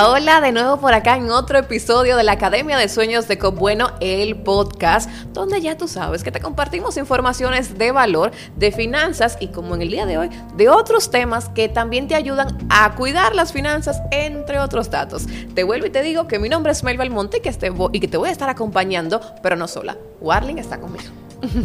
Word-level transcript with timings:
Hola, 0.00 0.40
de 0.40 0.52
nuevo 0.52 0.78
por 0.78 0.94
acá 0.94 1.16
en 1.16 1.30
otro 1.30 1.58
episodio 1.58 2.16
de 2.16 2.22
la 2.22 2.32
Academia 2.32 2.78
de 2.78 2.88
Sueños 2.88 3.28
de 3.28 3.36
Cop 3.36 3.58
Bueno, 3.58 3.90
el 4.00 4.36
podcast, 4.36 5.10
donde 5.34 5.60
ya 5.60 5.76
tú 5.76 5.86
sabes 5.86 6.24
que 6.24 6.32
te 6.32 6.40
compartimos 6.40 6.96
informaciones 6.96 7.76
de 7.76 7.92
valor, 7.92 8.32
de 8.56 8.72
finanzas 8.72 9.36
y 9.38 9.48
como 9.48 9.74
en 9.74 9.82
el 9.82 9.90
día 9.90 10.06
de 10.06 10.16
hoy, 10.16 10.30
de 10.56 10.70
otros 10.70 11.10
temas 11.10 11.50
que 11.50 11.68
también 11.68 12.08
te 12.08 12.14
ayudan 12.14 12.56
a 12.70 12.94
cuidar 12.94 13.34
las 13.34 13.52
finanzas, 13.52 14.00
entre 14.10 14.60
otros 14.60 14.88
datos. 14.88 15.26
Te 15.54 15.62
vuelvo 15.62 15.86
y 15.86 15.90
te 15.90 16.02
digo 16.02 16.26
que 16.26 16.38
mi 16.38 16.48
nombre 16.48 16.72
es 16.72 16.82
Mel 16.82 16.96
Belmonte 16.96 17.42
que, 17.42 17.52
te 17.52 17.70
y 17.92 18.00
que 18.00 18.08
te 18.08 18.16
voy 18.16 18.30
a 18.30 18.32
estar 18.32 18.48
acompañando, 18.48 19.20
pero 19.42 19.56
no 19.56 19.68
sola. 19.68 19.98
Warling 20.22 20.58
está 20.58 20.80
conmigo. 20.80 21.04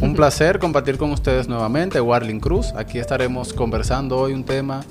Un 0.01 0.15
placer 0.15 0.59
compartir 0.59 0.97
con 0.97 1.13
ustedes 1.13 1.47
nuevamente, 1.47 2.01
Warling 2.01 2.41
Cruz. 2.41 2.73
Aquí 2.75 2.99
estaremos 2.99 3.53
conversando 3.53 4.17
hoy 4.17 4.33
un 4.33 4.43
tema 4.43 4.83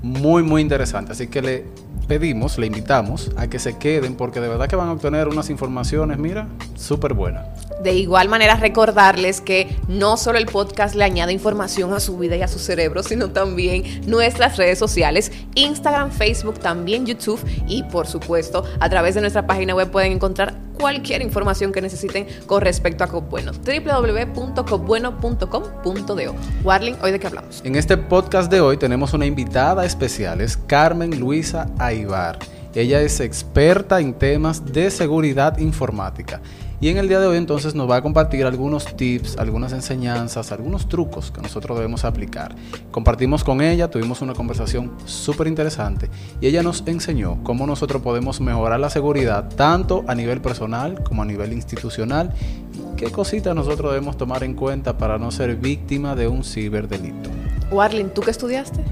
muy, 0.00 0.42
muy 0.42 0.62
interesante. 0.62 1.12
Así 1.12 1.26
que 1.26 1.42
le 1.42 1.83
pedimos, 2.04 2.58
le 2.58 2.66
invitamos 2.66 3.30
a 3.36 3.48
que 3.48 3.58
se 3.58 3.78
queden 3.78 4.14
porque 4.14 4.40
de 4.40 4.48
verdad 4.48 4.68
que 4.68 4.76
van 4.76 4.88
a 4.88 4.92
obtener 4.92 5.28
unas 5.28 5.50
informaciones, 5.50 6.18
mira, 6.18 6.46
súper 6.76 7.14
buenas. 7.14 7.63
De 7.82 7.94
igual 7.94 8.28
manera 8.28 8.56
recordarles 8.56 9.40
que 9.40 9.76
no 9.88 10.16
solo 10.16 10.38
el 10.38 10.46
podcast 10.46 10.94
le 10.94 11.04
añade 11.04 11.32
información 11.32 11.92
a 11.92 12.00
su 12.00 12.16
vida 12.16 12.36
y 12.36 12.42
a 12.42 12.48
su 12.48 12.58
cerebro, 12.58 13.02
sino 13.02 13.30
también 13.30 14.02
nuestras 14.06 14.56
redes 14.56 14.78
sociales, 14.78 15.32
Instagram, 15.54 16.10
Facebook, 16.10 16.58
también 16.60 17.06
YouTube 17.06 17.40
y 17.66 17.82
por 17.84 18.06
supuesto 18.06 18.64
a 18.80 18.88
través 18.88 19.14
de 19.14 19.20
nuestra 19.20 19.46
página 19.46 19.74
web 19.74 19.90
pueden 19.90 20.12
encontrar 20.12 20.54
cualquier 20.74 21.22
información 21.22 21.72
que 21.72 21.80
necesiten 21.80 22.26
con 22.46 22.60
respecto 22.60 23.04
a 23.04 23.06
Copbueno. 23.06 23.52
www.copbueno.com.do. 23.52 26.34
Warling, 26.64 26.96
¿hoy 27.02 27.12
de 27.12 27.20
qué 27.20 27.26
hablamos? 27.26 27.62
En 27.64 27.76
este 27.76 27.96
podcast 27.96 28.50
de 28.50 28.60
hoy 28.60 28.76
tenemos 28.76 29.14
una 29.14 29.26
invitada 29.26 29.84
especial, 29.84 30.40
es 30.40 30.56
Carmen 30.56 31.18
Luisa 31.18 31.68
Aibar. 31.78 32.38
Ella 32.74 33.02
es 33.02 33.20
experta 33.20 34.00
en 34.00 34.14
temas 34.14 34.72
de 34.72 34.90
seguridad 34.90 35.58
informática. 35.58 36.40
Y 36.84 36.90
en 36.90 36.98
el 36.98 37.08
día 37.08 37.18
de 37.18 37.26
hoy 37.26 37.38
entonces 37.38 37.74
nos 37.74 37.90
va 37.90 37.96
a 37.96 38.02
compartir 38.02 38.44
algunos 38.44 38.94
tips, 38.94 39.38
algunas 39.38 39.72
enseñanzas, 39.72 40.52
algunos 40.52 40.86
trucos 40.86 41.30
que 41.30 41.40
nosotros 41.40 41.78
debemos 41.78 42.04
aplicar. 42.04 42.54
Compartimos 42.90 43.42
con 43.42 43.62
ella, 43.62 43.88
tuvimos 43.88 44.20
una 44.20 44.34
conversación 44.34 44.92
súper 45.06 45.46
interesante 45.46 46.10
y 46.42 46.46
ella 46.46 46.62
nos 46.62 46.82
enseñó 46.84 47.42
cómo 47.42 47.66
nosotros 47.66 48.02
podemos 48.02 48.42
mejorar 48.42 48.80
la 48.80 48.90
seguridad 48.90 49.48
tanto 49.56 50.04
a 50.08 50.14
nivel 50.14 50.42
personal 50.42 51.02
como 51.02 51.22
a 51.22 51.24
nivel 51.24 51.54
institucional 51.54 52.34
y 52.74 52.96
qué 52.96 53.10
cositas 53.10 53.54
nosotros 53.54 53.90
debemos 53.90 54.18
tomar 54.18 54.44
en 54.44 54.52
cuenta 54.52 54.98
para 54.98 55.16
no 55.16 55.30
ser 55.30 55.56
víctima 55.56 56.14
de 56.14 56.28
un 56.28 56.44
ciberdelito. 56.44 57.30
Warling, 57.70 58.10
¿tú 58.10 58.20
qué 58.20 58.30
estudiaste? 58.30 58.84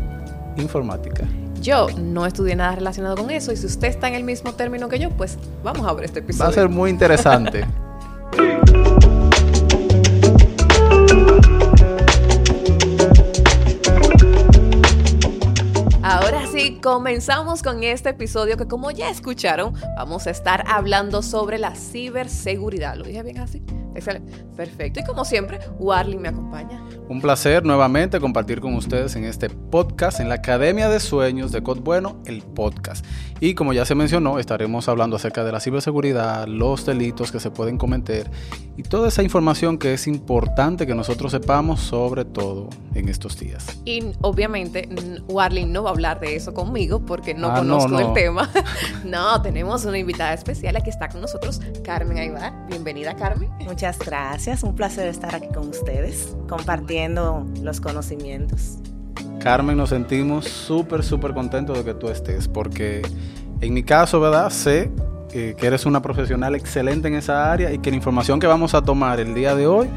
Informática. 0.56 1.28
Yo 1.60 1.88
no 1.98 2.24
estudié 2.24 2.56
nada 2.56 2.74
relacionado 2.74 3.16
con 3.16 3.30
eso 3.30 3.52
y 3.52 3.56
si 3.58 3.66
usted 3.66 3.88
está 3.88 4.08
en 4.08 4.14
el 4.14 4.24
mismo 4.24 4.54
término 4.54 4.88
que 4.88 4.98
yo, 4.98 5.10
pues 5.10 5.36
vamos 5.62 5.86
a 5.86 5.92
ver 5.92 6.06
este 6.06 6.20
episodio. 6.20 6.46
Va 6.46 6.50
a 6.50 6.54
ser 6.54 6.70
muy 6.70 6.88
interesante. 6.88 7.66
Ahora 16.02 16.47
sí, 16.52 16.78
comenzamos 16.83 17.62
con 17.62 17.83
este 17.83 18.11
episodio 18.11 18.56
que 18.56 18.66
como 18.66 18.91
ya 18.91 19.08
escucharon, 19.08 19.74
vamos 19.97 20.27
a 20.27 20.30
estar 20.30 20.64
hablando 20.66 21.22
sobre 21.22 21.58
la 21.58 21.74
ciberseguridad. 21.74 22.97
¿Lo 22.97 23.05
dije 23.05 23.22
bien 23.22 23.39
así? 23.39 23.62
Excelente. 23.94 24.32
Perfecto. 24.56 25.00
Y 25.00 25.04
como 25.04 25.24
siempre, 25.24 25.58
Warling 25.78 26.20
me 26.20 26.28
acompaña. 26.28 26.82
Un 27.08 27.20
placer 27.20 27.64
nuevamente 27.64 28.20
compartir 28.20 28.60
con 28.60 28.74
ustedes 28.74 29.16
en 29.16 29.24
este 29.24 29.50
podcast, 29.50 30.20
en 30.20 30.28
la 30.28 30.36
Academia 30.36 30.88
de 30.88 31.00
Sueños 31.00 31.52
de 31.52 31.62
Cod 31.62 31.80
Bueno, 31.80 32.16
el 32.26 32.42
podcast. 32.42 33.04
Y 33.40 33.54
como 33.54 33.72
ya 33.72 33.84
se 33.84 33.94
mencionó, 33.94 34.39
estaremos 34.39 34.89
hablando 34.89 35.17
acerca 35.17 35.44
de 35.44 35.52
la 35.52 35.61
ciberseguridad, 35.61 36.46
los 36.46 36.86
delitos 36.86 37.33
que 37.33 37.40
se 37.40 37.50
pueden 37.50 37.77
cometer 37.77 38.30
y 38.77 38.83
toda 38.84 39.08
esa 39.08 39.22
información 39.22 39.78
que 39.78 39.94
es 39.94 40.06
importante 40.06 40.86
que 40.86 40.94
nosotros 40.94 41.33
sepamos 41.33 41.80
sobre 41.80 42.24
todo 42.24 42.70
en 42.94 43.08
estos 43.08 43.38
días. 43.38 43.67
Y 43.84 44.12
obviamente, 44.20 44.88
Warling 45.28 45.72
no 45.72 45.83
va 45.83 45.90
a 45.90 45.92
hablar 45.92 46.20
de 46.20 46.36
eso 46.36 46.55
conmigo 46.55 47.05
porque 47.05 47.34
no 47.34 47.50
ah, 47.50 47.58
conozco 47.58 47.98
el 47.98 48.12
tema. 48.12 48.48
no, 49.05 49.42
tenemos 49.42 49.84
una 49.84 49.98
invitada 49.98 50.33
especial 50.33 50.77
aquí 50.77 50.90
está 50.90 51.08
con 51.08 51.20
nosotros, 51.20 51.61
Carmen 51.84 52.18
Aybar. 52.18 52.67
Bienvenida, 52.68 53.14
Carmen. 53.17 53.50
Muchas 53.61 53.81
gracias, 53.98 54.62
un 54.62 54.74
placer 54.74 55.08
estar 55.08 55.34
aquí 55.34 55.48
con 55.48 55.68
ustedes, 55.68 56.36
compartiendo 56.48 57.44
los 57.62 57.80
conocimientos. 57.80 58.78
Carmen, 59.40 59.76
nos 59.76 59.88
sentimos 59.88 60.46
súper, 60.46 61.02
súper 61.02 61.34
contentos 61.34 61.76
de 61.76 61.84
que 61.84 61.94
tú 61.94 62.08
estés, 62.08 62.46
porque 62.46 63.02
en 63.60 63.74
mi 63.74 63.82
caso, 63.82 64.20
¿verdad? 64.20 64.50
Sé 64.50 64.92
que 65.30 65.56
eres 65.60 65.86
una 65.86 66.02
profesional 66.02 66.54
excelente 66.54 67.08
en 67.08 67.14
esa 67.14 67.50
área 67.50 67.72
y 67.72 67.78
que 67.78 67.90
la 67.90 67.96
información 67.96 68.38
que 68.38 68.46
vamos 68.46 68.74
a 68.74 68.82
tomar 68.82 69.18
el 69.18 69.34
día 69.34 69.54
de 69.54 69.66
hoy 69.66 69.88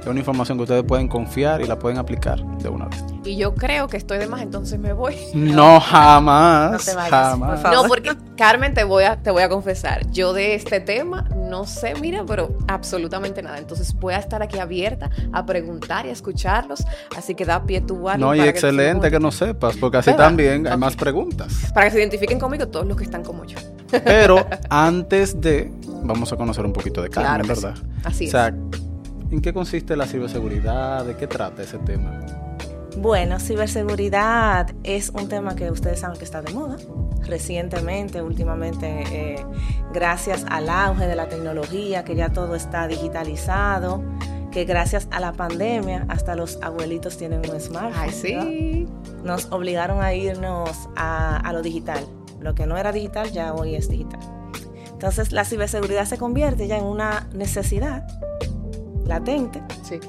es 0.00 0.06
una 0.06 0.18
información 0.18 0.56
que 0.56 0.62
ustedes 0.62 0.82
pueden 0.82 1.08
confiar 1.08 1.60
y 1.60 1.66
la 1.66 1.78
pueden 1.78 1.98
aplicar 1.98 2.42
de 2.58 2.68
una 2.70 2.86
vez 2.86 3.04
y 3.28 3.36
yo 3.36 3.54
creo 3.54 3.88
que 3.88 3.96
estoy 3.96 4.18
de 4.18 4.26
más, 4.26 4.40
entonces 4.40 4.78
me 4.78 4.92
voy. 4.92 5.16
No, 5.34 5.80
jamás. 5.80 6.94
No 6.94 7.00
jamás. 7.02 7.62
No, 7.62 7.84
porque 7.84 8.16
Carmen, 8.36 8.74
te 8.74 8.84
voy 8.84 9.04
a, 9.04 9.16
te 9.16 9.30
voy 9.30 9.42
a 9.42 9.48
confesar, 9.48 10.10
yo 10.10 10.32
de 10.32 10.54
este 10.54 10.80
tema 10.80 11.26
no 11.48 11.66
sé, 11.66 11.94
mira, 12.00 12.24
pero 12.26 12.56
absolutamente 12.68 13.42
nada. 13.42 13.58
Entonces 13.58 13.94
voy 13.94 14.14
a 14.14 14.18
estar 14.18 14.42
aquí 14.42 14.58
abierta 14.58 15.10
a 15.32 15.44
preguntar 15.44 16.06
y 16.06 16.10
a 16.10 16.12
escucharlos. 16.12 16.84
Así 17.16 17.34
que 17.34 17.44
da 17.44 17.64
pie 17.64 17.80
tu 17.80 17.96
guardia. 17.96 18.24
No, 18.24 18.34
y 18.34 18.40
excelente 18.40 19.10
que, 19.10 19.18
no 19.18 19.30
sepas, 19.30 19.76
porque 19.76 19.98
así 19.98 20.12
también 20.14 20.66
hay 20.66 20.76
más 20.76 20.96
preguntas. 20.96 21.70
Para 21.74 21.86
que 21.86 21.92
se 21.92 21.98
identifiquen 21.98 22.38
conmigo 22.38 22.68
todos 22.68 22.86
los 22.86 22.96
que 22.96 23.04
están 23.04 23.22
como 23.24 23.44
yo. 23.44 23.58
Pero 23.90 24.46
antes 24.70 25.40
de, 25.40 25.72
vamos 26.02 26.32
a 26.32 26.36
conocer 26.36 26.64
un 26.64 26.72
poquito 26.72 27.02
de 27.02 27.08
Carmen, 27.08 27.46
¿verdad? 27.46 27.74
Así 28.04 28.24
es. 28.24 28.30
O 28.30 28.32
sea, 28.32 28.48
¿en 28.48 29.40
qué 29.40 29.52
consiste 29.52 29.96
la 29.96 30.06
ciberseguridad? 30.06 31.04
¿De 31.04 31.16
qué 31.16 31.26
trata 31.26 31.62
ese 31.62 31.78
tema? 31.78 32.20
Bueno, 33.00 33.38
ciberseguridad 33.38 34.74
es 34.82 35.10
un 35.10 35.28
tema 35.28 35.54
que 35.54 35.70
ustedes 35.70 36.00
saben 36.00 36.18
que 36.18 36.24
está 36.24 36.42
de 36.42 36.52
moda. 36.52 36.76
Recientemente, 37.28 38.22
últimamente, 38.22 39.04
eh, 39.12 39.46
gracias 39.92 40.44
al 40.48 40.68
auge 40.68 41.06
de 41.06 41.14
la 41.14 41.28
tecnología, 41.28 42.02
que 42.02 42.16
ya 42.16 42.30
todo 42.30 42.56
está 42.56 42.88
digitalizado, 42.88 44.02
que 44.50 44.64
gracias 44.64 45.06
a 45.12 45.20
la 45.20 45.32
pandemia 45.32 46.06
hasta 46.08 46.34
los 46.34 46.60
abuelitos 46.60 47.16
tienen 47.16 47.48
un 47.48 47.60
smartphone. 47.60 48.02
Ay, 48.02 48.10
sí. 48.10 48.88
Nos 49.22 49.52
obligaron 49.52 50.02
a 50.02 50.12
irnos 50.14 50.88
a, 50.96 51.36
a 51.36 51.52
lo 51.52 51.62
digital. 51.62 52.04
Lo 52.40 52.56
que 52.56 52.66
no 52.66 52.76
era 52.76 52.90
digital 52.90 53.30
ya 53.30 53.54
hoy 53.54 53.76
es 53.76 53.88
digital. 53.88 54.20
Entonces 54.90 55.30
la 55.30 55.44
ciberseguridad 55.44 56.04
se 56.06 56.18
convierte 56.18 56.66
ya 56.66 56.78
en 56.78 56.84
una 56.84 57.28
necesidad 57.32 58.08
latente, 59.08 59.62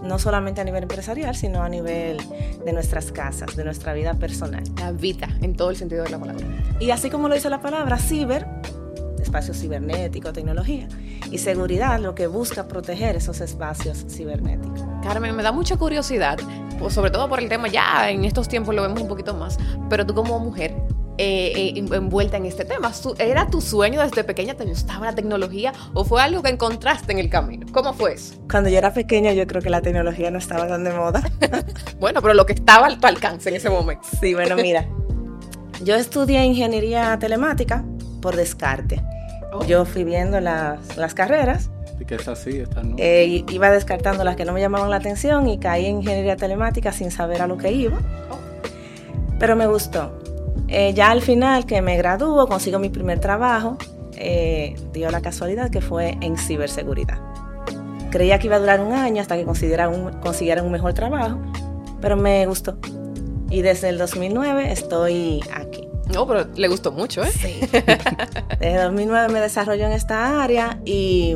no 0.04 0.20
solamente 0.20 0.62
a 0.62 0.64
nivel 0.64 0.84
empresarial, 0.84 1.36
sino 1.36 1.64
a 1.64 1.70
nivel 1.70 2.18
de 2.64 2.74
nuestras 2.74 3.12
casas, 3.12 3.56
de 3.56 3.64
nuestra 3.64 3.94
vida 3.94 4.14
personal. 4.14 4.64
La 4.78 4.92
vida, 4.92 5.30
en 5.42 5.56
todo 5.56 5.70
el 5.70 5.78
sentido 5.78 6.04
de 6.04 6.10
la 6.10 6.20
palabra. 6.20 6.46
Y 6.80 6.92
así 6.92 7.10
como 7.10 7.30
lo 7.30 7.36
dice 7.36 7.50
la 7.50 7.62
palabra, 7.62 7.98
ciber, 7.98 8.46
espacio 9.20 9.54
cibernético, 9.54 10.34
tecnología, 10.34 10.88
y 11.32 11.38
seguridad, 11.38 12.00
lo 12.00 12.16
que 12.16 12.28
busca 12.28 12.68
proteger 12.68 13.16
esos 13.16 13.42
espacios 13.42 14.06
cibernéticos. 14.10 14.82
Carmen, 15.04 15.36
me 15.36 15.44
da 15.44 15.52
mucha 15.52 15.78
curiosidad, 15.78 16.38
sobre 16.90 17.12
todo 17.12 17.30
por 17.30 17.40
el 17.40 17.50
tema, 17.50 17.68
ya 17.68 18.10
en 18.10 18.26
estos 18.26 18.48
tiempos 18.48 18.76
lo 18.76 18.82
vemos 18.82 19.02
un 19.02 19.08
poquito 19.08 19.34
más, 19.34 19.58
pero 19.90 20.06
tú 20.06 20.14
como 20.14 20.40
mujer, 20.40 20.74
eh, 21.22 21.74
eh, 21.76 21.86
envuelta 21.92 22.38
en 22.38 22.46
este 22.46 22.64
tema. 22.64 22.94
¿Era 23.18 23.48
tu 23.48 23.60
sueño 23.60 24.02
desde 24.02 24.24
pequeña? 24.24 24.54
¿Te 24.54 24.64
gustaba 24.64 25.08
la 25.08 25.16
tecnología 25.16 25.74
o 25.94 26.06
fue 26.06 26.22
algo 26.22 26.42
que 26.42 26.50
encontraste 26.50 27.12
en 27.12 27.20
el 27.20 27.30
camino? 27.30 27.68
¿Cómo 27.74 27.94
fue 27.94 28.14
eso? 28.14 28.36
Cuando 28.50 28.70
yo 28.70 28.78
era 28.78 28.94
pequeña 28.94 29.34
yo 29.34 29.46
creo 29.46 29.62
que 29.62 29.70
la 29.70 29.82
tecnología 29.82 30.32
no 30.32 30.38
estaba 30.38 30.66
tan 30.66 30.86
de 30.86 30.94
moda. 30.94 31.22
bueno, 32.00 32.22
pero 32.22 32.34
lo 32.34 32.46
que 32.46 32.54
estaba 32.54 32.88
a 32.88 32.98
tu 32.98 33.06
alcance 33.06 33.50
en 33.50 33.58
ese 33.58 33.70
momento. 33.70 34.08
Sí, 34.22 34.34
bueno, 34.34 34.56
mira. 34.56 34.88
Yo 35.84 35.96
estudié 35.96 36.42
ingeniería 36.46 37.20
telemática 37.20 37.84
por 38.22 38.38
descarte. 38.38 39.04
Oh. 39.52 39.66
Yo 39.66 39.84
fui 39.84 40.06
viendo 40.06 40.40
las, 40.40 40.96
las 40.96 41.14
carreras 41.14 41.70
que 42.06 42.16
es 42.16 42.28
así, 42.30 42.58
esta 42.58 42.82
no. 42.82 42.96
Eh, 42.98 43.44
iba 43.50 43.70
descartando 43.70 44.24
las 44.24 44.38
que 44.38 44.46
no 44.46 44.54
me 44.54 44.62
llamaban 44.62 44.90
la 44.90 44.96
atención 44.96 45.48
y 45.50 45.60
caí 45.60 45.86
en 45.86 45.98
ingeniería 45.98 46.38
telemática 46.38 46.94
sin 46.94 47.12
saber 47.12 47.42
a 47.42 47.48
lo 47.48 47.58
que 47.58 47.72
iba. 47.72 47.98
Oh. 48.32 48.40
Pero 49.38 49.58
me 49.58 49.68
gustó. 49.68 50.18
Eh, 50.70 50.94
ya 50.94 51.10
al 51.10 51.22
final 51.22 51.66
que 51.66 51.82
me 51.82 51.98
graduó, 51.98 52.48
consigo 52.48 52.78
mi 52.80 52.90
primer 52.90 53.20
trabajo, 53.20 53.78
eh, 54.16 54.76
dio 54.94 55.10
la 55.10 55.22
casualidad 55.22 55.72
que 55.72 55.82
fue 55.82 56.18
en 56.22 56.38
ciberseguridad. 56.38 57.20
Creía 58.12 58.40
que 58.40 58.48
iba 58.48 58.56
a 58.56 58.60
durar 58.60 58.80
un 58.80 58.94
año 58.94 59.22
hasta 59.22 59.36
que 59.36 59.46
consiguieran 59.46 59.94
un, 59.94 60.66
un 60.66 60.72
mejor 60.72 60.94
trabajo, 60.94 61.40
pero 62.02 62.18
me 62.18 62.46
gustó. 62.46 62.78
Y 63.50 63.62
desde 63.62 63.90
el 63.90 63.98
2009 63.98 64.72
estoy 64.72 65.42
aquí. 65.54 65.88
No, 66.14 66.28
pero 66.28 66.48
le 66.56 66.68
gustó 66.68 66.92
mucho, 66.92 67.24
¿eh? 67.24 67.32
Sí. 67.32 67.60
Desde 68.60 68.84
2009 68.84 69.32
me 69.32 69.40
desarrollo 69.40 69.86
en 69.86 69.92
esta 69.92 70.42
área 70.42 70.80
y 70.84 71.36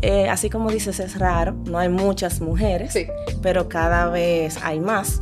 eh, 0.00 0.28
así 0.28 0.50
como 0.50 0.70
dices, 0.70 0.98
es 0.98 1.18
raro, 1.18 1.52
no 1.66 1.78
hay 1.78 1.88
muchas 1.88 2.40
mujeres, 2.40 2.96
pero 3.40 3.68
cada 3.68 4.08
vez 4.10 4.58
hay 4.62 4.80
más. 4.80 5.20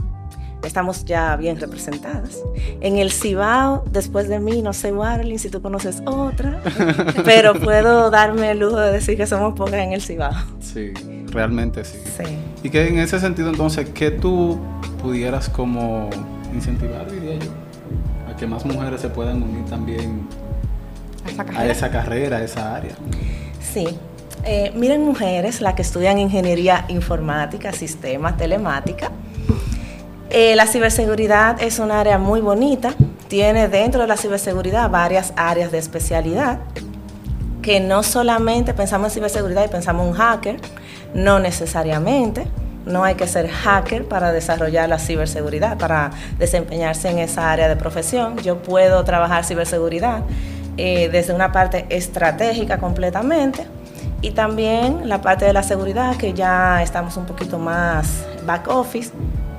Estamos 0.64 1.04
ya 1.04 1.36
bien 1.36 1.58
representadas. 1.60 2.38
En 2.80 2.98
el 2.98 3.10
Cibao, 3.12 3.84
después 3.90 4.28
de 4.28 4.38
mí, 4.40 4.62
no 4.62 4.72
sé, 4.72 4.92
Warling, 4.92 5.38
si 5.38 5.48
tú 5.50 5.60
conoces 5.62 6.02
otra, 6.06 6.60
pero 7.24 7.54
puedo 7.54 8.10
darme 8.10 8.50
el 8.52 8.58
lujo 8.60 8.78
de 8.78 8.92
decir 8.92 9.16
que 9.16 9.26
somos 9.26 9.54
pocas 9.54 9.74
en 9.80 9.92
el 9.92 10.02
Cibao. 10.02 10.32
Sí, 10.60 10.92
realmente 11.32 11.84
sí. 11.84 11.98
Sí. 12.18 12.24
Y 12.62 12.70
que 12.70 12.86
en 12.88 12.98
ese 12.98 13.18
sentido, 13.20 13.50
entonces, 13.50 13.88
¿qué 13.90 14.10
tú 14.10 14.58
pudieras 15.02 15.48
como 15.48 16.10
incentivar, 16.54 17.10
diría 17.10 17.34
yo? 17.38 17.50
A 18.32 18.36
que 18.36 18.46
más 18.46 18.64
mujeres 18.66 19.00
se 19.00 19.08
puedan 19.08 19.42
unir 19.42 19.64
también 19.66 20.26
A 21.24 21.30
esa 21.30 21.42
a 21.42 21.44
carrera. 21.46 21.72
esa 21.72 21.90
carrera, 21.90 22.36
a 22.38 22.42
esa 22.44 22.76
área. 22.76 22.92
Sí. 23.60 23.86
Eh, 24.44 24.72
miren 24.74 25.04
mujeres, 25.04 25.60
las 25.60 25.74
que 25.74 25.82
estudian 25.82 26.18
ingeniería 26.18 26.84
informática, 26.88 27.72
sistemas, 27.72 28.36
telemática. 28.38 29.10
Eh, 30.32 30.54
la 30.54 30.68
ciberseguridad 30.68 31.60
es 31.60 31.80
un 31.80 31.90
área 31.90 32.16
muy 32.16 32.40
bonita. 32.40 32.94
Tiene 33.26 33.66
dentro 33.68 34.02
de 34.02 34.06
la 34.06 34.16
ciberseguridad 34.16 34.88
varias 34.88 35.32
áreas 35.36 35.72
de 35.72 35.78
especialidad. 35.78 36.60
Que 37.62 37.80
no 37.80 38.04
solamente 38.04 38.72
pensamos 38.72 39.08
en 39.08 39.14
ciberseguridad 39.14 39.64
y 39.64 39.68
pensamos 39.68 40.06
en 40.06 40.12
hacker, 40.14 40.56
no 41.14 41.40
necesariamente. 41.40 42.46
No 42.86 43.02
hay 43.02 43.16
que 43.16 43.26
ser 43.26 43.48
hacker 43.48 44.06
para 44.06 44.32
desarrollar 44.32 44.88
la 44.88 45.00
ciberseguridad, 45.00 45.76
para 45.78 46.12
desempeñarse 46.38 47.10
en 47.10 47.18
esa 47.18 47.50
área 47.50 47.68
de 47.68 47.74
profesión. 47.74 48.38
Yo 48.38 48.62
puedo 48.62 49.02
trabajar 49.04 49.44
ciberseguridad 49.44 50.22
eh, 50.76 51.08
desde 51.10 51.34
una 51.34 51.50
parte 51.50 51.86
estratégica 51.90 52.78
completamente 52.78 53.66
y 54.22 54.30
también 54.30 55.08
la 55.08 55.20
parte 55.20 55.44
de 55.44 55.52
la 55.52 55.62
seguridad 55.62 56.16
que 56.16 56.32
ya 56.34 56.82
estamos 56.82 57.16
un 57.16 57.26
poquito 57.26 57.58
más 57.58 58.24
back 58.46 58.68
office, 58.68 59.10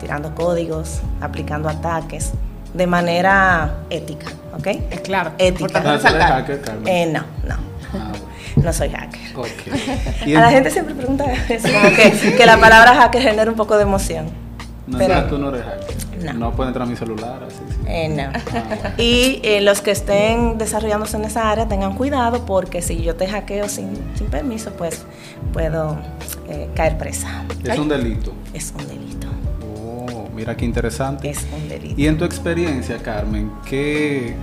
tirando 0.02 0.34
códigos, 0.36 1.00
aplicando 1.22 1.70
ataques 1.70 2.32
de 2.74 2.88
manera 2.88 3.76
ética, 3.90 4.28
¿ok? 4.58 4.68
Es 4.90 5.00
claro. 5.02 5.32
Ética. 5.38 5.80
Importante 5.80 6.08
Ah, 6.08 6.28
hacker, 6.38 6.62
Carmen. 6.62 6.88
Eh, 6.88 7.06
no, 7.14 7.20
no, 7.48 7.56
Ah, 7.94 8.12
no 8.56 8.74
soy 8.74 8.90
hacker. 8.90 9.38
ok. 9.38 9.48
Y 10.26 10.36
A 10.36 10.40
la 10.42 10.48
en- 10.48 10.54
gente 10.56 10.72
siempre 10.72 10.96
pregunta 10.96 11.26
eso, 11.50 11.68
como 11.72 11.96
que, 11.96 12.34
que 12.38 12.46
la 12.46 12.58
palabra 12.58 12.96
hacker 12.96 13.22
genera 13.22 13.50
un 13.52 13.58
poco 13.58 13.76
de 13.78 13.84
emoción. 13.84 14.26
No, 14.88 14.98
pero- 14.98 15.24
tú 15.26 15.38
no 15.38 15.50
eres 15.50 15.64
hacker. 15.66 16.02
No. 16.36 16.52
puede 16.52 16.68
entrar 16.70 16.86
a 16.86 16.90
mi 16.90 16.96
celular, 16.96 17.40
así. 17.48 17.58
sí. 17.68 17.78
Eh, 17.88 18.08
no. 18.10 18.32
Ah, 18.32 18.92
Y 18.98 19.40
eh, 19.44 19.60
los 19.62 19.82
que 19.82 19.90
estén 19.90 20.60
desarrollándose 20.60 21.18
en 21.18 21.26
esa 21.26 21.50
área 21.50 21.68
tengan 21.68 21.96
cuidado 21.96 22.46
porque 22.46 22.84
si 22.84 23.02
yo 23.02 23.16
te 23.16 23.28
hackeo 23.28 23.68
sin, 23.68 23.90
sin 24.16 24.28
permiso, 24.28 24.72
pues 24.74 25.02
puedo 25.52 25.98
eh, 26.48 26.70
caer 26.76 26.98
presa. 27.00 27.44
es 27.64 27.80
un 27.80 27.90
delito. 27.90 28.34
Es 28.54 28.72
un 28.78 28.88
delito. 28.88 29.11
Mira 30.42 30.58
qué 30.58 30.66
interesante. 30.66 31.30
Es 31.30 31.46
un 31.56 31.70
delito. 31.70 31.94
Y 32.02 32.08
en 32.08 32.18
tu 32.18 32.26
experiencia, 32.26 32.98
Carmen, 32.98 33.52
¿qué, 33.64 34.36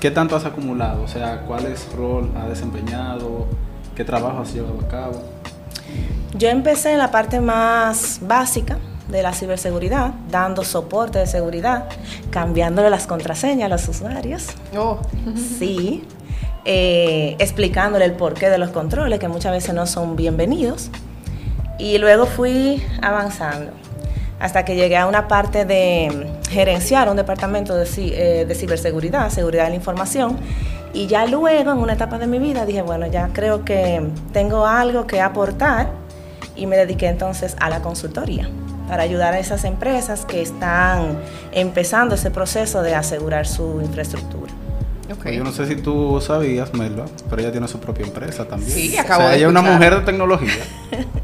¿qué 0.00 0.10
tanto 0.10 0.34
has 0.34 0.44
acumulado? 0.44 1.04
O 1.04 1.06
sea, 1.06 1.42
¿cuál 1.46 1.66
es 1.66 1.86
rol 1.92 2.32
has 2.36 2.48
desempeñado? 2.48 3.46
¿Qué 3.94 4.04
trabajo 4.04 4.40
has 4.40 4.52
llevado 4.52 4.80
a 4.84 4.88
cabo? 4.88 5.22
Yo 6.36 6.48
empecé 6.48 6.94
en 6.94 6.98
la 6.98 7.12
parte 7.12 7.38
más 7.40 8.18
básica 8.22 8.78
de 9.08 9.22
la 9.22 9.32
ciberseguridad, 9.32 10.14
dando 10.32 10.64
soporte 10.64 11.20
de 11.20 11.28
seguridad, 11.28 11.84
cambiándole 12.30 12.90
las 12.90 13.06
contraseñas 13.06 13.66
a 13.66 13.68
los 13.68 13.86
usuarios. 13.88 14.48
Oh, 14.76 14.98
Sí. 15.60 16.02
eh, 16.64 17.36
explicándole 17.38 18.04
el 18.04 18.14
porqué 18.14 18.50
de 18.50 18.58
los 18.58 18.70
controles, 18.70 19.20
que 19.20 19.28
muchas 19.28 19.52
veces 19.52 19.72
no 19.76 19.86
son 19.86 20.16
bienvenidos. 20.16 20.90
Y 21.78 21.98
luego 21.98 22.26
fui 22.26 22.82
avanzando 23.00 23.70
hasta 24.38 24.64
que 24.64 24.74
llegué 24.76 24.96
a 24.96 25.06
una 25.06 25.28
parte 25.28 25.64
de 25.64 26.28
gerenciar 26.50 27.08
un 27.08 27.16
departamento 27.16 27.74
de, 27.74 27.86
eh, 27.96 28.44
de 28.46 28.54
ciberseguridad, 28.54 29.30
seguridad 29.30 29.64
de 29.64 29.70
la 29.70 29.76
información. 29.76 30.36
Y 30.92 31.06
ya 31.06 31.26
luego, 31.26 31.72
en 31.72 31.78
una 31.78 31.94
etapa 31.94 32.18
de 32.18 32.26
mi 32.26 32.38
vida, 32.38 32.64
dije, 32.64 32.82
bueno, 32.82 33.06
ya 33.06 33.30
creo 33.32 33.64
que 33.64 34.02
tengo 34.32 34.66
algo 34.66 35.06
que 35.06 35.20
aportar 35.20 35.90
y 36.54 36.66
me 36.66 36.76
dediqué 36.76 37.06
entonces 37.08 37.56
a 37.60 37.68
la 37.68 37.82
consultoría 37.82 38.48
para 38.88 39.02
ayudar 39.02 39.34
a 39.34 39.38
esas 39.38 39.64
empresas 39.64 40.24
que 40.24 40.40
están 40.40 41.18
empezando 41.52 42.14
ese 42.14 42.30
proceso 42.30 42.82
de 42.82 42.94
asegurar 42.94 43.46
su 43.46 43.80
infraestructura. 43.82 44.52
ok. 45.10 45.22
Pues 45.22 45.36
Yo 45.36 45.44
no 45.44 45.52
sé 45.52 45.66
si 45.66 45.76
tú 45.76 46.20
sabías, 46.20 46.72
Melba, 46.72 47.06
pero 47.28 47.42
ella 47.42 47.52
tiene 47.52 47.68
su 47.68 47.78
propia 47.78 48.06
empresa 48.06 48.46
también. 48.46 48.70
Sí, 48.70 48.94
O 48.96 49.00
acabo 49.00 49.22
sea, 49.22 49.30
de 49.30 49.36
ella 49.36 49.46
es 49.46 49.50
una 49.50 49.62
mujer 49.62 49.96
de 49.96 50.00
tecnología 50.02 50.64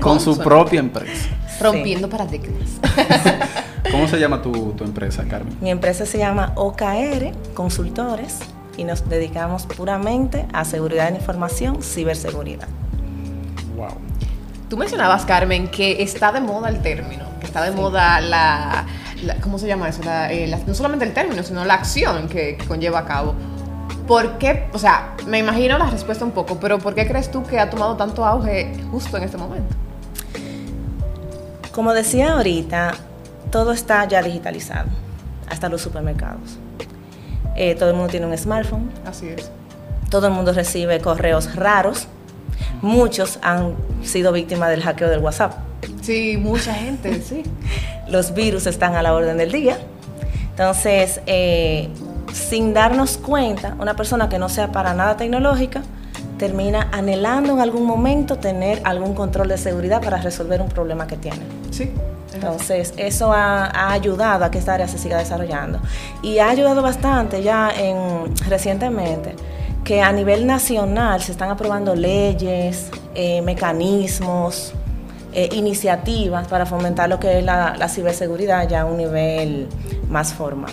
con 0.00 0.20
su 0.20 0.36
propia 0.38 0.80
empresa. 0.80 1.28
Rompiendo 1.62 2.08
paradigmas. 2.08 2.68
¿Cómo 3.90 4.06
se 4.08 4.18
llama 4.18 4.40
tu, 4.42 4.72
tu 4.72 4.84
empresa, 4.84 5.24
Carmen? 5.28 5.56
Mi 5.60 5.70
empresa 5.70 6.06
se 6.06 6.18
llama 6.18 6.52
OKR 6.56 7.32
Consultores 7.54 8.38
y 8.76 8.84
nos 8.84 9.08
dedicamos 9.08 9.66
puramente 9.66 10.46
a 10.52 10.64
seguridad 10.64 11.06
de 11.06 11.12
la 11.12 11.18
información, 11.18 11.82
ciberseguridad. 11.82 12.68
Wow. 13.76 13.88
Tú 14.68 14.76
mencionabas, 14.78 15.26
Carmen, 15.26 15.68
que 15.68 16.02
está 16.02 16.32
de 16.32 16.40
moda 16.40 16.68
el 16.70 16.80
término, 16.80 17.24
que 17.40 17.46
está 17.46 17.62
de 17.62 17.72
moda 17.72 18.20
la, 18.22 18.86
la- 19.22 19.34
¿cómo 19.36 19.58
se 19.58 19.66
llama 19.66 19.88
eso? 19.88 20.02
La, 20.02 20.32
eh, 20.32 20.46
la- 20.46 20.58
no 20.66 20.72
solamente 20.74 21.04
el 21.04 21.12
término, 21.12 21.42
sino 21.42 21.64
la 21.66 21.74
acción 21.74 22.28
que, 22.28 22.56
que 22.56 22.64
conlleva 22.66 23.00
a 23.00 23.04
cabo. 23.04 23.34
¿Por 24.06 24.38
qué? 24.38 24.68
O 24.72 24.78
sea, 24.78 25.14
me 25.26 25.38
imagino 25.38 25.76
la 25.76 25.90
respuesta 25.90 26.24
un 26.24 26.30
poco, 26.32 26.58
pero 26.58 26.78
¿por 26.78 26.94
qué 26.94 27.06
crees 27.06 27.30
tú 27.30 27.44
que 27.44 27.58
ha 27.60 27.68
tomado 27.68 27.96
tanto 27.96 28.24
auge 28.24 28.72
justo 28.90 29.16
en 29.18 29.24
este 29.24 29.36
momento? 29.36 29.74
Como 31.72 31.92
decía 31.94 32.34
ahorita, 32.34 32.92
todo 33.50 33.72
está 33.72 34.06
ya 34.06 34.22
digitalizado, 34.22 34.88
hasta 35.48 35.68
los 35.68 35.80
supermercados. 35.80 36.58
Eh, 37.56 37.74
todo 37.74 37.90
el 37.90 37.96
mundo 37.96 38.10
tiene 38.10 38.26
un 38.26 38.36
smartphone, 38.36 38.90
Así 39.06 39.28
es. 39.28 39.50
todo 40.10 40.26
el 40.28 40.32
mundo 40.32 40.52
recibe 40.52 41.00
correos 41.00 41.54
raros. 41.56 42.08
Muchos 42.80 43.38
han 43.42 43.74
sido 44.02 44.32
víctimas 44.32 44.70
del 44.70 44.82
hackeo 44.82 45.08
del 45.08 45.20
WhatsApp. 45.20 45.54
Sí, 46.02 46.36
mucha 46.38 46.74
gente, 46.74 47.20
sí. 47.28 47.42
los 48.08 48.34
virus 48.34 48.66
están 48.66 48.94
a 48.94 49.02
la 49.02 49.14
orden 49.14 49.36
del 49.38 49.52
día. 49.52 49.78
Entonces, 50.50 51.20
eh, 51.26 51.88
sin 52.32 52.74
darnos 52.74 53.16
cuenta, 53.16 53.76
una 53.78 53.94
persona 53.96 54.28
que 54.28 54.38
no 54.38 54.48
sea 54.48 54.72
para 54.72 54.92
nada 54.94 55.16
tecnológica 55.16 55.82
termina 56.42 56.88
anhelando 56.90 57.52
en 57.52 57.60
algún 57.60 57.86
momento 57.86 58.34
tener 58.34 58.80
algún 58.82 59.14
control 59.14 59.46
de 59.46 59.56
seguridad 59.56 60.02
para 60.02 60.16
resolver 60.16 60.60
un 60.60 60.68
problema 60.68 61.06
que 61.06 61.16
tiene. 61.16 61.38
Sí. 61.70 61.92
Entonces, 62.34 62.94
eso 62.96 63.32
ha, 63.32 63.66
ha 63.66 63.92
ayudado 63.92 64.44
a 64.44 64.50
que 64.50 64.58
esta 64.58 64.74
área 64.74 64.88
se 64.88 64.98
siga 64.98 65.18
desarrollando. 65.18 65.78
Y 66.20 66.40
ha 66.40 66.48
ayudado 66.48 66.82
bastante 66.82 67.44
ya 67.44 67.70
en, 67.70 68.34
recientemente 68.48 69.36
que 69.84 70.02
a 70.02 70.10
nivel 70.10 70.44
nacional 70.44 71.22
se 71.22 71.30
están 71.30 71.48
aprobando 71.48 71.94
leyes, 71.94 72.90
eh, 73.14 73.40
mecanismos, 73.42 74.74
eh, 75.32 75.48
iniciativas 75.52 76.48
para 76.48 76.66
fomentar 76.66 77.08
lo 77.08 77.20
que 77.20 77.38
es 77.38 77.44
la, 77.44 77.76
la 77.76 77.88
ciberseguridad 77.88 78.68
ya 78.68 78.80
a 78.80 78.84
un 78.84 78.96
nivel 78.96 79.68
más 80.08 80.34
formal. 80.34 80.72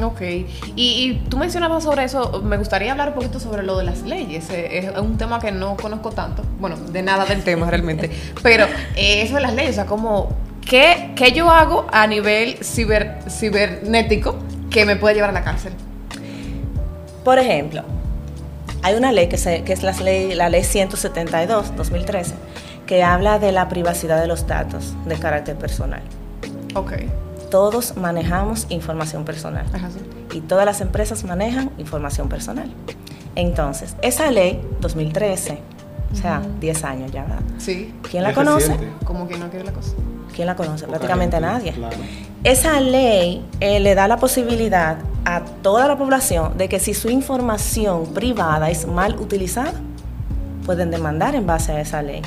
Ok, 0.00 0.20
y, 0.20 0.44
y 0.76 1.22
tú 1.28 1.36
mencionabas 1.38 1.82
sobre 1.82 2.04
eso, 2.04 2.40
me 2.44 2.56
gustaría 2.56 2.92
hablar 2.92 3.08
un 3.08 3.14
poquito 3.14 3.40
sobre 3.40 3.64
lo 3.64 3.76
de 3.78 3.84
las 3.84 4.02
leyes, 4.02 4.48
eh, 4.50 4.78
es 4.94 4.98
un 5.00 5.18
tema 5.18 5.40
que 5.40 5.50
no 5.50 5.76
conozco 5.76 6.10
tanto, 6.12 6.44
bueno, 6.60 6.76
de 6.76 7.02
nada 7.02 7.24
del 7.24 7.42
tema 7.42 7.68
realmente, 7.68 8.08
pero 8.42 8.66
eh, 8.94 9.22
eso 9.22 9.34
de 9.34 9.40
las 9.40 9.54
leyes, 9.54 9.72
o 9.72 9.74
sea, 9.74 9.86
como, 9.86 10.28
¿qué, 10.64 11.10
qué 11.16 11.32
yo 11.32 11.50
hago 11.50 11.86
a 11.90 12.06
nivel 12.06 12.58
ciber, 12.62 13.18
cibernético 13.28 14.36
que 14.70 14.84
me 14.84 14.94
puede 14.94 15.16
llevar 15.16 15.30
a 15.30 15.32
la 15.32 15.42
cárcel? 15.42 15.72
Por 17.24 17.40
ejemplo, 17.40 17.82
hay 18.82 18.94
una 18.94 19.10
ley 19.10 19.28
que, 19.28 19.36
se- 19.36 19.64
que 19.64 19.72
es 19.72 19.82
la 19.82 19.90
ley, 19.92 20.32
la 20.34 20.48
ley 20.48 20.62
172-2013 20.62 22.34
que 22.86 23.02
habla 23.02 23.38
de 23.38 23.50
la 23.52 23.68
privacidad 23.68 24.20
de 24.20 24.26
los 24.28 24.46
datos 24.46 24.94
de 25.06 25.16
carácter 25.16 25.56
personal. 25.56 26.00
Ok, 26.74 26.92
Todos 27.50 27.96
manejamos 27.96 28.66
información 28.68 29.24
personal. 29.24 29.64
y 30.32 30.40
todas 30.40 30.66
las 30.66 30.80
empresas 30.80 31.24
manejan 31.24 31.70
información 31.78 32.28
personal. 32.28 32.70
Entonces, 33.34 33.94
esa 34.02 34.30
ley 34.30 34.60
2013, 34.80 35.58
o 36.12 36.16
sea, 36.16 36.42
10 36.60 36.84
años 36.84 37.12
ya, 37.12 37.22
¿verdad? 37.22 37.38
Sí, 37.58 37.94
¿Quién 38.10 38.22
la 38.24 38.30
Es 38.30 38.34
conoce? 38.34 38.68
reciente. 38.72 39.04
como 39.04 39.28
que 39.28 39.38
no 39.38 39.48
quiere 39.48 39.64
la 39.64 39.72
cosa. 39.72 39.92
¿Quién 40.34 40.46
la 40.46 40.56
conoce? 40.56 40.84
Poca 40.84 40.98
Prácticamente 40.98 41.36
gente, 41.36 41.50
nadie. 41.52 41.72
Claro. 41.72 41.96
Esa 42.44 42.80
ley 42.80 43.44
eh, 43.60 43.80
le 43.80 43.94
da 43.94 44.06
la 44.08 44.16
posibilidad 44.18 44.98
a 45.24 45.40
toda 45.62 45.86
la 45.88 45.96
población 45.98 46.56
de 46.58 46.68
que 46.68 46.78
si 46.80 46.94
su 46.94 47.08
información 47.10 48.06
privada 48.14 48.70
es 48.70 48.86
mal 48.86 49.16
utilizada, 49.18 49.72
pueden 50.66 50.90
demandar 50.90 51.34
en 51.34 51.46
base 51.46 51.72
a 51.72 51.80
esa 51.80 52.02
ley. 52.02 52.22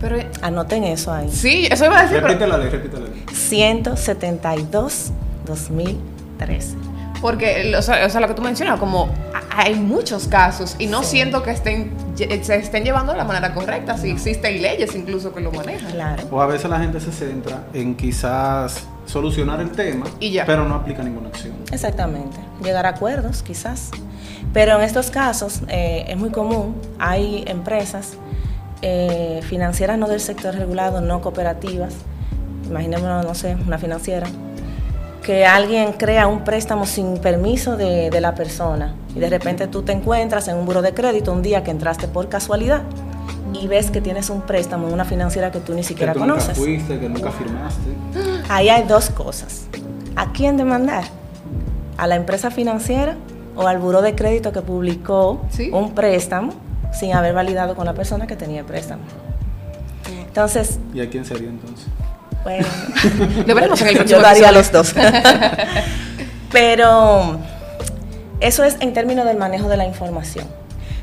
Pero, 0.00 0.18
Anoten 0.42 0.84
eso 0.84 1.12
ahí. 1.12 1.30
sí, 1.30 1.66
eso 1.70 1.86
iba 1.86 1.98
a 1.98 2.02
decir, 2.02 2.16
pero- 2.16 2.28
Repite 2.28 2.46
la 2.46 2.58
ley, 2.58 2.68
repite 2.68 2.98
la 3.00 3.06
ley. 3.06 3.24
172-2013. 5.46 5.96
Porque, 7.22 7.74
o 7.76 7.82
sea, 7.82 8.04
o 8.06 8.10
sea, 8.10 8.20
lo 8.20 8.28
que 8.28 8.34
tú 8.34 8.42
mencionas, 8.42 8.78
como 8.78 9.08
hay 9.50 9.74
muchos 9.74 10.28
casos 10.28 10.76
y 10.78 10.86
no 10.86 11.02
siento 11.02 11.42
que 11.42 11.50
estén, 11.50 11.90
se 12.14 12.56
estén 12.56 12.84
llevando 12.84 13.12
de 13.12 13.18
la 13.18 13.24
manera 13.24 13.54
correcta, 13.54 13.96
si 13.96 14.10
existen 14.10 14.60
leyes 14.60 14.94
incluso 14.94 15.32
que 15.34 15.40
lo 15.40 15.50
manejan. 15.50 15.90
Claro. 15.92 16.24
O 16.30 16.42
a 16.42 16.46
veces 16.46 16.68
la 16.70 16.78
gente 16.78 17.00
se 17.00 17.10
centra 17.12 17.64
en 17.72 17.94
quizás 17.96 18.84
solucionar 19.06 19.60
el 19.62 19.70
tema, 19.70 20.04
Y 20.20 20.30
ya. 20.32 20.44
pero 20.44 20.68
no 20.68 20.74
aplica 20.74 21.02
ninguna 21.02 21.28
acción. 21.28 21.54
Exactamente. 21.72 22.36
Llegar 22.62 22.84
a 22.84 22.90
acuerdos, 22.90 23.42
quizás. 23.42 23.90
Pero 24.52 24.76
en 24.76 24.82
estos 24.82 25.10
casos 25.10 25.62
eh, 25.68 26.04
es 26.08 26.16
muy 26.18 26.28
común, 26.30 26.76
hay 26.98 27.44
empresas 27.46 28.12
eh, 28.82 29.40
financieras 29.42 29.98
no 29.98 30.08
del 30.08 30.20
sector 30.20 30.54
regulado, 30.54 31.00
no 31.00 31.20
cooperativas, 31.20 31.94
imaginémonos, 32.68 33.24
no 33.24 33.34
sé, 33.34 33.56
una 33.66 33.78
financiera, 33.78 34.26
que 35.22 35.44
alguien 35.46 35.92
crea 35.92 36.26
un 36.26 36.44
préstamo 36.44 36.86
sin 36.86 37.18
permiso 37.18 37.76
de, 37.76 38.10
de 38.10 38.20
la 38.20 38.34
persona 38.34 38.94
y 39.14 39.18
de 39.18 39.28
repente 39.28 39.66
tú 39.66 39.82
te 39.82 39.92
encuentras 39.92 40.46
en 40.48 40.56
un 40.56 40.66
buro 40.66 40.82
de 40.82 40.94
crédito 40.94 41.32
un 41.32 41.42
día 41.42 41.64
que 41.64 41.70
entraste 41.72 42.06
por 42.06 42.28
casualidad 42.28 42.82
y 43.52 43.66
ves 43.66 43.90
que 43.90 44.00
tienes 44.00 44.30
un 44.30 44.42
préstamo 44.42 44.86
en 44.88 44.94
una 44.94 45.04
financiera 45.04 45.50
que 45.50 45.58
tú 45.60 45.72
ni 45.72 45.78
Que 45.80 45.88
siquiera 45.88 46.12
tú 46.12 46.20
conoces. 46.20 46.48
nunca 46.48 46.60
fuiste, 46.60 46.98
que 47.00 47.08
nunca 47.08 47.30
firmaste. 47.32 47.90
Ahí 48.48 48.68
hay 48.68 48.82
dos 48.84 49.08
cosas. 49.10 49.66
¿A 50.14 50.32
quién 50.32 50.56
demandar? 50.56 51.04
¿A 51.96 52.06
la 52.06 52.16
empresa 52.16 52.50
financiera 52.50 53.16
o 53.56 53.66
al 53.66 53.78
buró 53.78 54.02
de 54.02 54.14
crédito 54.14 54.52
que 54.52 54.60
publicó 54.62 55.40
Sí. 55.50 55.70
un 55.72 55.92
préstamo 55.92 56.52
sin 56.98 57.12
haber 57.14 57.34
validado 57.34 57.74
con 57.76 57.84
la 57.86 57.94
persona 57.94 58.26
que 58.26 58.36
tenía 58.36 58.60
el 58.60 58.66
préstamo? 58.66 59.02
Entonces, 60.26 60.78
¿Y 60.94 61.00
a 61.00 61.08
quién 61.08 61.24
sería 61.24 61.48
entonces? 61.48 61.86
bueno, 62.44 62.66
Lo 63.46 63.54
veremos 63.54 63.80
en 63.82 63.88
el 63.88 63.94
próximo 63.96 64.18
yo 64.18 64.22
daría 64.22 64.50
episodio. 64.50 64.58
los 64.58 64.72
dos. 64.72 64.94
Pero 66.52 67.38
eso 68.40 68.64
es 68.64 68.76
en 68.80 68.92
términos 68.92 69.24
del 69.24 69.36
manejo 69.36 69.68
de 69.68 69.76
la 69.76 69.84
información. 69.86 70.46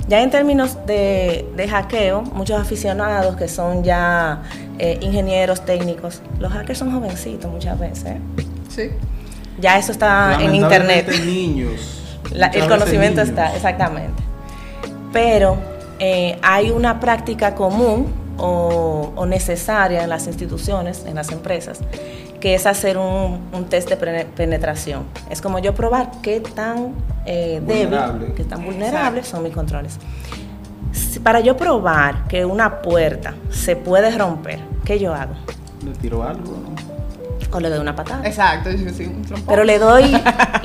Ya 0.07 0.21
en 0.21 0.29
términos 0.31 0.77
de, 0.85 1.49
de 1.55 1.67
hackeo, 1.67 2.21
muchos 2.21 2.59
aficionados 2.59 3.35
que 3.37 3.47
son 3.47 3.83
ya 3.83 4.41
eh, 4.77 4.97
ingenieros 5.01 5.63
técnicos, 5.65 6.21
los 6.39 6.51
hackers 6.51 6.79
son 6.79 6.91
jovencitos 6.91 7.49
muchas 7.51 7.79
veces. 7.79 8.05
¿eh? 8.05 8.17
Sí. 8.69 8.89
Ya 9.59 9.77
eso 9.77 9.91
está 9.91 10.37
en 10.41 10.55
internet. 10.55 11.09
Niños. 11.25 12.01
La- 12.31 12.47
el 12.47 12.67
conocimiento 12.67 13.21
niños. 13.21 13.29
está, 13.29 13.55
exactamente. 13.55 14.21
Pero 15.13 15.57
eh, 16.05 16.37
hay 16.41 16.69
una 16.71 16.99
práctica 16.99 17.55
común 17.55 18.07
o, 18.37 19.13
o 19.15 19.25
necesaria 19.25 20.03
en 20.03 20.09
las 20.09 20.27
instituciones, 20.27 21.05
en 21.05 21.15
las 21.15 21.31
empresas, 21.31 21.79
que 22.41 22.55
es 22.55 22.65
hacer 22.65 22.97
un, 22.97 23.39
un 23.53 23.65
test 23.69 23.87
de 23.89 23.95
penetración. 24.25 25.03
Es 25.29 25.39
como 25.41 25.59
yo 25.59 25.73
probar 25.73 26.11
qué 26.21 26.41
tan 26.41 26.93
eh, 27.25 27.61
Vulnerable. 27.63 28.19
débil, 28.19 28.35
qué 28.35 28.43
tan 28.43 28.65
vulnerables 28.65 29.27
son 29.27 29.43
mis 29.43 29.53
controles. 29.53 29.97
Si- 30.91 31.19
Para 31.21 31.39
yo 31.39 31.55
probar 31.55 32.27
que 32.27 32.43
una 32.43 32.81
puerta 32.81 33.33
se 33.49 33.75
puede 33.77 34.11
romper, 34.17 34.59
¿qué 34.83 34.99
yo 34.99 35.13
hago? 35.13 35.35
Le 35.85 35.91
tiró 36.01 36.23
algo, 36.23 36.51
¿no? 36.57 36.73
O 37.55 37.59
le 37.59 37.69
doy 37.69 37.79
una 37.79 37.95
patada. 37.95 38.25
Exacto, 38.27 38.71
sí, 38.71 38.83
sí, 38.97 39.03
un 39.05 39.21
trompón. 39.21 39.45
Pero 39.47 39.63
le 39.63 39.77
doy, 39.79 40.11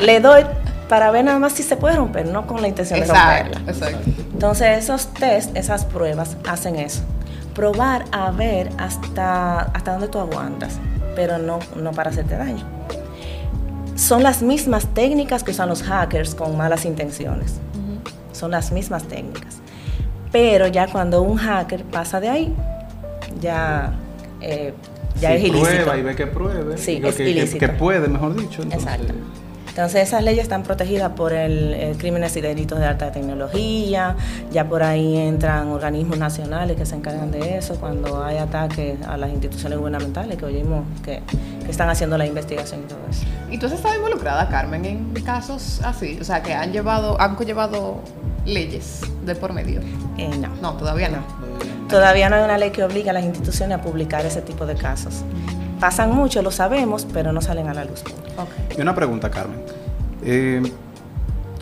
le 0.01 0.21
doy 0.21 0.43
para 0.89 1.11
ver 1.11 1.25
nada 1.25 1.39
más 1.39 1.53
si 1.53 1.63
se 1.63 1.77
puede 1.77 1.97
romper, 1.97 2.27
no 2.27 2.47
con 2.47 2.61
la 2.63 2.69
intención 2.69 3.01
de 3.01 3.07
romperla. 3.07 3.61
exacto. 3.71 4.11
Entonces 4.33 4.79
esos 4.79 5.09
test, 5.15 5.57
esas 5.57 5.85
pruebas 5.85 6.37
hacen 6.49 6.77
eso. 6.77 7.03
Probar 7.55 8.05
a 8.13 8.31
ver 8.31 8.71
hasta, 8.79 9.61
hasta 9.63 9.93
dónde 9.93 10.09
tú 10.09 10.19
aguantas, 10.19 10.79
pero 11.17 11.39
no, 11.39 11.59
no 11.77 11.91
para 11.93 12.11
hacerte 12.11 12.37
daño. 12.37 12.65
Son 13.97 14.23
las 14.23 14.43
mismas 14.43 14.87
técnicas 14.95 15.43
que 15.43 15.51
usan 15.51 15.69
los 15.69 15.83
hackers 15.83 16.35
con 16.35 16.57
malas 16.57 16.85
intenciones. 16.85 17.55
Son 18.33 18.53
las 18.53 18.71
mismas 18.71 19.03
técnicas. 19.05 19.57
Pero 20.31 20.69
ya 20.69 20.87
cuando 20.87 21.23
un 21.23 21.37
hacker 21.37 21.83
pasa 21.85 22.21
de 22.21 22.29
ahí, 22.29 22.55
ya, 23.41 23.93
eh, 24.41 24.73
ya 25.21 25.33
es 25.35 25.43
ilícito. 25.43 25.65
prueba 25.69 25.97
y 25.97 26.03
ve 26.03 26.15
que 26.15 26.27
pruebe. 26.29 26.79
Sí, 26.79 26.97
digo, 26.97 27.09
es 27.09 27.17
que, 27.17 27.25
que- 27.25 27.31
ilícito. 27.31 27.59
que 27.59 27.69
puede, 27.71 28.07
mejor 28.07 28.37
dicho. 28.37 28.63
entonces- 28.63 28.89
Exacto. 28.93 29.15
Entonces 29.69 30.09
esas 30.09 30.23
leyes 30.23 30.43
están 30.43 30.63
protegidas 30.63 31.13
por 31.13 31.33
el, 31.33 31.97
crímenes 31.99 32.37
y 32.37 32.41
delitos 32.41 32.79
de 32.79 32.87
alta 32.87 33.13
tecnología, 33.13 34.17
ya 34.51 34.69
por 34.69 34.83
ahí 34.83 35.17
entran 35.17 35.69
organismos 35.69 36.19
nacionales 36.19 36.77
que 36.77 36.85
se 36.85 36.97
encargan 36.97 37.31
de 37.31 37.59
eso 37.59 37.77
cuando 37.77 38.23
hay 38.25 38.39
ataques 38.39 39.01
a 39.07 39.17
las 39.17 39.31
instituciones 39.31 39.79
gubernamentales 39.79 40.37
que 40.37 40.45
oímos 40.45 40.85
que, 41.05 41.23
que 41.65 41.71
están 41.71 41.89
haciendo 41.89 42.19
la 42.19 42.27
investigación 42.27 42.81
y 42.81 42.89
todo 42.89 42.99
eso. 43.11 43.25
¿Y 43.51 43.59
tú 43.59 43.67
has 43.67 43.73
estado 43.73 43.95
involucrada, 43.95 44.49
Carmen, 44.49 44.85
en 44.85 45.13
casos 45.23 45.81
así? 45.85 46.19
O 46.21 46.25
sea, 46.25 46.43
que 46.43 46.55
han 46.55 46.73
llevado, 46.73 47.21
han 47.21 47.37
llevado 47.39 48.01
leyes 48.45 49.01
de 49.25 49.35
por 49.35 49.53
medio. 49.53 49.81
Eh, 50.17 50.31
no. 50.39 50.49
No, 50.61 50.77
todavía 50.77 51.09
no. 51.09 51.19
Todavía 51.89 52.29
no 52.29 52.37
hay 52.37 52.43
una 52.43 52.59
ley 52.59 52.71
que 52.71 52.83
obligue 52.83 53.11
a 53.11 53.13
las 53.13 53.25
instituciones 53.25 53.79
a 53.79 53.83
publicar 53.83 54.25
ese 54.27 54.43
tipo 54.43 54.67
de 54.67 54.75
casos. 54.75 55.23
Pasan 55.81 56.15
mucho, 56.15 56.43
lo 56.43 56.51
sabemos, 56.51 57.07
pero 57.13 57.33
no 57.33 57.41
salen 57.41 57.69
a 57.69 57.75
la 57.75 57.85
luz. 57.85 58.03
Ok. 58.37 58.79
Y 58.79 58.81
una 58.81 58.95
pregunta, 58.95 59.31
Carmen. 59.31 59.61
Eh, 60.23 60.63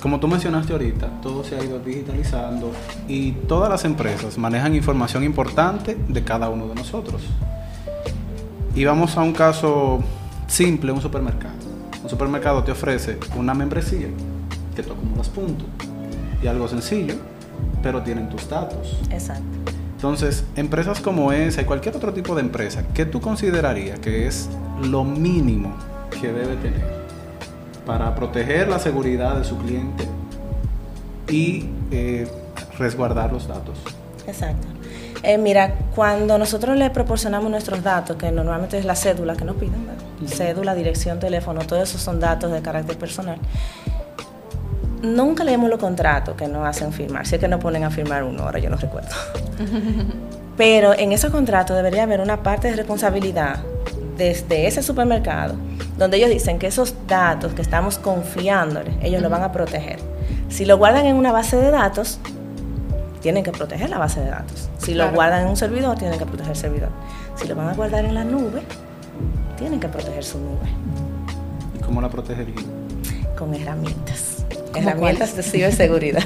como 0.01 0.21
tú 0.21 0.29
mencionaste 0.29 0.73
ahorita, 0.73 1.09
todo 1.23 1.43
se 1.43 1.57
ha 1.57 1.65
ido 1.65 1.79
digitalizando 1.79 2.71
y 3.09 3.33
todas 3.33 3.69
las 3.69 3.85
empresas 3.85 4.39
manejan 4.39 4.75
información 4.75 5.25
importante 5.25 5.97
de 6.09 6.25
cada 6.25 6.49
uno 6.49 6.69
de 6.69 6.75
nosotros. 6.75 7.23
Y 8.75 8.85
vamos 8.85 9.17
a 9.17 9.23
un 9.23 9.33
caso 9.33 10.01
simple, 10.47 10.93
un 10.93 11.01
supermercado. 11.01 11.55
Un 12.03 12.11
supermercado 12.11 12.63
te 12.63 12.73
ofrece 12.73 13.19
una 13.37 13.55
membresía 13.55 14.09
que 14.75 14.83
tú 14.83 14.93
acumulas 14.93 15.29
puntos 15.29 15.67
y 16.43 16.47
algo 16.47 16.69
sencillo, 16.69 17.15
pero 17.83 18.03
tienen 18.03 18.29
tus 18.29 18.49
datos. 18.49 18.99
Exacto. 19.11 19.43
Entonces, 20.07 20.45
empresas 20.55 21.01
como 21.01 21.33
esa 21.33 21.63
y 21.63 21.65
cualquier 21.65 21.97
otro 21.97 22.13
tipo 22.13 22.37
de 22.37 22.41
empresa, 22.41 22.85
¿qué 22.95 23.07
tú 23.07 23.21
considerarías 23.21 23.99
que 23.99 24.29
es 24.29 24.49
lo 24.81 25.03
mínimo 25.03 25.77
que 26.21 26.29
debe 26.29 26.55
tener 26.59 26.85
para 27.85 28.15
proteger 28.15 28.69
la 28.69 28.79
seguridad 28.79 29.37
de 29.37 29.43
su 29.43 29.59
cliente 29.59 30.05
y 31.29 31.69
eh, 31.91 32.29
resguardar 32.79 33.33
los 33.33 33.49
datos? 33.49 33.81
Exacto. 34.29 34.69
Eh, 35.25 35.39
mira, 35.39 35.75
cuando 35.97 36.39
nosotros 36.39 36.77
le 36.77 36.89
proporcionamos 36.91 37.51
nuestros 37.51 37.83
datos, 37.83 38.17
que 38.17 38.31
normalmente 38.31 38.79
es 38.79 38.85
la 38.85 38.95
cédula 38.95 39.35
que 39.35 39.45
nos 39.45 39.57
piden, 39.57 39.89
¿verdad? 39.89 40.05
cédula, 40.29 40.77
dirección, 40.77 41.19
teléfono, 41.19 41.67
todo 41.67 41.83
eso 41.83 41.99
son 41.99 42.21
datos 42.21 42.53
de 42.53 42.63
carácter 42.63 42.97
personal. 42.97 43.39
Nunca 45.03 45.45
leemos 45.45 45.69
los 45.71 45.79
contratos 45.79 46.35
que 46.37 46.49
nos 46.49 46.67
hacen 46.67 46.93
firmar, 46.93 47.27
si 47.27 47.35
es 47.37 47.41
que 47.41 47.49
nos 47.49 47.61
ponen 47.61 47.85
a 47.85 47.91
firmar 47.91 48.25
uno, 48.25 48.43
ahora 48.45 48.59
yo 48.59 48.71
no 48.71 48.77
recuerdo. 48.77 49.11
Pero 50.57 50.95
en 50.95 51.13
esos 51.13 51.31
contratos 51.31 51.77
debería 51.77 52.05
haber 52.05 52.21
una 52.21 52.43
parte 52.43 52.71
de 52.71 52.77
responsabilidad 52.77 53.59
desde 54.17 54.67
ese 54.67 54.83
supermercado, 54.83 55.55
donde 55.99 56.17
ellos 56.17 56.31
dicen 56.31 56.59
que 56.59 56.67
esos 56.67 56.95
datos 57.07 57.53
que 57.53 57.61
estamos 57.61 57.99
confiándoles, 57.99 58.95
ellos 59.03 59.21
lo 59.21 59.29
van 59.29 59.43
a 59.43 59.53
proteger. 59.53 59.99
Si 60.49 60.65
lo 60.65 60.79
guardan 60.79 61.05
en 61.07 61.17
una 61.17 61.31
base 61.33 61.57
de 61.57 61.71
datos, 61.71 62.19
tienen 63.21 63.45
que 63.45 63.53
proteger 63.53 63.91
la 63.91 63.99
base 63.99 64.21
de 64.21 64.31
datos. 64.31 64.71
Si 64.79 64.93
lo 64.95 65.05
Claro. 65.05 65.15
guardan 65.17 65.43
en 65.43 65.49
un 65.49 65.57
servidor, 65.57 65.99
tienen 65.99 66.19
que 66.19 66.25
proteger 66.25 66.53
el 66.53 66.57
servidor. 66.57 66.89
Si 67.35 67.47
lo 67.47 67.55
van 67.55 67.69
a 67.69 67.75
guardar 67.75 68.05
en 68.07 68.15
la 68.15 68.25
nube, 68.25 68.63
tienen 69.59 69.79
que 69.81 69.89
proteger 69.89 70.23
su 70.25 70.39
nube 70.39 70.69
¿Y 71.75 71.83
cómo 71.83 72.01
la 72.01 72.09
protegería? 72.09 72.55
con 73.37 73.55
herramientas. 73.55 74.46
¿Cómo 74.77 74.89
Herramientas 74.91 75.37
de 75.37 75.43
ciberseguridad. 75.43 76.23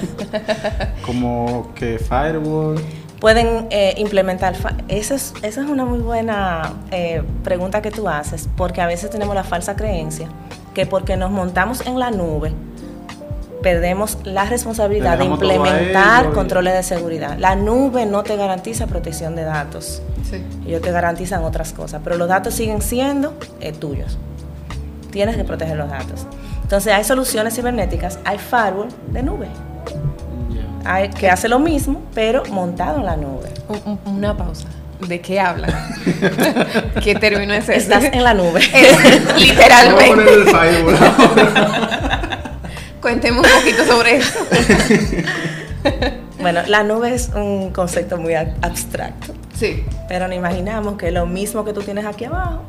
Como 1.06 1.72
que 1.74 1.98
firewall. 1.98 2.80
Pueden 3.20 3.66
eh, 3.70 3.94
implementar. 3.98 4.54
fa- 4.56 4.76
Esa 4.88 5.14
es, 5.14 5.34
esa 5.42 5.62
es 5.62 5.68
una 5.68 5.84
muy 5.84 5.98
buena 5.98 6.72
eh, 6.90 7.22
pregunta 7.44 7.82
que 7.82 7.90
tú 7.90 8.08
haces, 8.08 8.48
porque 8.56 8.80
a 8.80 8.86
veces 8.86 9.10
tenemos 9.10 9.34
la 9.34 9.44
falsa 9.44 9.76
creencia 9.76 10.28
que 10.74 10.86
porque 10.86 11.16
nos 11.16 11.30
montamos 11.30 11.84
en 11.86 11.98
la 11.98 12.10
nube, 12.10 12.52
perdemos 13.62 14.18
la 14.24 14.44
responsabilidad 14.46 15.18
de 15.18 15.24
implementar 15.26 16.22
ellos 16.24 16.34
controles 16.34 16.74
de 16.74 16.82
seguridad. 16.82 17.36
La 17.38 17.56
nube 17.56 18.06
no 18.06 18.22
te 18.22 18.36
garantiza 18.36 18.86
protección 18.86 19.36
de 19.36 19.42
datos. 19.44 20.00
Sí. 20.30 20.42
Ellos 20.66 20.80
te 20.80 20.92
garantizan 20.92 21.42
otras 21.44 21.72
cosas, 21.72 22.00
pero 22.04 22.16
los 22.16 22.28
datos 22.28 22.54
siguen 22.54 22.80
siendo 22.80 23.34
eh, 23.60 23.72
tuyos. 23.72 24.16
Tienes 25.10 25.36
que 25.36 25.44
proteger 25.44 25.76
los 25.76 25.90
datos. 25.90 26.26
Entonces 26.70 26.92
hay 26.92 27.02
soluciones 27.02 27.56
cibernéticas, 27.56 28.20
hay 28.24 28.38
firewall 28.38 28.86
de 29.08 29.24
nube, 29.24 29.48
hay, 30.84 31.08
que 31.10 31.28
hace 31.28 31.48
lo 31.48 31.58
mismo, 31.58 32.00
pero 32.14 32.44
montado 32.48 32.98
en 33.00 33.06
la 33.06 33.16
nube. 33.16 33.48
Un- 33.68 33.98
un- 34.04 34.14
una 34.18 34.36
pausa. 34.36 34.68
¿De 35.00 35.20
qué 35.20 35.40
hablan? 35.40 35.72
¿Qué 37.02 37.16
término 37.16 37.54
es 37.54 37.64
ese? 37.64 37.74
Estás 37.76 38.04
en 38.04 38.22
la 38.22 38.34
nube. 38.34 38.60
Es- 38.72 38.96
Vamos 38.96 39.02
a 39.02 39.32
poner 39.32 39.40
literalmente. 39.40 40.32
el 40.32 40.44
firewall. 40.44 40.96
Cuénteme 43.02 43.38
un 43.38 43.46
poquito 43.58 43.84
sobre 43.86 44.16
eso. 44.18 44.38
Bueno, 46.40 46.60
la 46.68 46.84
nube 46.84 47.12
es 47.14 47.30
un 47.34 47.70
concepto 47.72 48.16
muy 48.16 48.34
ab- 48.34 48.54
abstracto, 48.62 49.32
Sí. 49.58 49.84
pero 50.08 50.28
nos 50.28 50.36
imaginamos 50.36 50.96
que 50.98 51.10
lo 51.10 51.26
mismo 51.26 51.64
que 51.64 51.72
tú 51.72 51.82
tienes 51.82 52.06
aquí 52.06 52.26
abajo, 52.26 52.62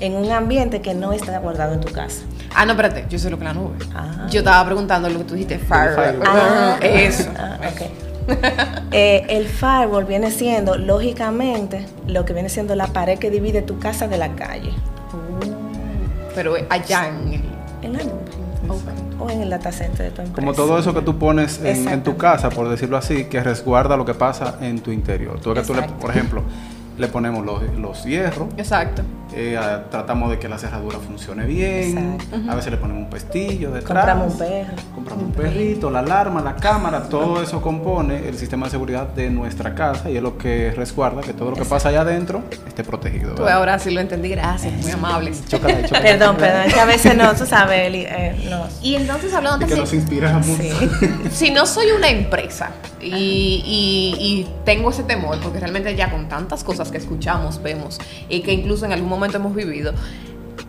en 0.00 0.14
un 0.16 0.30
ambiente 0.32 0.80
que 0.80 0.94
no 0.94 1.12
está 1.12 1.38
guardado 1.38 1.74
en 1.74 1.80
tu 1.80 1.92
casa. 1.92 2.22
Ah, 2.54 2.64
no, 2.66 2.72
espérate, 2.72 3.06
yo 3.08 3.18
sé 3.18 3.30
lo 3.30 3.38
que 3.38 3.44
es 3.44 3.54
la 3.54 3.60
nube. 3.60 3.76
Ah. 3.94 4.26
Yo 4.30 4.40
estaba 4.40 4.64
preguntando 4.64 5.08
lo 5.08 5.18
que 5.18 5.24
tú 5.24 5.34
dijiste, 5.34 5.58
firewall. 5.58 5.94
firewall. 5.94 6.26
Ah, 6.28 6.76
eso. 6.82 7.30
Ah, 7.38 7.58
ok. 7.72 7.82
Eh, 8.92 9.26
el 9.28 9.46
firewall 9.46 10.04
viene 10.04 10.30
siendo, 10.30 10.76
lógicamente, 10.76 11.86
lo 12.06 12.24
que 12.24 12.32
viene 12.32 12.48
siendo 12.48 12.74
la 12.74 12.86
pared 12.86 13.18
que 13.18 13.30
divide 13.30 13.60
tu 13.62 13.78
casa 13.78 14.08
de 14.08 14.16
la 14.18 14.30
calle. 14.34 14.70
pero 16.34 16.54
allá 16.70 17.08
en 17.08 17.32
el... 17.34 17.42
En 17.82 17.92
la 17.92 17.98
nube. 18.04 18.20
O 19.20 19.28
en 19.30 19.42
el 19.42 19.50
data 19.50 19.70
center 19.70 20.06
de 20.06 20.10
tu 20.10 20.22
empresa. 20.22 20.34
Como 20.34 20.54
todo 20.54 20.78
eso 20.78 20.94
que 20.94 21.02
tú 21.02 21.18
pones 21.18 21.60
en, 21.62 21.86
en 21.88 22.02
tu 22.02 22.16
casa, 22.16 22.48
por 22.50 22.68
decirlo 22.68 22.96
así, 22.96 23.24
que 23.26 23.42
resguarda 23.42 23.96
lo 23.96 24.04
que 24.06 24.14
pasa 24.14 24.56
en 24.60 24.80
tu 24.80 24.90
interior. 24.90 25.38
Tú, 25.40 25.52
que 25.54 25.60
tú 25.62 25.74
le- 25.74 25.82
por 25.82 26.10
ejemplo, 26.10 26.42
le 26.98 27.06
ponemos 27.08 27.44
los, 27.44 27.62
los 27.78 28.04
hierros, 28.04 28.48
Exacto. 28.56 29.02
Eh, 29.36 29.56
a- 29.58 29.88
tratamos 29.90 30.30
de 30.30 30.38
que 30.38 30.48
la 30.48 30.58
cerradura 30.58 30.98
funcione 30.98 31.44
bien, 31.46 32.16
Exacto. 32.20 32.50
a 32.50 32.54
veces 32.54 32.70
le 32.72 32.78
ponemos 32.78 33.02
un 33.04 33.10
pestillo 33.10 33.70
detrás. 33.70 33.84
Compramos 34.04 34.32
un 34.32 34.38
perro. 34.38 34.72
Compramos 34.94 35.24
un 35.24 35.32
perrito, 35.32 35.90
la 35.90 35.98
alarma, 36.00 36.40
la 36.40 36.56
cámara, 36.56 37.08
todo 37.08 37.42
eso 37.42 37.60
compone 37.60 38.28
el 38.28 38.36
sistema 38.38 38.66
de 38.66 38.70
seguridad 38.70 39.08
de 39.08 39.30
nuestra 39.30 39.74
casa 39.74 40.10
y 40.10 40.16
es 40.16 40.22
lo 40.22 40.38
que 40.38 40.72
resguarda 40.76 41.20
que 41.22 41.32
todo 41.32 41.50
lo 41.50 41.56
que 41.56 41.64
pasa 41.64 41.88
allá 41.88 42.02
adentro 42.02 42.42
esté 42.66 42.84
protegido. 42.84 43.34
Tú 43.34 43.46
ahora 43.46 43.78
sí 43.78 43.90
lo 43.90 44.00
entendí, 44.00 44.28
gracias, 44.28 44.72
muy 44.74 44.90
amable. 44.92 45.32
Chócala 45.48 45.76
ahí. 45.78 45.84
Perdón, 45.90 46.36
perdón, 46.36 46.62
es 46.66 46.74
que 46.74 46.80
a 46.80 46.84
veces 46.84 47.16
no, 47.16 47.34
tú 47.34 47.46
sabes, 47.46 47.86
Eli, 47.88 48.04
eh, 48.08 48.46
no. 48.50 48.66
Y 48.82 48.94
entonces 48.94 49.32
hablando 49.34 49.64
Es 49.64 49.68
que 49.68 49.74
de 49.74 49.80
nos 49.80 49.92
inspiramos. 49.92 50.46
Sí. 50.46 50.70
si 51.30 51.50
no 51.50 51.66
soy 51.66 51.86
una 51.96 52.08
empresa 52.08 52.70
y, 53.00 53.08
y- 53.08 54.16
y 54.18 54.48
tengo 54.64 54.90
ese 54.90 55.02
temor, 55.02 55.38
porque 55.42 55.58
realmente 55.60 55.94
ya 55.96 56.10
con 56.10 56.28
tantas 56.28 56.64
cosas 56.64 56.90
que 56.90 56.98
escuchamos, 56.98 57.62
vemos 57.62 57.98
y 58.28 58.40
que 58.40 58.52
incluso 58.52 58.84
en 58.86 58.92
algún 58.92 59.08
momento 59.08 59.23
hemos 59.32 59.54
vivido, 59.54 59.92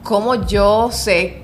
¿cómo 0.04 0.46
yo 0.46 0.90
sé? 0.92 1.44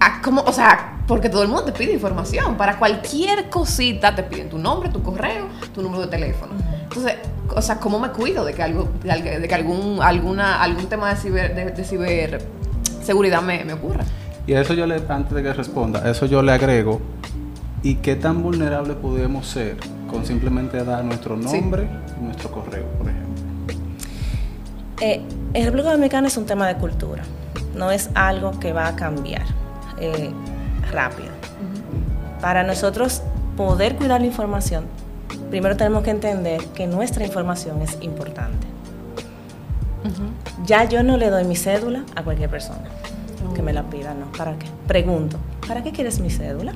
a 0.00 0.20
cómo, 0.20 0.42
o 0.42 0.52
sea, 0.52 0.98
porque 1.06 1.30
todo 1.30 1.42
el 1.42 1.48
mundo 1.48 1.64
te 1.64 1.72
pide 1.72 1.92
información. 1.94 2.56
Para 2.56 2.78
cualquier 2.78 3.48
cosita 3.48 4.14
te 4.14 4.22
piden 4.22 4.50
tu 4.50 4.58
nombre, 4.58 4.90
tu 4.90 5.02
correo, 5.02 5.46
tu 5.72 5.80
número 5.80 6.02
de 6.02 6.08
teléfono. 6.08 6.52
Entonces, 6.82 7.14
o 7.54 7.62
sea, 7.62 7.78
¿cómo 7.78 7.98
me 7.98 8.10
cuido 8.10 8.44
de 8.44 8.52
que, 8.52 8.62
algo, 8.62 8.88
de, 9.02 9.48
que 9.48 9.54
algún, 9.54 10.00
alguna, 10.02 10.62
algún 10.62 10.86
tema 10.86 11.08
de 11.10 11.16
ciber, 11.16 11.54
de, 11.54 11.70
de 11.70 11.84
ciberseguridad 11.84 13.40
me, 13.40 13.64
me 13.64 13.72
ocurra? 13.72 14.04
Y 14.46 14.52
a 14.54 14.60
eso 14.60 14.74
yo 14.74 14.86
le, 14.86 15.00
antes 15.08 15.32
de 15.32 15.42
que 15.42 15.52
responda, 15.54 16.00
a 16.04 16.10
eso 16.10 16.26
yo 16.26 16.42
le 16.42 16.52
agrego, 16.52 17.00
¿y 17.82 17.94
qué 17.96 18.16
tan 18.16 18.42
vulnerable 18.42 18.92
podemos 18.94 19.46
ser 19.46 19.76
con 20.10 20.26
simplemente 20.26 20.84
dar 20.84 21.02
nuestro 21.04 21.36
Sí. 21.48 21.60
nombre 21.60 21.88
y 22.20 22.24
nuestro 22.24 22.50
correo, 22.50 22.84
por 22.98 23.08
ejemplo? 23.08 23.34
Eh, 25.00 25.22
en 25.54 25.64
República 25.64 25.92
Dominicana 25.92 26.26
es 26.26 26.36
un 26.36 26.46
tema 26.46 26.66
de 26.66 26.74
cultura, 26.76 27.22
no 27.76 27.90
es 27.90 28.10
algo 28.14 28.58
que 28.58 28.72
va 28.72 28.88
a 28.88 28.96
cambiar 28.96 29.44
eh, 29.98 30.30
rápido. 30.90 31.30
Para 32.40 32.64
nosotros 32.64 33.22
poder 33.56 33.94
cuidar 33.96 34.20
la 34.20 34.26
información, 34.26 34.84
primero 35.50 35.76
tenemos 35.76 36.02
que 36.02 36.10
entender 36.10 36.62
que 36.74 36.86
nuestra 36.86 37.24
información 37.24 37.80
es 37.80 37.96
importante. 38.02 38.66
Ya 40.66 40.84
yo 40.84 41.02
no 41.02 41.16
le 41.16 41.30
doy 41.30 41.44
mi 41.44 41.56
cédula 41.56 42.04
a 42.14 42.22
cualquier 42.22 42.50
persona 42.50 42.84
que 43.54 43.62
me 43.62 43.72
la 43.72 43.84
pida, 43.84 44.12
no. 44.14 44.32
¿Para 44.32 44.58
qué? 44.58 44.66
Pregunto, 44.86 45.38
¿para 45.66 45.82
qué 45.82 45.92
quieres 45.92 46.18
mi 46.18 46.30
cédula? 46.30 46.72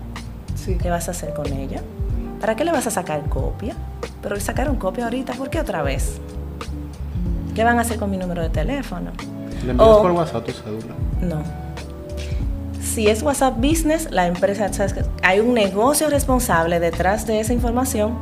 Sí. 0.55 0.79
¿Qué 0.81 0.89
vas 0.89 1.09
a 1.09 1.11
hacer 1.11 1.35
con 1.35 1.47
ella? 1.53 1.83
¿Para 2.41 2.55
qué 2.55 2.65
le 2.65 2.73
vas 2.73 2.87
a 2.87 2.91
sacar 2.91 3.29
copia? 3.29 3.75
Pero 4.23 4.37
le 4.37 4.41
sacaron 4.41 4.77
copia 4.77 5.05
ahorita, 5.05 5.35
¿por 5.35 5.51
qué 5.51 5.59
otra 5.61 5.83
vez? 5.83 6.21
¿Qué 7.59 7.65
van 7.65 7.77
a 7.77 7.81
hacer 7.81 7.99
con 7.99 8.09
mi 8.09 8.17
número 8.17 8.41
de 8.41 8.51
teléfono? 8.51 9.11
Le 9.65 9.73
envías 9.73 9.89
O- 9.91 10.01
por 10.01 10.13
WhatsApp 10.13 10.45
tu 10.47 10.53
cédula. 10.53 10.95
No. 11.21 11.43
Si 12.81 13.09
es 13.09 13.21
WhatsApp 13.25 13.57
Business, 13.57 14.09
la 14.13 14.29
empresa, 14.29 14.73
sabes 14.73 14.95
hay 15.25 15.41
un 15.41 15.55
negocio 15.55 16.09
responsable 16.09 16.79
detrás 16.79 17.27
de 17.27 17.41
esa 17.41 17.53
información 17.53 18.17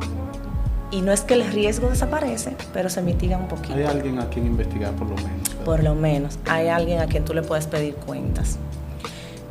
y 0.89 1.01
no 1.01 1.11
es 1.11 1.21
que 1.21 1.35
el 1.35 1.45
riesgo 1.51 1.87
desaparece, 1.87 2.55
pero 2.73 2.89
se 2.89 3.03
mitiga 3.03 3.37
un 3.37 3.47
poquito. 3.47 3.75
Hay 3.75 3.83
alguien 3.83 4.17
a 4.17 4.27
quien 4.27 4.47
investigar 4.47 4.93
por 4.93 5.07
lo 5.07 5.15
menos. 5.17 5.49
¿verdad? 5.49 5.65
Por 5.65 5.83
lo 5.83 5.93
menos 5.93 6.39
hay 6.49 6.69
alguien 6.69 6.99
a 6.99 7.05
quien 7.05 7.23
tú 7.23 7.35
le 7.35 7.43
puedes 7.43 7.67
pedir 7.67 7.93
cuentas. 7.93 8.57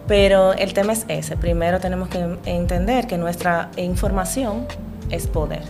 Pero 0.09 0.53
el 0.55 0.75
tema 0.75 0.95
es 0.95 1.05
ese. 1.07 1.37
Primero 1.37 1.79
tenemos 1.79 2.09
que 2.09 2.39
entender 2.45 3.07
que 3.07 3.19
nuestra 3.19 3.71
información 3.77 4.67
es 5.11 5.29
poder. 5.29 5.63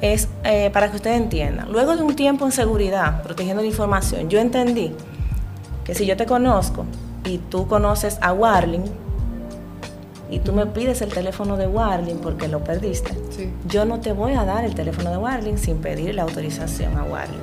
Es 0.00 0.28
eh, 0.44 0.70
para 0.72 0.90
que 0.90 0.96
ustedes 0.96 1.16
entiendan. 1.20 1.70
Luego 1.72 1.96
de 1.96 2.02
un 2.02 2.14
tiempo 2.14 2.44
en 2.44 2.52
seguridad, 2.52 3.22
protegiendo 3.22 3.62
la 3.62 3.68
información, 3.68 4.28
yo 4.30 4.38
entendí 4.38 4.92
que 5.84 5.94
si 5.94 6.06
yo 6.06 6.16
te 6.16 6.24
conozco 6.26 6.84
y 7.24 7.38
tú 7.38 7.66
conoces 7.66 8.18
a 8.20 8.32
Warling 8.32 8.84
y 10.30 10.40
tú 10.40 10.52
me 10.52 10.66
pides 10.66 11.00
el 11.00 11.08
teléfono 11.12 11.56
de 11.56 11.66
Warling 11.66 12.18
porque 12.18 12.48
lo 12.48 12.62
perdiste, 12.62 13.12
Sí. 13.30 13.50
yo 13.66 13.84
no 13.86 13.98
te 14.00 14.12
voy 14.12 14.34
a 14.34 14.44
dar 14.44 14.64
el 14.64 14.74
teléfono 14.74 15.10
de 15.10 15.16
Warling 15.16 15.56
sin 15.58 15.78
pedir 15.78 16.14
la 16.14 16.22
autorización 16.22 16.96
a 16.98 17.02
Warling. 17.04 17.40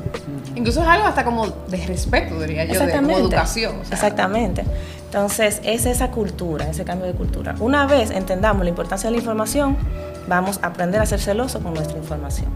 Incluso 0.56 0.82
es 0.84 0.88
algo 0.88 1.08
hasta 1.08 1.26
como 1.26 1.48
de 1.48 1.86
respeto, 1.88 2.40
diría 2.40 2.66
yo, 2.66 2.80
de 2.86 2.92
como 2.92 3.12
educación. 3.12 3.78
o 3.82 3.86
sea, 3.86 3.96
Exactamente. 3.96 4.64
Entonces, 5.06 5.62
es 5.64 5.86
esa 5.86 6.12
cultura, 6.12 6.70
ese 6.70 6.84
cambio 6.84 7.08
de 7.08 7.14
cultura. 7.14 7.56
Una 7.60 7.86
vez 7.88 8.12
entendamos 8.12 8.64
la 8.64 8.70
importancia 8.70 9.10
de 9.10 9.16
la 9.16 9.18
información, 9.22 9.78
vamos 10.28 10.60
a 10.62 10.68
aprender 10.68 11.02
a 11.02 11.06
ser 11.06 11.20
celosos 11.20 11.62
con 11.62 11.74
nuestra 11.74 11.98
información. 11.98 12.48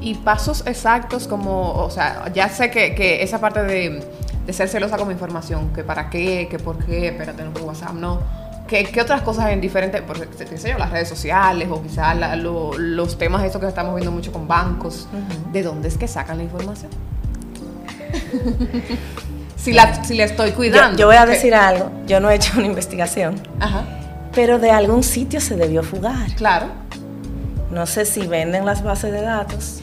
Y 0.00 0.14
pasos 0.14 0.64
exactos 0.66 1.28
como, 1.28 1.72
o 1.74 1.90
sea, 1.90 2.30
ya 2.34 2.48
sé 2.48 2.70
que, 2.70 2.94
que 2.94 3.22
esa 3.22 3.40
parte 3.40 3.62
de, 3.62 4.04
de 4.46 4.52
ser 4.52 4.68
celosa 4.68 4.96
con 4.96 5.06
mi 5.06 5.14
información, 5.14 5.72
que 5.72 5.84
para 5.84 6.10
qué, 6.10 6.48
que 6.50 6.58
por 6.58 6.76
qué, 6.84 7.08
espérate, 7.08 7.44
no 7.44 7.52
por 7.52 7.62
WhatsApp, 7.62 7.92
no. 7.94 8.18
¿Qué, 8.66 8.84
qué 8.84 9.00
otras 9.02 9.20
cosas 9.22 9.50
en 9.50 9.60
diferentes, 9.60 10.00
porque 10.02 10.26
qué 10.48 10.56
sé 10.56 10.70
yo, 10.70 10.78
las 10.78 10.90
redes 10.90 11.08
sociales 11.08 11.68
o 11.70 11.82
quizás 11.82 12.16
lo- 12.38 12.72
los 12.78 13.18
temas 13.18 13.44
estos 13.44 13.60
que 13.60 13.68
estamos 13.68 13.94
viendo 13.94 14.10
mucho 14.10 14.32
con 14.32 14.48
bancos. 14.48 15.06
¿de 15.52 15.62
dónde 15.62 15.88
es 15.88 15.98
que 15.98 16.08
sacan 16.08 16.38
la 16.38 16.44
información? 16.44 16.90
si, 19.56 19.72
la, 19.72 20.02
si 20.04 20.14
la 20.16 20.24
estoy 20.24 20.52
cuidando. 20.52 20.98
yo 20.98 21.06
voy 21.06 21.16
a 21.16 21.24
¿qué? 21.26 21.32
decir 21.32 21.54
algo, 21.54 21.90
yo 22.06 22.20
no 22.20 22.30
he 22.30 22.34
hecho 22.36 22.52
una 22.56 22.66
investigación, 22.66 23.40
Ajá, 23.60 23.84
pero 24.34 24.58
de 24.58 24.70
algún 24.70 25.02
sitio 25.02 25.40
se 25.40 25.56
debió 25.56 25.82
fugar. 25.82 26.34
claro. 26.36 26.66
No 27.72 27.86
sé 27.86 28.04
si 28.04 28.26
venden 28.26 28.66
las 28.66 28.82
bases 28.82 29.12
de 29.12 29.22
datos, 29.22 29.80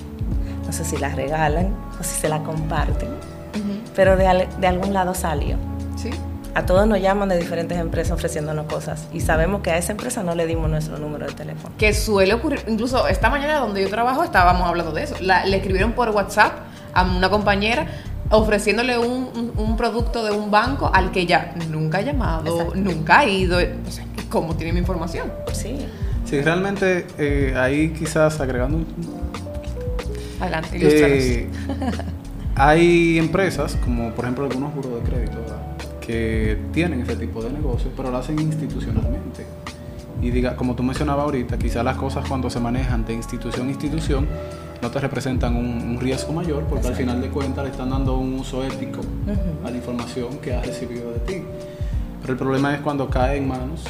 no 0.65 0.71
sé 0.71 0.85
si 0.85 0.97
las 0.97 1.15
regalan 1.15 1.73
o 1.99 2.03
si 2.03 2.15
se 2.21 2.29
las 2.29 2.41
comparten, 2.41 3.09
pero 3.95 4.15
de, 4.15 4.47
de 4.59 4.67
algún 4.67 4.93
lado 4.93 5.13
salió. 5.15 5.57
Sí. 5.95 6.11
A 6.55 6.65
todos 6.65 6.87
nos 6.87 6.99
llaman 7.01 7.29
de 7.29 7.37
diferentes 7.37 7.77
empresas 7.77 8.13
ofreciéndonos 8.13 8.65
cosas 8.65 9.07
y 9.13 9.21
sabemos 9.21 9.61
que 9.61 9.71
a 9.71 9.77
esa 9.77 9.91
empresa 9.91 10.23
no 10.23 10.33
le 10.35 10.45
dimos 10.47 10.69
nuestro 10.69 10.97
número 10.97 11.25
de 11.27 11.33
teléfono. 11.33 11.73
que 11.77 11.93
suele 11.93 12.33
ocurrir, 12.33 12.63
incluso 12.67 13.07
esta 13.07 13.29
mañana 13.29 13.59
donde 13.59 13.81
yo 13.83 13.89
trabajo 13.89 14.23
estábamos 14.23 14.67
hablando 14.67 14.91
de 14.91 15.03
eso. 15.03 15.15
La- 15.21 15.45
le 15.45 15.57
escribieron 15.57 15.93
por 15.93 16.09
WhatsApp 16.09 16.53
a 16.93 17.03
una 17.03 17.29
compañera 17.29 17.85
ofreciéndole 18.31 18.97
un, 18.99 19.29
un- 19.35 19.53
un 19.57 19.77
producto 19.77 20.23
de 20.23 20.31
un 20.31 20.51
banco 20.51 20.91
al 20.93 21.11
que 21.11 21.21
ella 21.21 21.53
nunca 21.69 21.99
ha 21.99 22.01
llamado, 22.01 22.51
Exacto. 22.59 22.75
nunca 22.75 23.19
ha 23.19 23.25
ido. 23.25 23.57
O 23.57 23.91
sea, 23.91 24.05
¿Cómo 24.29 24.55
tiene 24.55 24.73
mi 24.73 24.79
información? 24.79 25.31
Sí. 25.53 25.87
Sí, 26.29 26.41
realmente 26.41 27.07
eh, 27.17 27.55
ahí 27.57 27.89
quizás 27.89 28.39
agregando 28.39 28.77
un, 28.77 28.85
Adelante. 30.39 30.77
Eh, 30.79 31.47
hay 32.55 33.17
empresas, 33.17 33.75
como 33.83 34.11
por 34.11 34.25
ejemplo 34.25 34.45
algunos 34.45 34.73
juros 34.73 35.03
de 35.03 35.09
crédito, 35.09 35.41
¿verdad? 35.41 35.57
que 35.99 36.57
tienen 36.71 37.01
ese 37.01 37.15
tipo 37.15 37.43
de 37.43 37.51
negocios, 37.51 37.91
pero 37.95 38.11
lo 38.11 38.17
hacen 38.17 38.39
institucionalmente. 38.39 39.45
Y 40.21 40.29
diga, 40.31 40.55
como 40.55 40.75
tú 40.75 40.83
mencionabas 40.83 41.25
ahorita, 41.25 41.57
quizás 41.57 41.83
las 41.83 41.97
cosas 41.97 42.27
cuando 42.27 42.49
se 42.49 42.59
manejan 42.59 43.05
de 43.05 43.13
institución 43.13 43.67
a 43.67 43.71
institución 43.71 44.27
no 44.81 44.91
te 44.91 44.99
representan 44.99 45.55
un, 45.55 45.65
un 45.65 45.99
riesgo 45.99 46.31
mayor, 46.31 46.63
porque 46.65 46.87
al 46.87 46.95
final 46.95 47.21
de 47.21 47.29
cuentas 47.29 47.63
le 47.65 47.71
están 47.71 47.89
dando 47.89 48.17
un 48.17 48.35
uso 48.35 48.63
ético 48.63 49.01
a 49.65 49.69
la 49.69 49.75
información 49.75 50.37
que 50.37 50.53
has 50.53 50.65
recibido 50.65 51.11
de 51.11 51.19
ti. 51.19 51.43
Pero 52.21 52.33
el 52.33 52.39
problema 52.39 52.73
es 52.75 52.81
cuando 52.81 53.09
cae 53.09 53.37
en 53.37 53.47
manos 53.47 53.83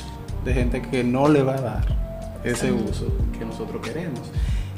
de 0.46 0.54
gente 0.54 0.82
que 0.82 1.04
no 1.04 1.28
le 1.28 1.44
va 1.44 1.56
a 1.56 1.62
dar 1.62 2.09
ese 2.44 2.72
uso 2.72 3.08
que 3.38 3.46
nosotros 3.46 3.82
queremos. 3.82 4.22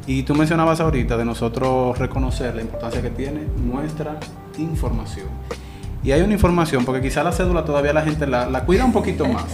Y 0.08 0.24
tú 0.24 0.34
mencionabas 0.36 0.80
ahorita 0.80 1.16
de 1.18 1.26
nosotros 1.26 1.98
reconocer 2.00 2.56
la 2.56 2.62
importancia 2.62 3.02
que 3.02 3.12
tiene 3.12 3.42
nuestra 3.64 4.20
información. 4.58 5.28
Y 6.04 6.12
hay 6.12 6.22
una 6.22 6.34
información, 6.34 6.84
porque 6.86 7.02
quizá 7.02 7.24
la 7.24 7.32
cédula 7.32 7.64
todavía 7.64 7.94
la 7.94 8.02
gente 8.02 8.26
la, 8.26 8.50
la 8.50 8.66
cuida 8.66 8.84
un 8.84 8.92
poquito 8.92 9.28
más, 9.28 9.46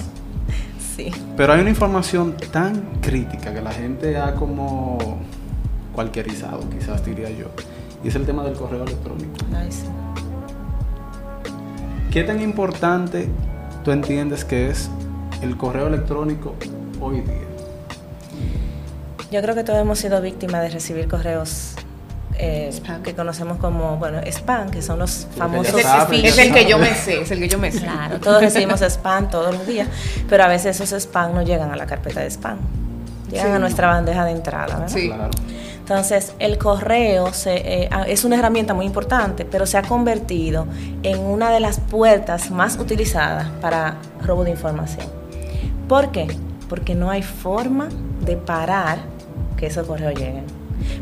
Sí. 0.96 1.12
pero 1.36 1.52
hay 1.54 1.60
una 1.60 1.70
información 1.70 2.36
tan 2.52 2.82
crítica 3.02 3.54
que 3.54 3.62
la 3.62 3.72
gente 3.72 4.17
ha 4.17 4.34
como 4.36 4.98
cualquierizado, 5.93 6.62
quizás 6.70 7.04
diría 7.06 7.30
yo, 7.30 7.48
y 8.04 8.08
es 8.08 8.15
el 8.15 8.26
tema 8.26 8.43
del 8.43 8.54
correo 8.54 8.84
electrónico. 8.84 9.34
Sí. 9.70 9.84
¿Qué 12.12 12.24
tan 12.24 12.41
importante 12.41 13.28
tú 13.84 13.91
entiendes 13.91 14.46
que 14.46 14.70
es 14.70 14.89
el 15.41 15.58
correo 15.58 15.88
electrónico 15.88 16.56
hoy 17.02 17.20
día? 17.22 17.47
Yo 19.32 19.42
creo 19.42 19.56
que 19.56 19.63
todos 19.63 19.80
hemos 19.80 20.00
sido 20.00 20.22
víctimas 20.22 20.62
de 20.62 20.70
recibir 20.70 21.08
correos 21.08 21.74
eh, 22.40 22.70
Spam. 22.72 23.04
que 23.04 23.13
conocemos 23.16 23.58
como, 23.58 23.98
bueno, 23.98 24.20
spam, 24.26 24.70
que 24.70 24.82
son 24.82 25.00
los 25.00 25.28
famosos 25.36 25.74
es, 25.74 25.86
el, 26.12 26.22
ya 26.22 26.30
es 26.30 26.38
el 26.38 26.54
que 26.54 26.66
yo 26.66 26.78
me 26.78 26.94
sé, 26.94 27.22
es 27.22 27.32
el 27.32 27.40
que 27.40 27.48
yo 27.50 27.58
me 27.58 27.72
sé. 27.72 27.80
Claro, 27.80 28.20
todos 28.20 28.42
recibimos 28.42 28.82
spam 28.82 29.30
todos 29.30 29.54
los 29.56 29.66
días, 29.68 29.88
pero 30.30 30.44
a 30.44 30.48
veces 30.48 30.80
esos 30.80 31.02
spam 31.04 31.34
no 31.34 31.42
llegan 31.42 31.72
a 31.72 31.76
la 31.76 31.86
carpeta 31.88 32.20
de 32.22 32.28
spam, 32.30 32.58
llegan 33.32 33.48
Sí. 33.48 33.52
a 33.54 33.60
nuestra 33.60 33.88
bandeja 33.88 34.24
de 34.24 34.32
entrada, 34.32 34.68
¿verdad? 34.76 34.88
Sí. 34.88 35.08
Claro. 35.10 35.32
Entonces, 35.80 36.34
el 36.40 36.58
correo 36.58 37.34
se, 37.34 37.56
eh, 37.86 37.90
es 38.08 38.24
una 38.26 38.36
herramienta 38.38 38.74
muy 38.74 38.86
importante, 38.86 39.46
pero 39.46 39.66
se 39.66 39.78
ha 39.78 39.82
convertido 39.82 40.68
en 41.02 41.20
una 41.20 41.50
de 41.50 41.60
las 41.62 41.80
puertas 41.80 42.52
más 42.52 42.78
utilizadas 42.78 43.48
para 43.62 43.96
robo 44.22 44.44
de 44.44 44.52
información. 44.52 45.08
¿Por 45.88 46.12
qué? 46.12 46.28
Porque 46.70 46.94
no 46.94 47.10
hay 47.10 47.24
forma 47.24 47.88
de 48.22 48.36
parar 48.36 49.00
que 49.58 49.67
esos 49.67 49.86
correos 49.86 50.13
lleguen. 50.13 50.46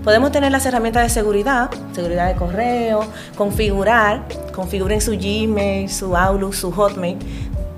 Podemos 0.03 0.31
tener 0.31 0.51
las 0.51 0.65
herramientas 0.65 1.03
de 1.03 1.09
seguridad, 1.09 1.69
seguridad 1.93 2.27
de 2.27 2.35
correo, 2.35 3.05
configurar, 3.35 4.23
configuren 4.53 5.01
su 5.01 5.11
Gmail, 5.11 5.89
su 5.89 6.15
Outlook, 6.15 6.53
su 6.53 6.71
Hotmail, 6.71 7.17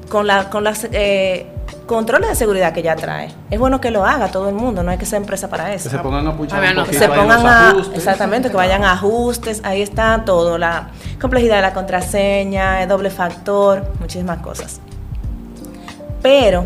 con, 0.10 0.28
la, 0.28 0.50
con 0.50 0.64
las 0.64 0.88
eh, 0.92 1.48
controles 1.86 2.30
de 2.30 2.36
seguridad 2.36 2.74
que 2.74 2.84
ya 2.84 2.96
trae. 2.96 3.30
Es 3.50 3.60
bueno 3.60 3.82
que 3.82 3.92
lo 3.92 4.06
haga 4.06 4.28
todo 4.30 4.50
el 4.50 4.56
mundo, 4.56 4.84
no 4.84 4.92
hay 4.92 4.98
que 4.98 5.06
ser 5.06 5.18
empresa 5.18 5.50
para 5.50 5.74
eso. 5.74 5.90
Que 5.90 5.98
se 5.98 6.04
pongan 6.04 6.28
a 6.28 6.36
puchar 6.36 6.62
un 6.62 6.76
no, 6.76 6.86
poquito 6.86 7.00
se 7.00 7.10
pongan 7.10 7.46
a, 7.46 7.70
ajustes. 7.70 7.98
exactamente, 7.98 8.50
que 8.50 8.56
vayan 8.56 8.84
a 8.84 8.92
ajustes, 8.94 9.62
ahí 9.64 9.82
está 9.82 10.24
todo, 10.26 10.58
la 10.58 10.90
complejidad 11.20 11.58
de 11.58 11.62
la 11.64 11.74
contraseña, 11.74 12.84
el 12.84 12.90
doble 12.90 13.10
factor, 13.10 13.94
muchísimas 14.00 14.40
cosas. 14.40 14.82
Pero 16.22 16.66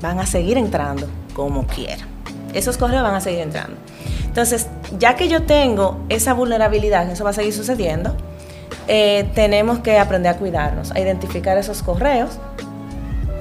van 0.00 0.20
a 0.20 0.26
seguir 0.26 0.56
entrando 0.56 1.06
como 1.34 1.66
quieran. 1.66 2.07
Esos 2.54 2.76
correos 2.78 3.02
van 3.02 3.14
a 3.14 3.20
seguir 3.20 3.40
entrando. 3.40 3.76
Entonces, 4.24 4.68
ya 4.98 5.16
que 5.16 5.28
yo 5.28 5.42
tengo 5.42 5.98
esa 6.08 6.32
vulnerabilidad, 6.32 7.10
eso 7.10 7.24
va 7.24 7.30
a 7.30 7.32
seguir 7.32 7.52
sucediendo, 7.52 8.14
eh, 8.86 9.28
tenemos 9.34 9.80
que 9.80 9.98
aprender 9.98 10.32
a 10.32 10.36
cuidarnos, 10.36 10.92
a 10.92 11.00
identificar 11.00 11.58
esos 11.58 11.82
correos, 11.82 12.38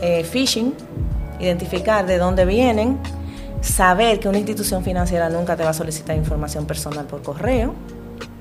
eh, 0.02 0.24
phishing, 0.24 0.74
identificar 1.39 2.06
de 2.06 2.17
dónde 2.17 2.46
vienen, 2.46 2.98
saber 3.62 4.20
que 4.20 4.28
una 4.28 4.39
institución 4.39 4.84
financiera 4.84 5.30
nunca 5.30 5.56
te 5.56 5.63
va 5.63 5.70
a 5.70 5.74
solicitar 5.74 6.15
información 6.15 6.65
personal 6.65 7.06
por 7.06 7.22
correo, 7.22 7.74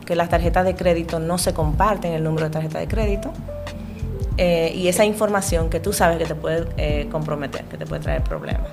que 0.05 0.17
las 0.17 0.29
tarjetas 0.29 0.65
de 0.65 0.75
crédito 0.75 1.21
no 1.21 1.39
se 1.39 1.53
comparten 1.53 2.13
el 2.13 2.25
número 2.25 2.47
de 2.47 2.51
tarjeta 2.51 2.79
de 2.79 2.89
crédito, 2.89 3.33
eh, 4.39 4.73
y 4.75 4.89
esa 4.89 5.05
información 5.05 5.71
que 5.71 5.79
tú 5.79 5.93
sabes 5.93 6.19
que 6.19 6.25
te 6.25 6.35
puede 6.35 7.09
comprometer, 7.09 7.65
que 7.65 7.77
te 7.77 7.87
puede 7.87 8.03
traer 8.03 8.23
problemas. 8.23 8.69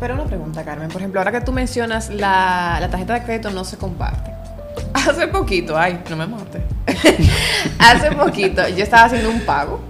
Pero 0.00 0.14
una 0.14 0.24
pregunta, 0.24 0.64
Carmen. 0.64 0.88
Por 0.88 1.00
ejemplo, 1.00 1.20
ahora 1.20 1.32
que 1.32 1.40
tú 1.40 1.52
mencionas 1.52 2.10
la, 2.10 2.78
la 2.80 2.88
tarjeta 2.90 3.14
de 3.14 3.22
crédito 3.22 3.50
no 3.50 3.64
se 3.64 3.76
comparte. 3.78 4.30
Hace 4.94 5.28
poquito, 5.28 5.76
ay, 5.78 6.02
no 6.10 6.16
me 6.16 6.26
mate. 6.26 6.62
Hace 7.78 8.10
poquito 8.12 8.66
yo 8.68 8.82
estaba 8.82 9.04
haciendo 9.04 9.30
un 9.30 9.40
pago 9.40 9.80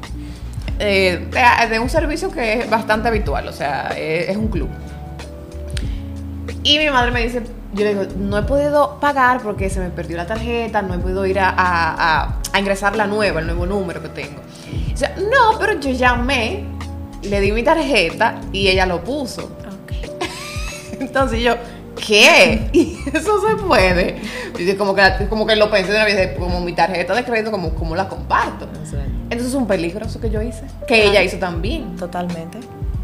eh, 0.79 1.29
de, 1.31 1.69
de 1.69 1.79
un 1.79 1.89
servicio 1.89 2.31
que 2.31 2.61
es 2.61 2.71
bastante 2.71 3.09
habitual, 3.09 3.49
o 3.49 3.53
sea, 3.53 3.89
es, 3.97 4.29
es 4.31 4.37
un 4.37 4.49
club. 4.49 4.69
Y 6.63 6.79
mi 6.79 6.89
madre 6.91 7.11
me 7.11 7.23
dice, 7.23 7.43
yo 7.73 7.85
le 7.85 7.95
digo, 7.95 8.05
no 8.19 8.39
he 8.39 8.43
podido 8.43 8.99
pagar 9.01 9.41
porque 9.43 9.69
se 9.71 9.81
me 9.81 9.91
perdió 9.91 10.17
la 10.17 10.27
tarjeta, 10.27 10.83
no 10.83 10.95
he 10.95 10.99
podido 10.99 11.25
ir 11.27 11.39
a, 11.39 11.49
a- 11.51 12.23
a- 12.23 12.39
a 12.53 12.59
ingresar 12.61 12.97
la 12.97 13.07
nueva, 13.07 13.41
el 13.41 13.47
nuevo 13.47 13.67
número 13.67 14.01
que 14.03 14.09
tengo. 14.09 14.41
O 14.93 14.97
sea, 14.97 15.15
no, 15.19 15.59
pero 15.59 15.79
yo 15.81 15.91
llamé, 15.91 16.65
le 17.23 17.41
di 17.41 17.53
mi 17.53 17.63
tarjeta 17.63 18.41
y 18.53 18.69
ella 18.69 18.87
lo 18.87 19.03
puso. 19.03 19.57
Entonces 21.07 21.41
yo, 21.41 21.55
¿qué? 21.97 22.69
Y 22.73 22.99
eso 23.13 23.41
se 23.47 23.57
puede. 23.57 24.17
Y 24.59 24.73
como 24.75 24.95
que, 24.95 25.03
como 25.29 25.47
que 25.47 25.57
lo 25.57 25.71
pensé 25.71 25.93
de 25.93 25.99
una 25.99 26.05
vez, 26.05 26.39
como 26.39 26.61
mi 26.61 26.73
tarjeta 26.73 27.15
de 27.15 27.25
crédito, 27.25 27.51
como, 27.51 27.75
como 27.75 27.95
la 27.95 28.09
comparto. 28.09 28.69
Entonces 29.25 29.49
es 29.49 29.55
un 29.55 29.67
peligro 29.67 30.07
eso 30.07 30.21
que 30.21 30.31
yo 30.31 30.43
hice. 30.43 30.65
Que 30.87 31.07
ella 31.07 31.23
hizo 31.23 31.39
también. 31.39 31.97
Totalmente. 31.97 32.59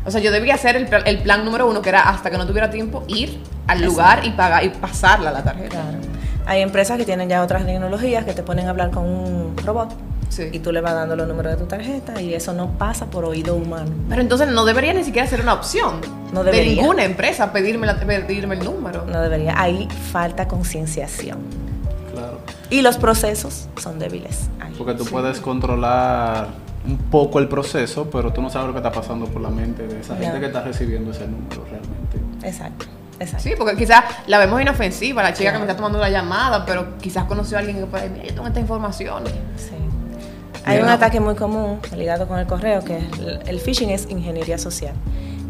O 0.05 0.11
sea, 0.11 0.21
yo 0.21 0.31
debía 0.31 0.55
hacer 0.55 0.77
el, 0.77 0.89
el 1.05 1.19
plan 1.19 1.45
número 1.45 1.69
uno, 1.69 1.83
que 1.83 1.91
era 1.91 2.09
hasta 2.09 2.31
que 2.31 2.39
no 2.39 2.47
tuviera 2.47 2.71
tiempo, 2.71 3.05
ir 3.09 3.41
al 3.67 3.83
lugar 3.83 4.25
y 4.25 4.31
pagar 4.31 4.65
y 4.65 4.71
pasarla 4.71 5.31
la 5.31 5.45
tarjeta. 5.45 5.71
Claro. 5.71 6.10
Hay 6.51 6.63
empresas 6.63 6.99
que 6.99 7.05
tienen 7.05 7.29
ya 7.29 7.45
otras 7.45 7.65
tecnologías 7.65 8.25
que 8.25 8.33
te 8.33 8.43
ponen 8.43 8.67
a 8.67 8.71
hablar 8.71 8.91
con 8.91 9.05
un 9.05 9.57
robot 9.65 9.91
Sí. 10.31 10.49
y 10.53 10.59
tú 10.59 10.73
le 10.73 10.81
vas 10.81 10.95
dando 10.95 11.15
los 11.15 11.29
números 11.29 11.53
de 11.53 11.59
tu 11.59 11.67
tarjeta 11.67 12.21
y 12.21 12.35
eso 12.35 12.53
no 12.53 12.71
pasa 12.77 13.07
por 13.07 13.25
oído 13.25 13.55
humano. 13.55 13.91
Pero 14.09 14.21
entonces 14.21 14.49
no 14.49 14.65
debería 14.65 14.93
ni 14.93 15.05
siquiera 15.05 15.29
ser 15.29 15.43
una 15.43 15.55
opción 15.55 16.01
No 16.33 16.43
de 16.43 16.51
ninguna 16.65 17.05
empresa 17.05 17.53
pedirme, 17.53 17.87
la- 17.87 17.99
pedirme 18.01 18.57
el 18.57 18.65
número. 18.65 19.05
No 19.07 19.21
debería. 19.21 19.55
Ahí 19.57 19.89
falta 20.11 20.49
concienciación. 20.49 21.39
Claro. 22.13 22.39
Y 22.69 22.83
los 22.83 22.97
procesos 22.97 23.69
son 23.81 24.01
débiles. 24.01 24.49
ahí. 24.61 24.75
Porque 24.77 24.95
tú 24.95 25.05
puedes 25.05 25.39
controlar 25.41 26.49
un 26.85 26.97
poco 26.99 27.39
el 27.39 27.47
proceso, 27.47 28.09
pero 28.11 28.33
tú 28.33 28.43
no 28.43 28.51
sabes 28.51 28.67
lo 28.69 28.73
que 28.73 28.79
está 28.79 28.91
pasando 28.91 29.27
por 29.27 29.41
la 29.41 29.51
mente 29.51 29.87
de 29.87 30.01
esa 30.01 30.17
gente 30.17 30.33
No. 30.35 30.41
que 30.41 30.47
está 30.47 30.63
recibiendo 30.63 31.11
ese 31.13 31.27
número 31.29 31.65
realmente. 31.71 32.47
Exacto. 32.49 32.87
Exacto. 33.21 33.43
Sí, 33.49 33.55
porque 33.57 33.77
quizás 33.77 34.03
la 34.27 34.39
vemos 34.39 34.61
inofensiva, 34.61 35.23
la 35.23 35.33
chica 35.35 35.53
que 35.53 35.59
me 35.59 35.65
está 35.65 35.77
tomando 35.77 35.99
la 35.99 36.09
llamada, 36.11 36.65
pero 36.67 36.97
quizás 36.99 37.25
conoció 37.25 37.59
a 37.59 37.61
alguien 37.61 37.79
que 37.79 37.85
puede 37.87 38.09
mira, 38.09 38.25
yo 38.25 38.35
tengo 38.35 38.47
esta 38.49 38.61
información. 38.61 39.25
Sí. 39.57 39.75
Hay 40.65 40.79
un 40.81 40.89
ataque 40.89 41.21
muy 41.21 41.35
común 41.37 41.79
ligado 41.97 42.27
con 42.27 42.39
el 42.39 42.47
correo 42.47 42.83
que 42.83 42.99
es 42.99 43.05
el- 43.47 43.61
phishing 43.61 43.91
es 43.91 44.07
ingeniería 44.11 44.59
social. 44.59 44.95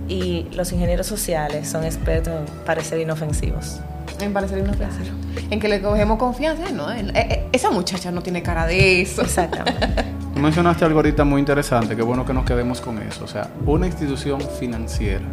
Y 0.09 0.49
los 0.53 0.73
ingenieros 0.73 1.07
sociales 1.07 1.69
son 1.69 1.85
expertos 1.85 2.33
en 2.35 2.65
parecer 2.65 2.99
inofensivos. 3.01 3.81
Me 4.19 4.29
parece 4.31 4.59
inofensivo. 4.59 5.17
En 5.51 5.61
que 5.61 5.69
le 5.69 5.81
cogemos 5.81 6.19
confianza, 6.19 6.65
Ay, 6.67 6.73
no, 6.73 6.91
eh, 6.91 7.05
eh, 7.15 7.49
esa 7.53 7.71
muchacha 7.71 8.11
no 8.11 8.21
tiene 8.23 8.43
cara 8.43 8.67
de 8.67 9.03
eso. 9.03 9.23
Exactamente. 9.23 9.87
Tú 10.35 10.41
mencionaste 10.41 10.85
algo 10.85 10.99
ahorita 10.99 11.25
muy 11.25 11.39
interesante, 11.41 11.95
que 11.97 12.03
bueno 12.03 12.25
que 12.27 12.33
nos 12.33 12.45
quedemos 12.45 12.81
con 12.81 13.01
eso. 13.01 13.25
O 13.25 13.29
sea, 13.29 13.49
una 13.67 13.87
institución 13.87 14.41
financiera 14.59 15.25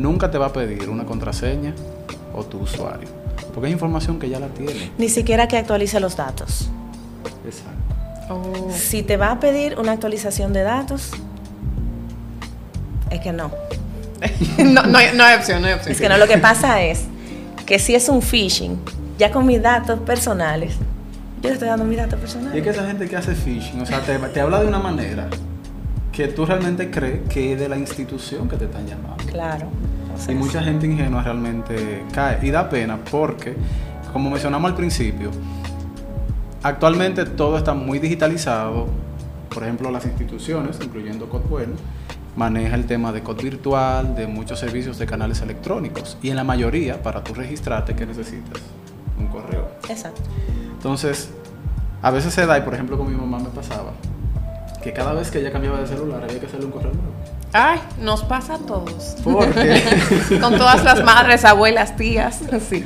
nunca 0.00 0.30
te 0.30 0.38
va 0.38 0.46
a 0.46 0.52
pedir 0.52 0.88
una 0.88 1.04
contraseña 1.04 1.74
o 2.34 2.44
tu 2.44 2.58
usuario, 2.60 3.08
porque 3.54 3.68
es 3.68 3.72
información 3.72 4.18
que 4.18 4.28
ya 4.28 4.40
la 4.40 4.48
tiene. 4.48 4.90
Ni 4.98 5.08
siquiera 5.08 5.48
que 5.48 5.56
actualice 5.58 6.00
los 6.00 6.16
datos. 6.16 6.70
Exacto. 7.44 7.70
Oh. 8.30 8.70
Si 8.72 9.02
te 9.02 9.16
va 9.16 9.32
a 9.32 9.40
pedir 9.40 9.78
una 9.78 9.92
actualización 9.92 10.52
de 10.52 10.62
datos, 10.62 11.10
es 13.10 13.20
que 13.20 13.32
no. 13.32 13.50
no, 14.58 14.82
no, 14.84 14.98
hay, 14.98 15.08
no 15.14 15.24
hay 15.24 15.36
opción, 15.36 15.60
no 15.60 15.66
hay 15.68 15.74
opción. 15.74 15.92
Es 15.92 16.00
que 16.00 16.08
no, 16.08 16.16
lo 16.16 16.26
que 16.26 16.38
pasa 16.38 16.82
es 16.82 17.04
que 17.66 17.78
si 17.78 17.94
es 17.94 18.08
un 18.08 18.22
phishing, 18.22 18.78
ya 19.18 19.30
con 19.30 19.46
mis 19.46 19.60
datos 19.60 20.00
personales, 20.00 20.74
yo 21.42 21.48
le 21.48 21.54
estoy 21.54 21.68
dando 21.68 21.84
mis 21.84 21.98
datos 21.98 22.12
Y 22.20 22.24
es 22.24 22.32
personales. 22.32 22.62
que 22.62 22.70
esa 22.70 22.86
gente 22.86 23.08
que 23.08 23.16
hace 23.16 23.34
phishing, 23.34 23.80
o 23.82 23.86
sea, 23.86 24.00
te, 24.00 24.16
te 24.16 24.40
habla 24.40 24.60
de 24.60 24.68
una 24.68 24.78
manera 24.78 25.28
que 26.12 26.28
tú 26.28 26.44
realmente 26.44 26.90
crees 26.90 27.28
que 27.28 27.54
es 27.54 27.58
de 27.58 27.68
la 27.68 27.76
institución 27.76 28.48
que 28.48 28.56
te 28.56 28.66
están 28.66 28.86
llamando. 28.86 29.24
Claro. 29.26 29.68
Y 30.28 30.34
mucha 30.34 30.62
gente 30.62 30.86
ingenua 30.86 31.22
realmente 31.22 32.04
cae. 32.12 32.46
Y 32.46 32.50
da 32.50 32.68
pena 32.68 32.98
porque, 33.10 33.56
como 34.12 34.30
mencionamos 34.30 34.70
al 34.70 34.76
principio, 34.76 35.30
actualmente 36.62 37.24
todo 37.24 37.56
está 37.56 37.72
muy 37.72 37.98
digitalizado. 37.98 38.88
Por 39.48 39.62
ejemplo, 39.64 39.90
las 39.90 40.04
instituciones, 40.04 40.78
incluyendo 40.82 41.28
Codewell, 41.28 41.74
maneja 42.36 42.74
el 42.74 42.86
tema 42.86 43.12
de 43.12 43.22
COD 43.22 43.42
virtual, 43.42 44.14
de 44.14 44.26
muchos 44.26 44.58
servicios 44.58 44.98
de 44.98 45.06
canales 45.06 45.40
electrónicos. 45.40 46.16
Y 46.22 46.30
en 46.30 46.36
la 46.36 46.44
mayoría, 46.44 47.02
para 47.02 47.24
tú 47.24 47.34
registrarte, 47.34 47.94
¿qué 47.94 48.06
necesitas? 48.06 48.60
Un 49.18 49.26
correo. 49.26 49.68
Exacto. 49.88 50.22
Entonces, 50.74 51.30
a 52.00 52.10
veces 52.10 52.32
se 52.34 52.46
da, 52.46 52.58
y 52.58 52.62
por 52.62 52.74
ejemplo 52.74 52.98
con 52.98 53.10
mi 53.10 53.16
mamá 53.16 53.38
me 53.38 53.50
pasaba, 53.50 53.92
que 54.82 54.92
cada 54.92 55.12
vez 55.14 55.30
que 55.30 55.38
ella 55.38 55.52
cambiaba 55.52 55.80
de 55.80 55.86
celular 55.86 56.22
había 56.24 56.40
que 56.40 56.46
hacerle 56.46 56.66
un 56.66 56.72
correo 56.72 56.92
nuevo. 56.92 57.12
Ay, 57.52 57.80
nos 58.00 58.22
pasa 58.24 58.54
a 58.54 58.58
todos. 58.58 59.16
Porque, 59.22 59.82
Con 60.40 60.56
todas 60.56 60.82
las 60.84 61.04
madres, 61.04 61.44
abuelas, 61.44 61.96
tías. 61.96 62.40
Sí. 62.68 62.84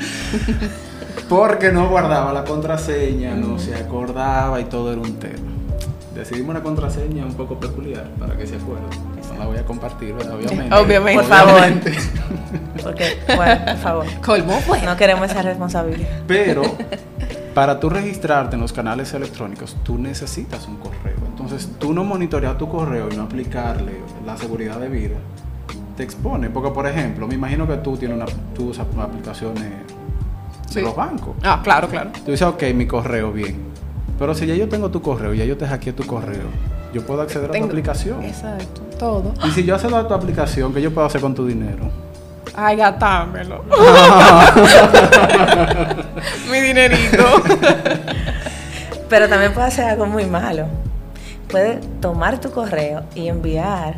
porque 1.29 1.73
no 1.73 1.89
guardaba 1.89 2.33
la 2.33 2.45
contraseña, 2.45 3.35
no 3.35 3.59
se 3.59 3.75
acordaba 3.75 4.61
y 4.61 4.65
todo 4.65 4.93
era 4.93 5.01
un 5.01 5.19
tema. 5.19 5.53
Decidimos 6.15 6.51
una 6.51 6.63
contraseña 6.63 7.25
un 7.27 7.35
poco 7.35 7.61
peculiar 7.61 8.09
para 8.19 8.37
que 8.37 8.47
se 8.47 8.57
acuerde. 8.57 8.85
No 9.33 9.39
la 9.39 9.47
voy 9.47 9.59
a 9.59 9.65
compartir, 9.65 10.15
¿verdad? 10.15 10.35
obviamente. 10.35 10.75
Obviamente. 10.75 11.21
Por 11.23 11.29
favor. 11.29 11.63
Porque, 12.83 13.19
bueno, 13.37 13.65
por 13.67 13.77
favor. 13.77 14.07
Colmo 14.25 14.61
fue. 14.61 14.81
No 14.83 14.97
queremos 14.97 15.31
esa 15.31 15.43
responsabilidad. 15.43 16.09
Pero 16.27 16.63
para 17.57 17.81
tú 17.81 17.89
registrarte 17.89 18.55
en 18.57 18.61
los 18.61 18.71
canales 18.75 19.15
electrónicnicos, 19.15 19.79
tú 19.83 19.97
necesitas 19.97 20.69
un 20.69 20.77
correo. 20.77 21.17
Entonces, 21.27 21.71
tú 21.79 21.95
no 21.95 22.05
monitorear 22.05 22.59
tu 22.59 22.69
correo 22.69 23.09
y 23.11 23.17
no 23.17 23.23
aplicarle 23.23 23.93
la 24.27 24.37
seguridad 24.37 24.79
de 24.79 24.91
vida, 24.91 25.17
te 25.97 26.03
expone. 26.03 26.51
Porque, 26.51 26.69
por 26.71 26.87
ejemplo, 26.87 27.27
me 27.27 27.35
imagino 27.35 27.67
que 27.67 27.79
tú 27.79 27.97
tienes 27.97 28.15
una, 28.19 28.27
tú 28.55 28.69
usas 28.69 28.85
aplicaciones 29.01 29.73
Sí. 30.69 30.75
de 30.75 30.83
los 30.83 30.95
bancos. 30.95 31.35
Ah, 31.43 31.63
claro, 31.65 31.89
claro. 31.89 32.11
Tú 32.27 32.31
dices, 32.33 32.47
ok, 32.47 32.63
mi 32.75 32.87
correo, 32.87 33.33
bien. 33.33 33.57
Pero 34.19 34.35
si 34.35 34.45
ya 34.47 34.55
yo 34.55 34.69
tengo 34.69 34.91
tu 34.91 35.01
correo, 35.01 35.33
ya 35.33 35.47
yo 35.47 35.57
te 35.57 35.67
hackeé 35.67 35.95
tu 35.95 36.05
correo, 36.07 36.49
yo 36.93 37.07
puedo 37.07 37.23
acceder 37.23 37.49
a 37.49 37.55
tu 37.59 37.65
aplicación. 37.65 38.23
Exacto, 38.23 38.83
todo. 38.99 39.33
Y 39.47 39.51
si 39.53 39.65
yo 39.65 39.77
accedo 39.77 39.97
a 39.97 40.07
tu 40.07 40.13
aplicación, 40.13 40.75
¿qué 40.75 40.83
yo 40.83 40.93
puedo 40.93 41.07
hacer 41.07 41.23
con 41.23 41.35
tu 41.35 41.47
dinero? 41.47 41.91
Ay, 42.55 42.77
gatámelo. 42.77 43.65
Mi 46.51 46.61
dinerito. 46.61 47.25
Pero 49.09 49.29
también 49.29 49.53
puede 49.55 49.69
hacer 49.69 49.85
algo 49.85 50.07
muy 50.07 50.27
malo. 50.27 50.67
Puede 51.49 51.77
tomar 52.01 52.41
tu 52.41 52.51
correo 52.51 53.05
y 53.15 53.29
enviar 53.29 53.97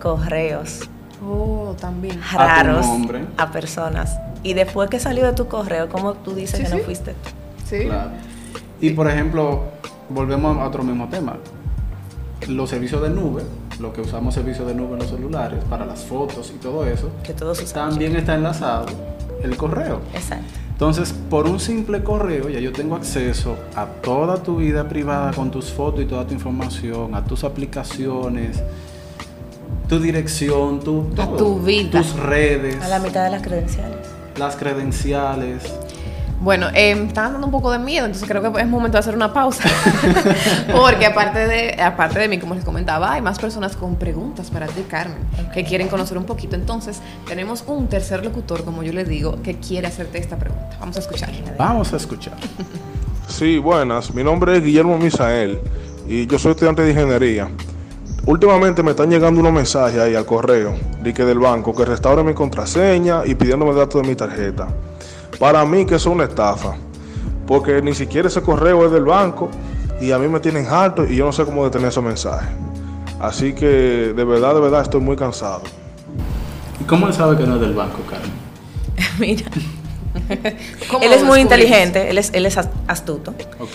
correos 0.00 0.80
Oh, 1.24 1.76
también. 1.78 2.18
tu 2.18 2.36
raros 2.38 2.86
nombre. 2.86 3.26
a 3.36 3.52
personas 3.52 4.18
Y 4.42 4.54
después 4.54 4.88
que 4.88 4.98
salió 4.98 5.26
de 5.26 5.34
tu 5.34 5.48
correo, 5.48 5.88
¿cómo 5.90 6.14
tú 6.14 6.34
dices 6.34 6.56
Sí, 6.56 6.64
que 6.64 6.70
sí. 6.70 6.76
no 6.78 6.82
fuiste 6.82 7.12
tú? 7.12 7.30
Sí. 7.68 7.84
Claro. 7.84 8.10
Y 8.80 8.90
por 8.90 9.08
ejemplo, 9.08 9.64
volvemos 10.08 10.56
a 10.58 10.64
otro 10.66 10.82
mismo 10.82 11.08
tema. 11.10 11.36
Los 12.48 12.70
servicios 12.70 13.02
de 13.02 13.10
nube, 13.10 13.42
lo 13.78 13.92
que 13.92 14.00
usamos 14.00 14.32
servicios 14.34 14.66
de 14.66 14.74
nube 14.74 14.94
en 14.94 15.00
los 15.00 15.10
celulares 15.10 15.62
para 15.68 15.84
las 15.84 16.00
fotos 16.00 16.50
y 16.56 16.58
todo 16.58 16.86
eso, 16.86 17.10
Que 17.22 17.34
todos 17.34 17.60
usamos. 17.62 17.90
también 17.90 18.16
está 18.16 18.34
enlazado 18.34 18.86
el 19.42 19.56
correo. 19.58 20.00
Exacto. 20.14 20.44
Entonces, 20.80 21.12
por 21.28 21.46
un 21.46 21.60
simple 21.60 22.02
correo 22.02 22.48
ya 22.48 22.58
yo 22.58 22.72
tengo 22.72 22.96
acceso 22.96 23.54
a 23.76 23.84
toda 23.84 24.42
tu 24.42 24.56
vida 24.56 24.88
privada 24.88 25.30
con 25.30 25.50
tus 25.50 25.66
fotos 25.70 26.00
y 26.00 26.06
toda 26.06 26.26
tu 26.26 26.32
información, 26.32 27.14
a 27.14 27.22
tus 27.22 27.44
aplicaciones, 27.44 28.62
tu 29.90 29.98
dirección, 30.00 30.80
tu, 30.80 31.06
A 31.18 31.36
tu 31.36 31.60
vida. 31.60 32.00
tus 32.00 32.14
redes, 32.16 32.82
A 32.82 32.88
la 32.88 32.98
mitad 32.98 33.24
de 33.24 33.30
las 33.30 33.42
credenciales. 33.42 33.98
las 34.38 34.56
credenciales. 34.56 35.64
Bueno, 36.40 36.68
eh, 36.74 36.94
me 36.94 37.06
están 37.06 37.32
dando 37.32 37.46
un 37.46 37.52
poco 37.52 37.70
de 37.70 37.78
miedo, 37.78 38.06
entonces 38.06 38.26
creo 38.26 38.40
que 38.40 38.60
es 38.60 38.66
momento 38.66 38.96
de 38.96 39.00
hacer 39.00 39.14
una 39.14 39.32
pausa. 39.32 39.68
Porque 40.72 41.04
aparte 41.04 41.46
de, 41.46 41.82
aparte 41.82 42.18
de 42.18 42.28
mí, 42.28 42.38
como 42.38 42.54
les 42.54 42.64
comentaba, 42.64 43.12
hay 43.12 43.20
más 43.20 43.38
personas 43.38 43.76
con 43.76 43.96
preguntas 43.96 44.50
para 44.50 44.66
ti, 44.66 44.82
Carmen, 44.88 45.18
que 45.52 45.64
quieren 45.64 45.88
conocer 45.88 46.16
un 46.16 46.24
poquito. 46.24 46.56
Entonces, 46.56 47.02
tenemos 47.28 47.62
un 47.66 47.88
tercer 47.88 48.24
locutor, 48.24 48.64
como 48.64 48.82
yo 48.82 48.94
le 48.94 49.04
digo, 49.04 49.42
que 49.42 49.56
quiere 49.56 49.86
hacerte 49.86 50.16
esta 50.16 50.38
pregunta. 50.38 50.78
Vamos 50.80 50.96
a 50.96 51.00
escuchar. 51.00 51.30
Vamos 51.58 51.92
a 51.92 51.96
escuchar. 51.96 52.36
Sí, 53.28 53.58
buenas. 53.58 54.12
Mi 54.12 54.24
nombre 54.24 54.56
es 54.56 54.64
Guillermo 54.64 54.98
Misael 54.98 55.60
y 56.08 56.26
yo 56.26 56.36
soy 56.36 56.50
estudiante 56.50 56.82
de 56.82 56.90
ingeniería. 56.90 57.48
Últimamente 58.26 58.82
me 58.82 58.90
están 58.90 59.08
llegando 59.08 59.38
unos 59.40 59.52
mensajes 59.52 60.00
ahí 60.00 60.16
al 60.16 60.26
correo 60.26 60.74
de 61.00 61.14
que 61.14 61.24
del 61.24 61.38
banco 61.38 61.72
que 61.72 61.84
restaure 61.84 62.24
mi 62.24 62.34
contraseña 62.34 63.22
y 63.24 63.36
pidiéndome 63.36 63.72
datos 63.72 64.02
de 64.02 64.08
mi 64.08 64.16
tarjeta. 64.16 64.66
Para 65.40 65.64
mí 65.64 65.84
que 65.86 65.96
es 65.96 66.06
una 66.06 66.24
estafa, 66.24 66.76
porque 67.48 67.82
ni 67.82 67.94
siquiera 67.94 68.28
ese 68.28 68.42
correo 68.42 68.86
es 68.86 68.92
del 68.92 69.04
banco 69.04 69.50
y 70.00 70.12
a 70.12 70.18
mí 70.18 70.28
me 70.28 70.38
tienen 70.38 70.66
harto 70.66 71.04
y 71.04 71.16
yo 71.16 71.24
no 71.26 71.32
sé 71.32 71.44
cómo 71.44 71.64
detener 71.64 71.88
esos 71.88 72.04
mensajes. 72.04 72.48
Así 73.18 73.54
que 73.54 73.66
de 74.14 74.24
verdad, 74.24 74.54
de 74.54 74.60
verdad 74.60 74.82
estoy 74.82 75.00
muy 75.00 75.16
cansado. 75.16 75.62
¿Y 76.80 76.84
cómo 76.84 77.06
él 77.08 77.12
sabe 77.14 77.36
que 77.36 77.44
no 77.46 77.56
es 77.56 77.60
del 77.62 77.74
banco, 77.74 77.98
Carmen? 78.08 78.30
Mira. 79.18 79.50
¿Cómo 80.90 81.04
Él 81.04 81.12
es 81.12 81.24
muy 81.24 81.40
inteligente, 81.40 82.10
él 82.10 82.18
es, 82.18 82.30
él 82.34 82.44
es 82.46 82.58
as- 82.58 82.68
astuto. 82.86 83.32
Ok. 83.58 83.70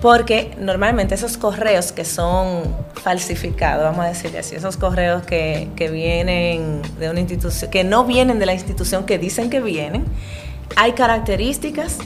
Porque 0.00 0.54
normalmente 0.60 1.14
esos 1.14 1.36
correos 1.36 1.92
que 1.92 2.04
son 2.04 2.62
falsificados, 2.94 3.82
vamos 3.84 4.04
a 4.04 4.08
decirle 4.08 4.38
así, 4.38 4.54
esos 4.54 4.76
correos 4.76 5.22
que, 5.24 5.68
que 5.76 5.90
vienen 5.90 6.80
de 6.98 7.10
una 7.10 7.20
institución, 7.20 7.70
que 7.70 7.84
no 7.84 8.04
vienen 8.04 8.38
de 8.38 8.46
la 8.46 8.54
institución 8.54 9.04
que 9.04 9.18
dicen 9.18 9.50
que 9.50 9.60
vienen, 9.60 10.04
hay 10.76 10.92
características 10.92 11.98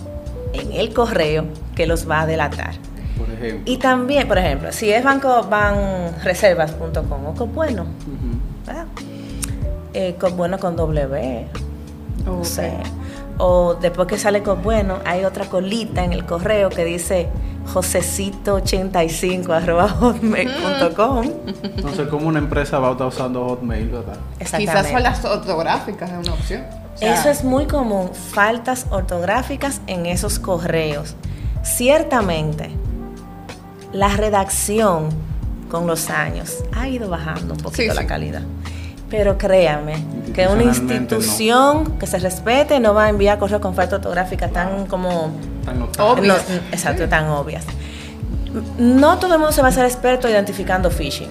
en 0.53 0.72
el 0.72 0.92
correo 0.94 1.44
que 1.74 1.87
los 1.87 2.09
va 2.09 2.22
a 2.22 2.27
delatar. 2.27 2.74
Por 3.18 3.31
ejemplo. 3.31 3.62
Y 3.72 3.77
también, 3.79 4.27
por 4.29 4.38
ejemplo, 4.38 4.72
si 4.72 4.90
es 4.90 5.03
banco 5.05 5.42
banreservas.com 5.44 7.27
o 7.27 7.35
Cobueno, 7.35 7.83
Ujú. 7.83 8.66
¿verdad? 8.66 8.87
Eh, 9.92 10.16
Cobueno 10.18 10.59
con 10.59 10.74
W, 10.77 11.46
no 12.24 12.38
Ok. 12.38 12.44
sé. 12.44 12.72
O 13.38 13.74
después 13.74 14.07
que 14.09 14.18
sale 14.18 14.42
Cobueno, 14.42 14.98
hay 15.05 15.24
otra 15.24 15.46
colita 15.46 16.05
en 16.05 16.12
el 16.12 16.24
correo 16.24 16.70
que 16.70 16.85
dice 16.85 17.29
josecito85 17.72 19.50
arroba 19.50 19.88
hotmail.com. 19.88 21.27
Entonces, 21.62 22.09
¿cómo 22.09 22.29
una 22.29 22.38
empresa 22.38 22.79
va 22.79 22.88
a 22.88 22.92
estar 22.92 23.07
usando 23.07 23.44
Hotmail, 23.48 23.88
verdad? 23.88 24.16
Quizás 24.57 24.90
faltas 24.90 25.24
ortográficas 25.24 26.11
es 26.12 26.18
una 26.18 26.33
opción. 26.35 26.62
O 26.94 26.98
sea, 26.98 27.14
Eso 27.20 27.28
es 27.30 27.42
muy 27.44 27.66
común, 27.66 28.11
faltas 28.14 28.87
ortográficas 28.90 29.80
en 29.87 30.07
esos 30.07 30.38
correos. 30.38 31.14
Ciertamente, 31.62 32.70
la 33.92 34.09
redacción 34.09 35.09
con 35.70 35.87
los 35.87 36.09
años 36.11 36.59
ha 36.72 36.88
ido 36.88 37.09
bajando 37.09 37.54
un 37.54 37.61
poquito 37.61 37.83
Sí, 37.83 37.88
la 37.96 38.02
sí. 38.02 38.07
calidad. 38.07 38.42
Pero 39.11 39.37
créanme 39.38 39.96
que 40.35 40.46
una 40.46 40.62
institución 40.64 41.98
que 41.98 42.07
se 42.07 42.18
respete 42.18 42.80
no 42.80 42.94
va 42.94 43.04
a 43.04 43.09
enviar 43.09 43.38
correos 43.38 43.61
con 43.61 43.74
falta 43.74 43.96
ortográfica 43.96 44.48
tan 44.48 44.87
como 44.87 45.30
Tan. 45.64 45.83
Obvias. 45.98 46.44
no, 46.48 46.54
exacto, 46.72 47.09
tan 47.09 47.28
obvias. 47.28 47.64
No 48.78 49.18
todo 49.18 49.35
el 49.35 49.40
mundo 49.40 49.52
se 49.52 49.62
va 49.62 49.68
a 49.68 49.72
ser 49.72 49.85
experto 49.85 50.28
identificando 50.28 50.90
phishing. 50.90 51.28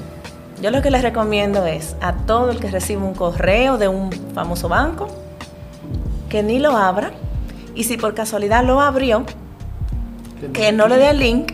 Yo 0.62 0.72
lo 0.72 0.82
que 0.82 0.92
les 0.92 1.02
recomiendo 1.02 1.66
es 1.66 1.96
a 2.02 2.14
todo 2.14 2.52
el 2.52 2.60
que 2.60 2.70
reciba 2.70 3.04
un 3.04 3.14
correo 3.14 3.78
de 3.78 3.88
un 3.88 4.12
famoso 4.34 4.70
banco 4.70 5.08
que 6.34 6.42
ni 6.42 6.58
lo 6.58 6.76
abra 6.76 7.12
y 7.76 7.84
si 7.84 7.96
por 7.96 8.16
casualidad 8.16 8.64
lo 8.64 8.82
abrió, 8.82 9.24
que 10.52 10.72
no 10.72 10.88
le 10.88 10.98
dé 10.98 11.10
al 11.10 11.20
link 11.20 11.52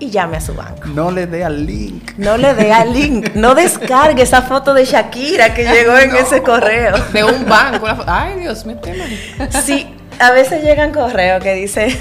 y 0.00 0.10
llame 0.10 0.38
a 0.38 0.40
su 0.40 0.52
banco. 0.52 0.88
No 0.88 1.12
le 1.12 1.28
dé 1.28 1.44
al 1.44 1.64
link. 1.64 2.14
No 2.16 2.36
le 2.36 2.54
dé 2.54 2.72
al 2.72 2.92
link, 2.92 3.36
no 3.36 3.54
descargue 3.54 4.24
esa 4.24 4.42
foto 4.42 4.74
de 4.74 4.84
Shakira 4.84 5.54
que 5.54 5.62
llegó 5.62 5.96
en 5.96 6.16
ese 6.16 6.42
correo. 6.42 6.96
de 7.12 7.22
un 7.22 7.48
banco. 7.48 7.84
una 7.84 8.02
Ay, 8.08 8.40
Dios 8.40 8.64
imaginas. 8.64 9.64
Sí, 9.64 9.86
a 10.18 10.32
veces 10.32 10.64
llegan 10.64 10.90
correos 10.90 11.40
que 11.40 11.54
dicen, 11.54 11.96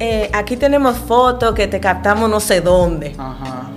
eh, 0.00 0.28
aquí 0.32 0.56
tenemos 0.56 0.98
fotos 0.98 1.54
que 1.54 1.68
te 1.68 1.78
captamos 1.78 2.28
no 2.28 2.40
sé 2.40 2.60
dónde. 2.60 3.14
Ajá. 3.16 3.70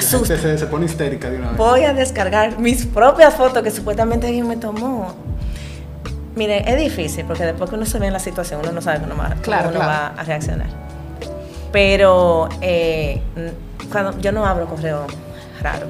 Te 0.00 0.06
asusta. 0.06 0.36
se, 0.38 0.58
se 0.58 0.66
pone 0.66 0.86
histérica 0.86 1.30
de 1.30 1.38
una 1.38 1.48
vez. 1.48 1.56
Voy 1.58 1.84
a 1.84 1.92
descargar 1.94 2.58
mis 2.58 2.86
propias 2.86 3.34
fotos 3.34 3.62
que 3.62 3.70
supuestamente 3.70 4.26
alguien 4.26 4.46
me 4.48 4.56
tomó. 4.56 5.14
Mire, 6.34 6.64
es 6.70 6.78
difícil 6.78 7.24
porque 7.26 7.44
después 7.44 7.68
que 7.70 7.76
uno 7.76 7.84
se 7.86 7.98
ve 7.98 8.06
en 8.06 8.12
la 8.14 8.18
situación, 8.18 8.60
uno 8.62 8.72
no 8.72 8.80
sabe 8.80 9.00
cómo 9.00 9.12
uno 9.14 9.22
va, 9.22 9.28
cómo 9.30 9.42
Claro, 9.42 9.68
uno 9.68 9.78
claro. 9.80 9.92
va 9.92 10.20
a 10.20 10.24
reaccionar. 10.24 10.68
Pero 11.72 12.48
eh, 12.60 13.20
cuando 13.90 14.18
yo 14.18 14.32
no 14.32 14.46
abro 14.46 14.66
correo 14.66 15.06
raro. 15.60 15.86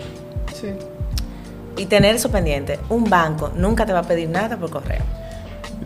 Sí. 0.55 0.69
Y 1.77 1.87
tener 1.87 2.15
eso 2.17 2.31
pendiente, 2.31 2.79
un 2.89 3.09
banco 3.09 3.51
nunca 3.57 3.87
te 3.87 3.93
va 3.93 4.01
a 4.01 4.03
pedir 4.03 4.29
nada 4.29 4.57
por 4.57 4.71
correo. 4.71 5.03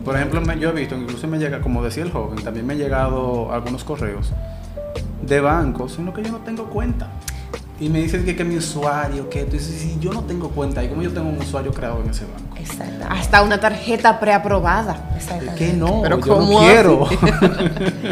Por 0.03 0.15
ejemplo, 0.15 0.41
me- 0.41 0.59
yo 0.59 0.69
he 0.69 0.73
visto, 0.73 0.95
incluso 0.95 1.27
me 1.27 1.37
llega, 1.37 1.59
como 1.61 1.83
decía 1.83 2.03
el 2.03 2.11
joven, 2.11 2.43
también 2.43 2.65
me 2.65 2.73
han 2.73 2.79
llegado 2.79 3.51
algunos 3.53 3.83
correos 3.83 4.31
de 5.21 5.39
bancos 5.41 5.97
en 5.97 6.05
los 6.05 6.13
que 6.15 6.23
yo 6.23 6.31
no 6.31 6.39
tengo 6.39 6.65
cuenta. 6.65 7.07
Y 7.79 7.89
me 7.89 7.99
dicen 8.01 8.25
que, 8.25 8.35
que 8.35 8.43
mi 8.43 8.55
usuario, 8.57 9.29
que 9.29 9.43
tú 9.43 9.51
dices, 9.51 9.79
si 9.79 9.99
yo 9.99 10.11
no 10.11 10.23
tengo 10.23 10.49
cuenta, 10.49 10.83
¿y 10.83 10.87
cómo 10.87 11.03
yo 11.03 11.11
tengo 11.13 11.29
un 11.29 11.37
usuario 11.37 11.71
creado 11.71 12.01
en 12.03 12.09
ese 12.09 12.25
banco? 12.25 12.55
Exactamente. 12.57 13.05
Hasta 13.07 13.43
una 13.43 13.59
tarjeta 13.59 14.19
preaprobada. 14.19 15.11
Exactamente. 15.15 15.55
Que 15.63 15.73
no, 15.73 16.01
Pero 16.01 16.19
yo 16.19 16.33
¿cómo 16.33 16.53
no 16.53 16.59
quiero. 16.65 17.07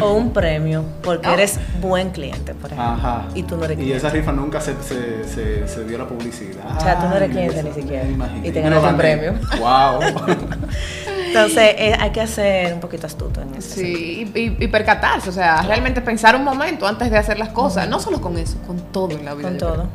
O 0.02 0.12
un 0.14 0.30
premio, 0.32 0.84
porque 1.02 1.26
Ah. 1.26 1.34
eres 1.34 1.58
buen 1.80 2.10
cliente, 2.10 2.54
por 2.54 2.66
ejemplo. 2.72 2.92
Ajá. 2.94 3.24
Y 3.34 3.42
tú 3.42 3.56
no 3.56 3.64
eres 3.64 3.76
Y 3.78 3.82
cliente. 3.82 3.98
esa 4.06 4.10
rifa 4.10 4.30
nunca 4.30 4.60
se, 4.60 4.74
se, 4.82 5.24
se, 5.28 5.66
se 5.66 5.84
dio 5.84 5.98
la 5.98 6.06
publicidad. 6.06 6.64
O 6.76 6.80
sea, 6.80 7.00
tú 7.00 7.08
no 7.08 7.16
eres 7.16 7.30
cliente 7.30 7.62
ni 7.64 7.72
siquiera. 7.72 8.04
me 8.04 8.12
imaginé. 8.12 8.48
Y 8.48 8.52
te 8.52 8.60
ganas 8.60 8.84
un 8.84 8.96
premio. 8.96 9.32
Wow. 9.58 10.00
Entonces, 11.36 11.74
eh, 11.78 11.96
hay 11.98 12.10
que 12.10 12.26
ser 12.26 12.74
un 12.74 12.80
poquito 12.80 13.06
astuto 13.06 13.40
en 13.42 13.54
eso. 13.54 13.74
Sí, 13.74 14.30
y, 14.34 14.38
y- 14.38 14.56
y 14.60 14.68
percatarse, 14.68 15.30
o 15.30 15.32
sea, 15.32 15.62
realmente 15.62 16.00
pensar 16.00 16.34
un 16.36 16.44
momento 16.44 16.86
antes 16.86 17.10
de 17.10 17.16
hacer 17.18 17.38
las 17.38 17.50
cosas, 17.50 17.88
no 17.88 18.00
solo 18.00 18.20
con 18.20 18.36
eso, 18.38 18.58
con 18.66 18.78
todo 18.92 19.10
en 19.12 19.24
la 19.24 19.34
vida. 19.34 19.48
Con 19.48 19.58
todo. 19.58 19.86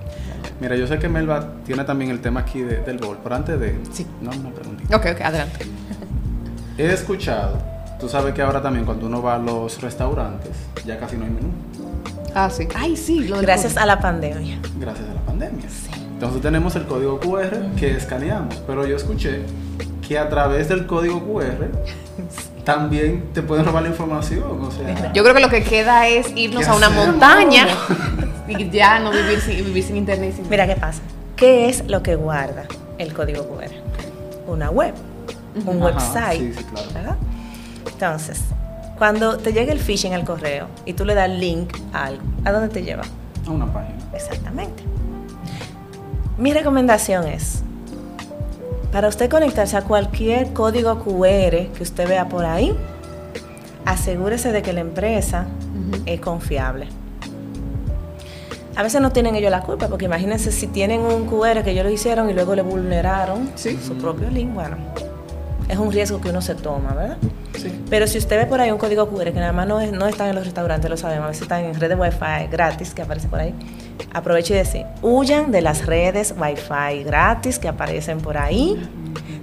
Mira, 0.60 0.76
yo 0.76 0.86
sé 0.88 1.00
que 1.00 1.10
Melba 1.10 1.54
tiene 1.66 1.84
también 1.84 2.12
el 2.12 2.20
tema 2.22 2.42
aquí 2.42 2.62
de- 2.62 2.82
del 2.82 2.98
bol, 2.98 3.18
pero 3.24 3.36
antes 3.36 3.60
de... 3.60 3.80
Sí. 3.92 4.06
No, 4.22 4.30
una 4.32 4.50
preguntita. 4.52 4.96
Ok, 4.96 5.06
ok, 5.14 5.22
adelante. 5.22 5.66
He 6.78 6.92
escuchado, 6.92 7.58
tú 8.00 8.08
sabes 8.08 8.34
que 8.34 8.42
ahora 8.42 8.62
también 8.62 8.86
cuando 8.86 9.06
uno 9.08 9.22
va 9.22 9.36
a 9.36 9.38
los 9.38 9.82
restaurantes, 9.82 10.52
ya 10.86 10.98
casi 11.00 11.18
no 11.18 11.26
hay 11.26 11.32
menú, 11.32 11.50
Ah, 12.34 12.50
sí. 12.50 12.66
Ay, 12.76 12.96
sí, 12.96 13.28
lo 13.28 13.42
Gracias 13.42 13.76
a 13.76 13.86
la 13.86 14.00
pandemia. 14.00 14.60
gracias 14.80 15.10
a 15.10 15.14
la 15.14 15.20
pandemia. 15.22 15.66
Entonces 16.14 16.42
tenemos 16.42 16.76
el 16.78 16.86
código 16.86 17.20
QR 17.20 17.58
que 17.78 17.92
escaneamos, 17.98 18.56
pero 18.66 18.86
yo 18.88 18.96
escuché 18.96 19.42
que 20.12 20.20
a 20.20 20.28
través 20.28 20.68
del 20.68 20.86
código 20.88 21.24
QR 21.24 21.70
también 22.66 23.30
te 23.34 23.42
pueden 23.42 23.64
robar 23.64 23.84
la 23.84 23.88
información, 23.90 24.44
o 24.62 24.70
sea... 24.70 25.14
Yo 25.14 25.24
creo 25.24 25.34
que 25.34 25.40
lo 25.42 25.48
que 25.50 25.64
queda 25.64 26.06
es 26.10 26.34
irnos 26.36 26.66
¿Qué 26.66 26.70
a 26.70 26.76
una 26.76 26.88
hacemos? 26.88 27.08
montaña 27.08 27.66
y 28.50 28.70
ya 28.70 29.00
no 29.00 29.12
vivir 29.12 29.40
sin, 29.40 29.64
vivir 29.64 29.82
sin 29.86 29.96
internet. 29.96 30.34
y 30.34 30.42
Sin... 30.42 30.50
Mira 30.50 30.68
qué 30.68 30.76
pasa. 30.76 31.02
¿Qué 31.38 31.70
es 31.70 31.88
lo 31.88 32.04
que 32.04 32.16
guarda 32.16 32.66
el 32.98 33.14
código 33.14 33.48
QR? 33.48 33.72
Una 34.48 34.70
web, 34.70 34.94
un 35.66 35.78
Ajá, 35.78 35.86
website. 35.86 36.40
sí, 36.40 36.54
sí, 36.58 36.64
claro. 36.66 36.88
¿verdad? 36.94 37.16
Entonces, 37.90 38.42
cuando 38.98 39.38
te 39.38 39.54
llega 39.54 39.72
el 39.72 39.80
phishing 39.80 40.14
al 40.14 40.26
correo 40.26 40.68
y 40.86 40.92
tú 40.92 41.06
le 41.06 41.16
das 41.16 41.30
link 41.30 41.74
a 41.94 42.08
algo, 42.08 42.22
¿a 42.44 42.52
dónde 42.52 42.68
te 42.68 42.84
lleva? 42.84 43.04
A 43.48 43.50
una 43.50 43.66
página. 43.72 43.96
Exactamente. 44.14 44.84
Mi 46.38 46.52
recomendación 46.54 47.28
es, 47.28 47.64
para 48.92 49.08
usted 49.08 49.30
conectarse 49.30 49.78
a 49.78 49.82
cualquier 49.84 50.54
código 50.54 51.00
QR 51.00 51.68
que 51.74 51.80
usted 51.82 52.08
vea 52.08 52.28
por 52.28 52.46
ahí, 52.46 52.76
asegúrese 53.86 54.52
de 54.52 54.62
que 54.62 54.74
la 54.74 54.82
empresa 54.82 55.46
es 56.06 56.20
confiable. 56.20 56.88
A 58.76 58.84
veces 58.84 59.02
no 59.02 59.12
tienen 59.12 59.36
ellos 59.36 59.52
la 59.52 59.62
culpa, 59.62 59.88
porque 59.88 60.06
imagínense 60.06 60.52
si 60.52 60.68
tienen 60.68 61.02
un 61.02 61.26
QR 61.28 61.62
que 61.64 61.72
ellos 61.72 61.84
lo 61.86 61.92
hicieron 61.92 62.30
y 62.30 62.34
luego 62.34 62.56
le 62.56 62.62
vulneraron 62.62 63.50
Sí. 63.56 63.78
su 63.86 63.96
propio 63.96 64.30
link, 64.30 64.54
bueno, 64.54 64.78
es 65.72 65.78
un 65.78 65.92
riesgo 65.92 66.20
que 66.22 66.30
uno 66.30 66.42
se 66.42 66.54
toma, 66.56 66.94
¿verdad? 66.94 67.18
Pero 67.90 68.08
si 68.08 68.18
usted 68.18 68.38
ve 68.38 68.46
por 68.46 68.60
ahí 68.62 68.72
un 68.72 68.78
código 68.78 69.08
QR 69.10 69.26
que 69.32 69.40
nada 69.40 69.52
más 69.54 69.68
no, 69.68 69.80
es- 69.80 69.92
no 69.92 70.08
están 70.08 70.28
en 70.30 70.36
los 70.36 70.46
restaurantes, 70.46 70.90
lo 70.90 70.98
sabemos, 70.98 71.26
a 71.26 71.28
veces 71.30 71.44
están 71.44 71.64
en 71.66 71.80
redes 71.80 71.98
Wi-Fi 71.98 72.48
gratis 72.52 72.94
que 72.94 73.02
aparece 73.02 73.28
por 73.28 73.40
ahí, 73.40 73.54
aproveche 74.14 74.54
y 74.54 74.58
decir, 74.58 74.86
huyan 75.02 75.52
de 75.52 75.62
las 75.62 75.86
redes 75.86 76.34
Wi-Fi 76.38 77.04
gratis 77.04 77.60
que 77.60 77.68
aparecen 77.68 78.20
por 78.20 78.38
ahí. 78.38 78.82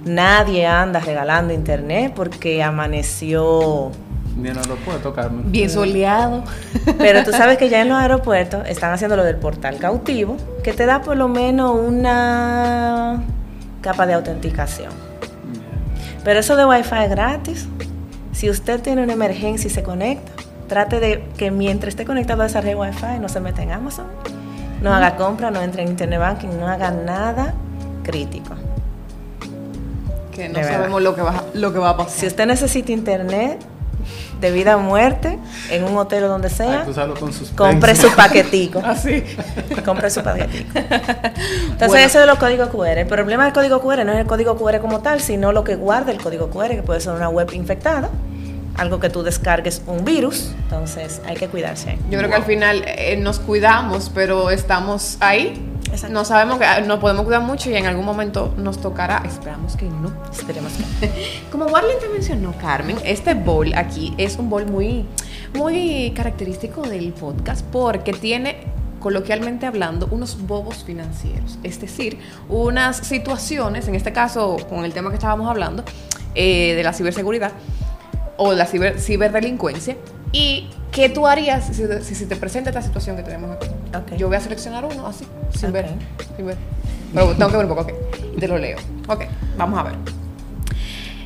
Nadie 0.05 0.65
anda 0.65 0.99
regalando 0.99 1.53
internet 1.53 2.13
porque 2.15 2.61
amaneció. 2.63 3.91
Ni 4.37 4.47
en 4.49 4.55
el 4.55 4.59
aeropuerto, 4.59 5.13
Carmen. 5.13 5.51
Bien 5.51 5.69
soleado. 5.69 6.43
Pero 6.97 7.23
tú 7.23 7.31
sabes 7.31 7.57
que 7.57 7.69
ya 7.69 7.81
en 7.81 7.89
los 7.89 7.97
aeropuertos 8.01 8.67
están 8.67 8.93
haciendo 8.93 9.15
lo 9.17 9.23
del 9.23 9.35
portal 9.35 9.77
cautivo, 9.77 10.37
que 10.63 10.73
te 10.73 10.85
da 10.85 11.01
por 11.01 11.17
lo 11.17 11.27
menos 11.27 11.77
una 11.77 13.21
capa 13.81 14.05
de 14.07 14.13
autenticación. 14.13 15.08
Pero 16.23 16.39
eso 16.39 16.55
de 16.55 16.65
Wi-Fi 16.65 17.03
es 17.05 17.09
gratis. 17.09 17.67
Si 18.31 18.49
usted 18.49 18.81
tiene 18.81 19.03
una 19.03 19.13
emergencia 19.13 19.67
y 19.67 19.71
se 19.71 19.83
conecta, 19.83 20.31
trate 20.67 20.99
de 20.99 21.23
que 21.37 21.51
mientras 21.51 21.89
esté 21.89 22.05
conectado 22.05 22.43
a 22.43 22.45
esa 22.45 22.61
red 22.61 22.75
Wi-Fi 22.77 23.19
no 23.19 23.27
se 23.29 23.39
meta 23.39 23.63
en 23.63 23.71
Amazon, 23.71 24.07
no 24.81 24.93
haga 24.93 25.15
compra, 25.15 25.51
no 25.51 25.61
entre 25.61 25.81
en 25.83 25.89
Internet 25.89 26.19
Banking, 26.19 26.49
no 26.59 26.67
haga 26.67 26.91
nada 26.91 27.53
crítico. 28.03 28.53
Que 30.31 30.47
no 30.47 30.55
De 30.55 30.61
verdad. 30.61 30.77
sabemos 30.77 31.01
lo 31.01 31.15
que, 31.15 31.21
va, 31.21 31.43
lo 31.53 31.73
que 31.73 31.79
va 31.79 31.89
a 31.89 31.97
pasar. 31.97 32.11
Si 32.11 32.27
usted 32.27 32.45
necesita 32.45 32.91
Internet 32.91 33.59
de 34.39 34.51
vida 34.51 34.77
o 34.77 34.79
muerte, 34.79 35.37
en 35.69 35.83
un 35.83 35.97
hotel 35.97 36.23
o 36.23 36.27
donde 36.27 36.49
sea, 36.49 36.85
con 37.19 37.31
compre 37.55 37.95
su 37.95 38.09
paquetico. 38.15 38.79
Así. 38.85 39.23
compre 39.85 40.09
su 40.09 40.21
paquetico. 40.23 40.77
Entonces, 40.79 41.87
Bueno. 41.87 42.05
eso 42.05 42.19
de 42.19 42.25
los 42.25 42.37
códigos 42.37 42.69
QR. 42.69 42.97
El 42.99 43.07
problema 43.07 43.43
del 43.45 43.53
código 43.53 43.81
QR 43.81 44.05
no 44.05 44.13
es 44.13 44.19
el 44.19 44.27
código 44.27 44.57
QR 44.57 44.79
como 44.79 45.01
tal, 45.01 45.19
sino 45.19 45.51
lo 45.51 45.63
que 45.63 45.75
guarda 45.75 46.11
el 46.11 46.21
código 46.21 46.49
QR, 46.49 46.69
que 46.69 46.83
puede 46.83 47.01
ser 47.01 47.13
una 47.13 47.29
web 47.29 47.49
infectada, 47.53 48.09
algo 48.77 48.99
que 48.99 49.09
tú 49.09 49.23
descargues 49.23 49.81
un 49.87 50.05
virus. 50.05 50.51
Entonces, 50.63 51.21
hay 51.27 51.35
que 51.35 51.47
cuidarse. 51.47 51.97
Yo 52.09 52.17
creo 52.17 52.29
que 52.29 52.35
al 52.37 52.45
final 52.45 52.83
eh, 52.87 53.17
nos 53.17 53.39
cuidamos, 53.39 54.09
pero 54.13 54.49
estamos 54.51 55.17
ahí. 55.19 55.65
Exacto. 55.91 56.13
No 56.13 56.23
sabemos 56.25 56.57
que 56.59 56.65
ah, 56.65 56.81
nos 56.81 56.99
podemos 56.99 57.23
cuidar 57.25 57.41
mucho 57.41 57.69
y 57.69 57.75
en 57.75 57.85
algún 57.85 58.05
momento 58.05 58.53
nos 58.57 58.79
tocará. 58.79 59.23
Esperamos 59.25 59.75
que 59.75 59.85
no. 59.85 60.11
Esperemos 60.31 60.71
que. 60.73 61.09
Como 61.51 61.65
Warlen 61.65 61.99
te 61.99 62.07
mencionó, 62.09 62.53
Carmen, 62.59 62.97
este 63.03 63.33
bowl 63.33 63.73
aquí 63.75 64.13
es 64.17 64.37
un 64.37 64.49
bowl 64.49 64.65
muy, 64.65 65.05
muy 65.55 66.11
característico 66.15 66.81
del 66.83 67.11
podcast 67.13 67.65
porque 67.71 68.13
tiene, 68.13 68.57
coloquialmente 68.99 69.65
hablando, 69.65 70.07
unos 70.11 70.45
bobos 70.45 70.83
financieros. 70.83 71.57
Es 71.63 71.81
decir, 71.81 72.19
unas 72.49 72.97
situaciones, 72.97 73.87
en 73.87 73.95
este 73.95 74.13
caso 74.13 74.57
con 74.69 74.85
el 74.85 74.93
tema 74.93 75.09
que 75.09 75.15
estábamos 75.15 75.49
hablando, 75.49 75.83
eh, 76.35 76.73
de 76.75 76.83
la 76.83 76.93
ciberseguridad 76.93 77.51
o 78.37 78.53
la 78.53 78.67
ciber- 78.67 78.99
ciberdelincuencia. 78.99 79.97
¿Y 80.31 80.69
qué 80.91 81.09
tú 81.09 81.27
harías 81.27 81.65
si, 81.75 82.15
si 82.15 82.25
te 82.25 82.35
presenta 82.35 82.69
esta 82.69 82.81
situación 82.81 83.15
que 83.15 83.23
tenemos 83.23 83.57
aquí? 83.93 84.15
Yo 84.17 84.27
voy 84.27 84.37
a 84.37 84.41
seleccionar 84.41 84.85
uno 84.85 85.07
así, 85.07 85.25
sin 85.57 85.71
ver. 85.71 85.89
Sin 86.35 86.45
ver. 86.45 86.57
Pero 87.13 87.33
tengo 87.35 87.49
que 87.51 87.57
ver 87.57 87.65
un 87.65 87.75
poco, 87.75 87.81
ok. 87.81 87.93
Te 88.39 88.47
lo 88.47 88.57
leo. 88.57 88.77
Ok, 89.07 89.25
vamos 89.57 89.79
a 89.79 89.83
ver. 89.83 89.93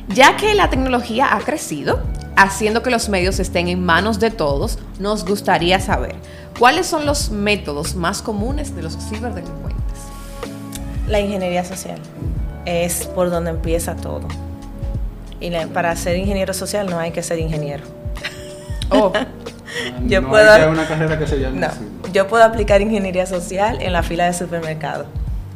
Ya 0.08 0.36
que 0.36 0.54
la 0.54 0.68
tecnología 0.70 1.34
ha 1.34 1.40
crecido, 1.40 2.00
haciendo 2.36 2.82
que 2.82 2.90
los 2.90 3.08
medios 3.08 3.38
estén 3.40 3.68
en 3.68 3.84
manos 3.84 4.20
de 4.20 4.30
todos, 4.30 4.78
nos 4.98 5.24
gustaría 5.24 5.80
saber 5.80 6.14
cuáles 6.58 6.86
son 6.86 7.06
los 7.06 7.30
métodos 7.30 7.94
más 7.94 8.20
comunes 8.22 8.74
de 8.76 8.82
los 8.82 8.96
ciberdelincuentes. 9.08 9.80
La 11.08 11.20
ingeniería 11.20 11.64
social 11.64 11.98
es 12.66 13.06
por 13.08 13.30
donde 13.30 13.50
empieza 13.50 13.96
todo. 13.96 14.26
Y 15.40 15.50
la- 15.50 15.66
para 15.68 15.94
ser 15.96 16.16
ingeniero 16.16 16.54
social 16.54 16.88
no 16.88 16.98
hay 16.98 17.10
que 17.12 17.22
ser 17.22 17.38
ingeniero. 17.38 17.84
Oh, 18.90 19.12
Yo 20.06 20.20
no 20.20 20.28
puedo- 20.28 20.50
hay 20.50 20.56
que 20.58 20.62
haber 20.64 20.74
una 20.78 20.86
carrera 20.88 21.18
que 21.18 21.26
se 21.26 21.38
llame 21.40 21.60
No, 21.60 21.66
así. 21.66 21.80
yo 22.12 22.26
puedo 22.28 22.44
aplicar 22.44 22.80
ingeniería 22.80 23.26
social 23.26 23.80
en 23.80 23.92
la 23.92 24.02
fila 24.02 24.26
de 24.26 24.32
supermercado. 24.34 25.06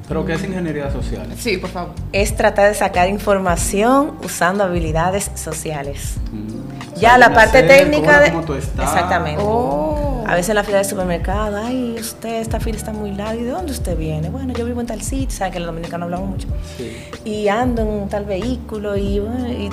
Pero 0.08 0.24
¿qué 0.24 0.32
es 0.34 0.42
ingeniería 0.44 0.90
social? 0.90 1.26
sí, 1.36 1.58
por 1.58 1.68
favor. 1.70 1.90
Es 2.12 2.34
tratar 2.34 2.68
de 2.68 2.74
sacar 2.74 3.08
información 3.10 4.12
usando 4.24 4.64
habilidades 4.64 5.30
sociales. 5.34 6.14
Mm. 6.32 6.92
O 6.96 7.00
Ya 7.00 7.10
sea, 7.10 7.18
la 7.18 7.34
parte 7.34 7.62
técnica 7.62 8.06
cómo- 8.12 8.20
de 8.24 8.30
cómo 8.32 8.44
tú 8.44 8.54
estás. 8.54 8.86
exactamente. 8.88 9.42
Oh. 9.44 10.24
A 10.26 10.34
veces 10.34 10.48
en 10.50 10.54
la 10.56 10.64
fila 10.64 10.78
de 10.78 10.84
supermercado, 10.84 11.58
ay, 11.62 11.96
usted, 11.98 12.40
esta 12.40 12.58
fila 12.60 12.76
está 12.76 12.92
muy 12.92 13.12
larga. 13.12 13.34
¿Y 13.40 13.44
de 13.44 13.50
dónde 13.50 13.72
usted 13.72 13.96
viene? 13.96 14.28
Bueno, 14.30 14.52
yo 14.54 14.64
vivo 14.64 14.80
en 14.80 14.86
tal 14.86 15.00
sitio, 15.02 15.30
sabe 15.30 15.52
que 15.52 15.58
los 15.60 15.66
dominicanos 15.66 16.04
hablamos 16.06 16.28
mucho. 16.30 16.48
Sí. 16.76 16.96
Y 17.24 17.48
ando 17.48 17.82
en 17.82 18.08
tal 18.08 18.24
vehículo 18.24 18.96
y, 18.96 19.20
bueno, 19.20 19.46
y 19.48 19.70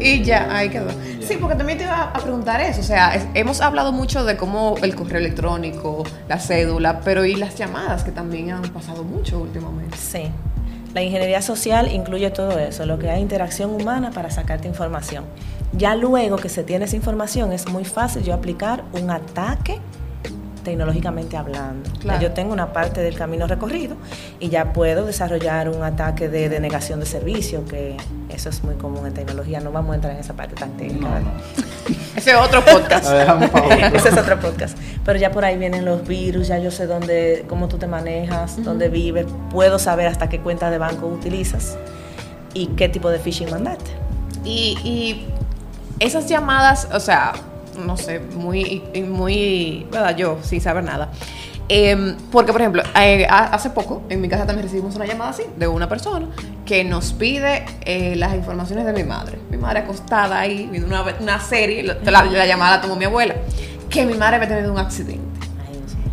Y 0.00 0.22
ya, 0.22 0.48
ahí 0.56 0.68
quedó. 0.70 0.88
Sí, 1.26 1.36
porque 1.40 1.56
también 1.56 1.78
te 1.78 1.84
iba 1.84 2.02
a 2.04 2.12
preguntar 2.20 2.60
eso. 2.60 2.80
O 2.80 2.84
sea, 2.84 3.14
es- 3.14 3.26
hemos 3.34 3.60
hablado 3.60 3.92
mucho 3.92 4.24
de 4.24 4.36
cómo 4.36 4.76
el 4.82 4.94
correo 4.94 5.18
electrónico, 5.18 6.04
la 6.28 6.38
cédula, 6.38 7.00
pero 7.00 7.24
y 7.24 7.34
las 7.34 7.56
llamadas 7.56 8.04
que 8.04 8.12
también 8.12 8.50
han 8.50 8.62
pasado 8.62 9.02
mucho 9.04 9.38
últimamente. 9.40 9.96
sí. 9.96 10.30
La 10.94 11.02
ingeniería 11.02 11.42
social 11.42 11.92
incluye 11.92 12.30
todo 12.30 12.58
eso, 12.58 12.86
lo 12.86 12.98
que 12.98 13.10
hay 13.10 13.20
interacción 13.20 13.70
humana 13.74 14.10
para 14.10 14.30
sacarte 14.30 14.66
información. 14.68 15.24
Ya 15.74 15.94
luego 15.94 16.36
que 16.38 16.48
se 16.48 16.64
tiene 16.64 16.86
esa 16.86 16.96
información 16.96 17.52
es 17.52 17.68
muy 17.68 17.84
fácil 17.84 18.22
yo 18.22 18.32
aplicar 18.32 18.82
un 18.94 19.10
ataque 19.10 19.80
tecnológicamente 20.68 21.36
hablando. 21.38 21.88
Claro. 21.98 22.20
Yo 22.20 22.32
tengo 22.32 22.52
una 22.52 22.74
parte 22.74 23.00
del 23.00 23.16
camino 23.16 23.46
recorrido 23.46 23.96
y 24.38 24.50
ya 24.50 24.74
puedo 24.74 25.06
desarrollar 25.06 25.70
un 25.70 25.82
ataque 25.82 26.28
de 26.28 26.50
denegación 26.50 27.00
de 27.00 27.06
servicio, 27.06 27.64
que 27.64 27.96
eso 28.28 28.50
es 28.50 28.62
muy 28.62 28.74
común 28.74 29.06
en 29.06 29.14
tecnología. 29.14 29.60
No 29.60 29.72
vamos 29.72 29.92
a 29.92 29.94
entrar 29.94 30.12
en 30.12 30.20
esa 30.20 30.34
parte 30.34 30.54
tan 30.56 30.76
técnica. 30.76 31.08
No, 31.08 31.20
no. 31.20 31.30
Ese 32.16 32.32
es 32.32 32.36
otro 32.36 32.62
podcast. 32.62 33.06
Ese 33.94 34.08
es 34.10 34.18
otro 34.18 34.38
podcast. 34.38 34.76
Pero 35.06 35.18
ya 35.18 35.30
por 35.30 35.44
ahí 35.46 35.56
vienen 35.56 35.86
los 35.86 36.06
virus, 36.06 36.48
ya 36.48 36.58
yo 36.58 36.70
sé 36.70 36.86
dónde, 36.86 37.46
cómo 37.48 37.68
tú 37.68 37.78
te 37.78 37.86
manejas, 37.86 38.62
dónde 38.62 38.90
vives, 38.90 39.26
puedo 39.50 39.78
saber 39.78 40.06
hasta 40.06 40.28
qué 40.28 40.40
cuenta 40.40 40.70
de 40.70 40.76
banco 40.76 41.06
utilizas 41.06 41.78
y 42.52 42.66
qué 42.68 42.90
tipo 42.90 43.08
de 43.08 43.18
phishing 43.18 43.50
mandaste. 43.50 43.90
Y, 44.44 44.76
y 44.84 45.26
esas 45.98 46.28
llamadas, 46.28 46.88
o 46.92 47.00
sea, 47.00 47.32
no 47.78 47.96
sé, 47.96 48.20
muy, 48.20 48.82
muy, 49.08 49.86
¿verdad? 49.90 50.16
Yo, 50.16 50.38
sin 50.42 50.60
saber 50.60 50.84
nada. 50.84 51.10
Em, 51.70 52.16
porque, 52.32 52.50
por 52.52 52.62
ejemplo, 52.62 52.82
eh, 52.98 53.26
ha- 53.28 53.46
hace 53.54 53.68
poco 53.70 54.02
en 54.08 54.20
mi 54.22 54.28
casa 54.28 54.46
también 54.46 54.64
recibimos 54.64 54.96
una 54.96 55.04
llamada 55.04 55.30
así 55.30 55.42
de 55.56 55.66
una 55.68 55.86
persona 55.88 56.26
que 56.64 56.82
nos 56.82 57.12
pide 57.12 57.66
eh, 57.84 58.16
las 58.16 58.34
informaciones 58.34 58.86
de 58.86 58.92
mi 58.94 59.04
madre. 59.04 59.38
Mi 59.50 59.58
madre 59.58 59.80
acostada 59.80 60.40
ahí 60.40 60.66
viendo 60.70 60.88
una, 61.20 61.40
serie, 61.40 61.82
la, 61.82 61.96
la- 62.04 62.24
la 62.24 62.46
llamada 62.46 62.76
la 62.76 62.82
tomó 62.82 62.96
mi 62.96 63.04
abuela, 63.04 63.34
que 63.90 64.06
mi 64.06 64.14
madre 64.14 64.36
había 64.36 64.48
tenido 64.48 64.72
un 64.72 64.78
accidente. 64.78 65.22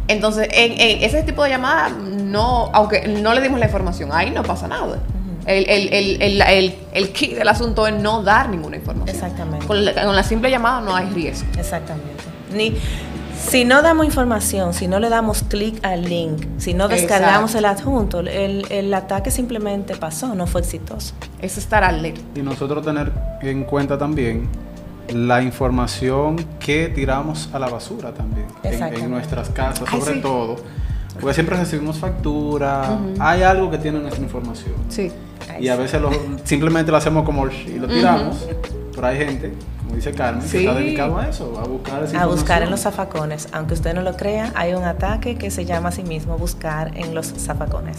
Entonces, 0.08 0.48
en, 0.52 1.04
ese 1.04 1.24
tipo 1.24 1.44
de 1.44 1.50
llamadas, 1.52 1.94
no, 1.98 2.70
aunque 2.74 3.08
no 3.08 3.34
le 3.34 3.42
dimos 3.42 3.60
la 3.60 3.66
información, 3.66 4.10
ahí 4.14 4.30
no 4.32 4.44
pasa 4.44 4.68
nada. 4.68 5.00
El, 5.46 5.70
el, 5.70 5.94
el, 5.94 6.22
el, 6.22 6.42
el, 6.42 6.76
el 6.94 7.10
key 7.12 7.34
del 7.34 7.48
asunto 7.48 7.88
es 7.88 7.94
no 7.94 8.24
dar 8.24 8.50
ninguna 8.50 8.78
información. 8.78 9.16
Exactamente. 9.16 9.66
Con 9.66 9.86
la, 9.86 9.94
con 9.94 10.16
la 10.16 10.24
simple 10.24 10.50
llamada 10.50 10.82
no 10.82 10.96
hay 10.96 11.10
riesgo. 11.10 11.48
Exactamente. 11.58 12.24
Ni, 12.54 12.74
si 13.38 13.64
no 13.66 13.82
damos 13.82 14.06
información, 14.06 14.74
si 14.74 14.88
no 14.88 15.00
le 15.00 15.10
damos 15.10 15.44
clic 15.44 15.84
al 15.86 16.04
link, 16.04 16.46
si 16.58 16.74
no 16.74 16.88
descargamos 16.88 17.54
Exacto. 17.54 17.58
el 17.60 17.66
adjunto, 17.66 18.20
el, 18.22 18.66
el 18.70 18.94
ataque 18.94 19.30
simplemente 19.30 19.96
pasó, 19.96 20.34
no 20.34 20.48
fue 20.48 20.62
exitoso. 20.62 21.14
Es 21.42 21.58
estar 21.58 21.84
alerta. 21.84 22.22
Y 22.34 22.42
nosotros 22.42 22.84
tener 22.84 23.12
en 23.42 23.64
cuenta 23.66 23.98
también 23.98 24.48
la 25.10 25.44
información 25.44 26.44
que 26.60 26.88
tiramos 26.88 27.50
a 27.54 27.60
la 27.60 27.68
basura 27.68 28.12
también 28.14 28.48
en, 28.64 28.82
en 28.82 29.12
nuestras 29.12 29.50
casas, 29.50 29.88
Ay, 29.92 30.00
sobre 30.00 30.16
sí. 30.16 30.22
todo. 30.22 30.56
Porque 31.20 31.34
siempre 31.34 31.56
recibimos 31.56 31.98
factura, 31.98 32.98
hay 33.20 33.44
algo 33.44 33.70
que 33.70 33.78
tiene 33.78 34.00
nuestra 34.00 34.24
información. 34.24 34.74
Sí. 34.90 35.12
Y 35.60 35.68
a 35.70 35.76
veces 35.76 36.02
lo, 36.02 36.10
simplemente 36.44 36.92
lo 36.92 36.98
hacemos 36.98 37.24
como 37.26 37.48
y 37.48 37.80
lo 37.80 37.88
tiramos. 37.88 38.48
Pero 38.94 39.08
hay 39.08 39.18
gente, 39.18 39.54
como 39.84 39.96
dice 39.96 40.12
Carmen, 40.14 40.42
Sí. 40.44 40.52
que 40.52 40.60
está 40.66 40.74
dedicado 40.80 41.18
a 41.20 41.28
eso, 41.28 41.54
a 41.60 41.68
buscar 41.68 42.04
esa 42.04 42.22
A 42.22 42.26
buscar 42.28 42.64
en 42.64 42.72
los 42.72 42.80
zafacones. 42.82 43.48
Aunque 43.52 43.74
usted 43.74 43.94
no 43.94 44.02
lo 44.02 44.16
crea, 44.16 44.52
hay 44.56 44.74
un 44.74 44.84
ataque 44.84 45.36
que 45.38 45.52
se 45.52 45.66
llama 45.66 45.90
a 45.90 45.92
sí 45.92 46.04
mismo 46.04 46.38
buscar 46.38 46.98
en 46.98 47.14
los 47.14 47.28
zafacones. 47.28 47.98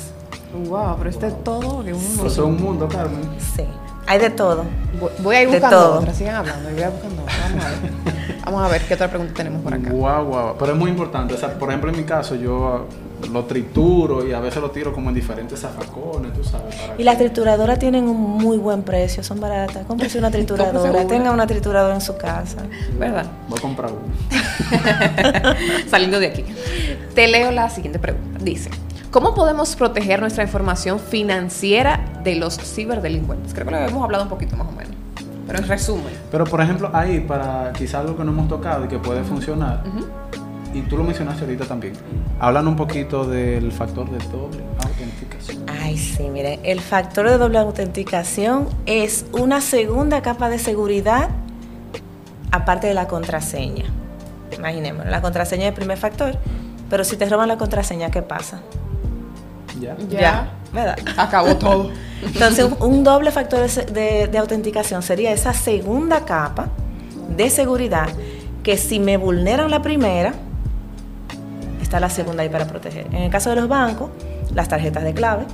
Wow, 0.68 0.97
pero 0.97 1.11
este 1.11 1.26
es 1.26 1.44
todo 1.44 1.82
de 1.82 1.92
un 1.92 2.01
Eso 2.01 2.26
es 2.26 2.38
un 2.38 2.57
mundo, 2.62 2.88
Carmen. 2.88 3.20
Sí. 3.55 3.64
Hay 4.07 4.18
de 4.20 4.30
todo. 4.30 4.64
Voy- 5.01 5.11
Voy 5.18 5.36
a 5.36 5.42
ir 5.42 5.49
De 5.51 5.55
buscando 5.59 5.76
todo. 5.84 5.99
otra, 6.01 6.14
sigan 6.14 6.36
hablando, 6.36 6.70
voy 6.70 6.82
a 6.82 6.88
buscando 6.90 7.22
otra. 7.22 7.34
Vamos 7.51 7.64
a 7.64 7.68
ver. 7.68 8.36
Vamos 8.47 8.62
a 8.62 8.68
ver 8.68 8.82
qué 8.86 8.94
otra 8.94 9.09
pregunta 9.09 9.34
tenemos 9.34 9.61
por 9.62 9.74
acá. 9.74 9.90
Guau, 9.90 10.24
guau. 10.26 10.55
Pero 10.59 10.72
es 10.72 10.78
muy 10.78 10.90
importante. 10.90 11.34
O 11.34 11.36
sea, 11.36 11.59
por 11.59 11.68
ejemplo, 11.68 11.90
en 11.90 11.97
mi 11.97 12.05
caso, 12.05 12.36
yo 12.36 12.86
lo 13.33 13.45
trituro 13.45 14.27
y 14.27 14.33
a 14.33 14.41
veces 14.41 14.62
lo 14.62 14.70
tiro 14.70 14.93
como 14.93 15.09
en 15.11 15.14
diferentes 15.14 15.61
zafacones, 15.61 16.33
tú 16.33 16.45
sabes. 16.45 16.74
Para 16.74 16.95
Y 16.99 17.05
las 17.05 17.18
trituradoras 17.18 17.79
tienen 17.79 18.09
un 18.09 18.20
muy 18.20 18.59
buen 18.59 18.83
precio, 18.83 19.22
son 19.22 19.41
baratas. 19.41 19.87
Cómprese 19.87 20.18
una 20.18 20.31
trituradora, 20.33 21.07
tenga 21.07 21.24
una. 21.24 21.33
una 21.33 21.47
trituradora 21.47 21.95
en 21.95 22.01
su 22.01 22.16
casa. 22.16 22.59
¿Verdad? 22.99 23.27
Voy 23.49 23.59
a 23.59 23.62
comprar 23.62 23.91
uno. 23.93 24.14
Saliendo 25.89 26.20
de 26.20 26.27
aquí. 26.29 26.45
Te 27.14 27.27
leo 27.29 27.51
la 27.51 27.70
siguiente 27.70 27.99
pregunta. 27.99 28.39
Dice, 28.43 28.70
¿cómo 29.11 29.35
podemos 29.35 29.77
proteger 29.77 30.20
nuestra 30.20 30.43
información 30.43 30.99
financiera 31.01 32.16
de 32.27 32.35
los 32.35 32.59
ciberdelincuentes. 32.59 33.55
Creo 33.55 33.66
que 33.66 33.72
lo 33.72 33.79
hemos 33.79 34.03
hablado 34.03 34.24
un 34.24 34.29
poquito 34.29 34.57
más 34.57 34.66
o 34.66 34.72
menos. 34.72 34.93
Pero 35.47 35.61
en 35.61 35.68
resumen. 35.68 36.12
Pero 36.31 36.45
por 36.45 36.61
ejemplo, 36.61 36.91
ahí, 36.93 37.20
para 37.20 37.72
quizás 37.72 38.01
algo 38.01 38.16
que 38.16 38.24
no 38.24 38.33
hemos 38.33 38.49
tocado 38.49 38.85
y 38.85 38.89
que 38.89 38.99
puede 38.99 39.22
funcionar, 39.22 39.85
y 40.79 40.83
tú 40.83 40.97
lo 40.97 41.05
mencionaste 41.05 41.45
ahorita 41.45 41.64
también, 41.64 41.95
hablan 42.39 42.68
un 42.68 42.77
poquito 42.77 43.24
del 43.24 43.72
factor 43.72 44.11
de 44.11 44.18
doble 44.29 44.59
autenticación. 44.85 45.64
Ay, 45.83 45.97
sí, 45.97 46.29
mire, 46.29 46.61
el 46.64 46.81
factor 46.81 47.29
de 47.29 47.39
doble 47.39 47.59
autenticación 47.59 48.68
es 48.87 49.24
una 49.33 49.61
segunda 49.61 50.20
capa 50.22 50.49
de 50.51 50.59
seguridad 50.59 51.29
aparte 52.53 52.87
de 52.87 52.95
la 52.95 53.09
contraseña. 53.09 53.85
Imaginémonos, 54.57 55.11
la 55.11 55.20
contraseña 55.22 55.64
es 55.64 55.68
el 55.70 55.74
primer 55.74 55.99
factor, 55.99 56.37
pero 56.91 57.05
si 57.05 57.16
te 57.16 57.29
roban 57.29 57.49
la 57.49 57.57
contraseña, 57.59 58.11
¿qué 58.11 58.22
pasa? 58.22 58.61
¿Ya? 59.81 59.97
Ya. 60.09 60.51
¿verdad? 60.72 60.97
Acabó 61.16 61.57
todo. 61.59 61.91
Entonces, 62.22 62.66
un, 62.81 63.05
doble 63.05 63.31
factor 63.31 63.61
de, 63.61 63.68
se- 63.68 63.85
de- 63.87 64.27
de 64.29 64.39
autenticación 64.39 65.03
sería 65.03 65.33
esa 65.33 65.53
segunda 65.53 66.24
capa 66.24 66.68
de 67.37 67.51
seguridad 67.51 68.09
que 68.62 68.77
si 68.77 68.99
me 69.01 69.16
vulneran 69.16 69.70
la 69.70 69.83
primera, 69.83 70.35
está 71.87 72.01
la 72.01 72.11
segunda 72.11 72.43
ahí 72.43 72.49
para 72.49 72.66
proteger. 72.66 73.07
En 73.07 73.22
el 73.22 73.30
caso 73.30 73.51
de 73.51 73.57
los 73.57 73.68
bancos, 73.68 74.11
las 74.53 74.68
tarjetas 74.68 75.05
de 75.05 75.14
clave 75.14 75.45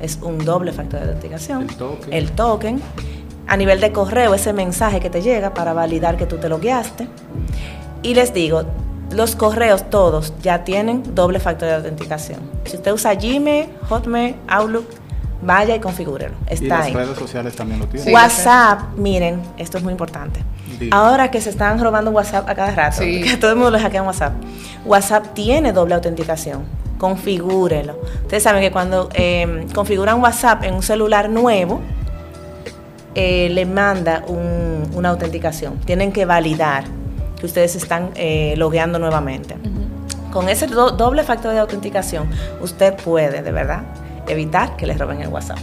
es 0.00 0.18
un 0.22 0.44
doble 0.44 0.72
factor 0.72 1.00
de 1.00 1.06
autenticación. 1.06 1.62
El 1.62 1.76
token. 1.76 2.12
El 2.12 2.30
token. 2.32 2.82
A 3.46 3.56
nivel 3.56 3.80
de 3.80 3.90
correo, 3.90 4.34
ese 4.34 4.52
mensaje 4.52 5.00
que 5.00 5.10
te 5.10 5.22
llega 5.22 5.54
para 5.54 5.72
validar 5.72 6.16
que 6.16 6.26
tú 6.26 6.36
te 6.36 6.48
logueaste. 6.48 7.08
Y 8.02 8.14
les 8.14 8.32
digo, 8.32 8.62
los 9.10 9.34
correos 9.34 9.88
todos 9.90 10.34
ya 10.42 10.62
tienen 10.64 11.14
doble 11.14 11.40
factor 11.40 11.68
de 11.68 11.74
autenticación. 11.76 12.40
Si 12.64 12.76
usted 12.76 12.92
usa 12.92 13.14
Gmail, 13.14 13.68
Hotmail, 13.88 14.36
Outlook, 14.48 14.86
vaya 15.42 15.74
y 15.74 15.80
configúrelo. 15.80 16.34
Y 16.48 16.54
Está 16.54 16.78
las 16.78 16.86
ahí. 16.86 16.94
redes 16.94 17.18
sociales 17.18 17.56
también 17.56 17.80
lo 17.80 17.86
tienen. 17.86 18.06
Sí. 18.06 18.12
WhatsApp, 18.12 18.96
miren, 18.96 19.42
esto 19.56 19.78
es 19.78 19.82
muy 19.82 19.92
importante. 19.92 20.40
Ahora 20.90 21.30
que 21.30 21.40
se 21.40 21.50
están 21.50 21.78
robando 21.80 22.10
WhatsApp 22.10 22.48
a 22.48 22.54
cada 22.54 22.70
rato, 22.72 23.02
Sí. 23.02 23.22
que 23.22 23.36
todo 23.36 23.50
el 23.50 23.56
mundo 23.56 23.70
le 23.72 23.80
hackea 23.80 24.02
WhatsApp. 24.02 24.32
WhatsApp 24.84 25.34
tiene 25.34 25.72
doble 25.72 25.94
autenticación. 25.94 26.62
Configúrelo. 26.98 27.98
Ustedes 28.22 28.42
saben 28.42 28.60
que 28.62 28.70
cuando 28.70 29.08
eh, 29.14 29.66
configuran 29.74 30.20
WhatsApp 30.22 30.64
en 30.64 30.74
un 30.74 30.82
celular 30.82 31.28
nuevo, 31.30 31.80
eh, 33.14 33.48
le 33.50 33.66
manda 33.66 34.22
un- 34.28 34.88
una 34.94 35.08
autenticación. 35.10 35.78
Tienen 35.80 36.12
que 36.12 36.24
validar 36.24 36.84
que 37.38 37.46
ustedes 37.46 37.74
están 37.74 38.10
eh, 38.14 38.54
logueando 38.56 38.98
nuevamente. 38.98 39.56
Con 40.32 40.48
ese 40.48 40.66
do- 40.68 40.90
doble 40.92 41.24
factor 41.24 41.52
de 41.52 41.58
autenticación, 41.58 42.28
usted 42.60 42.94
puede, 42.94 43.42
de 43.42 43.50
verdad, 43.50 43.82
evitar 44.28 44.76
que 44.76 44.86
les 44.86 44.96
roben 44.98 45.20
el 45.22 45.28
WhatsApp. 45.28 45.58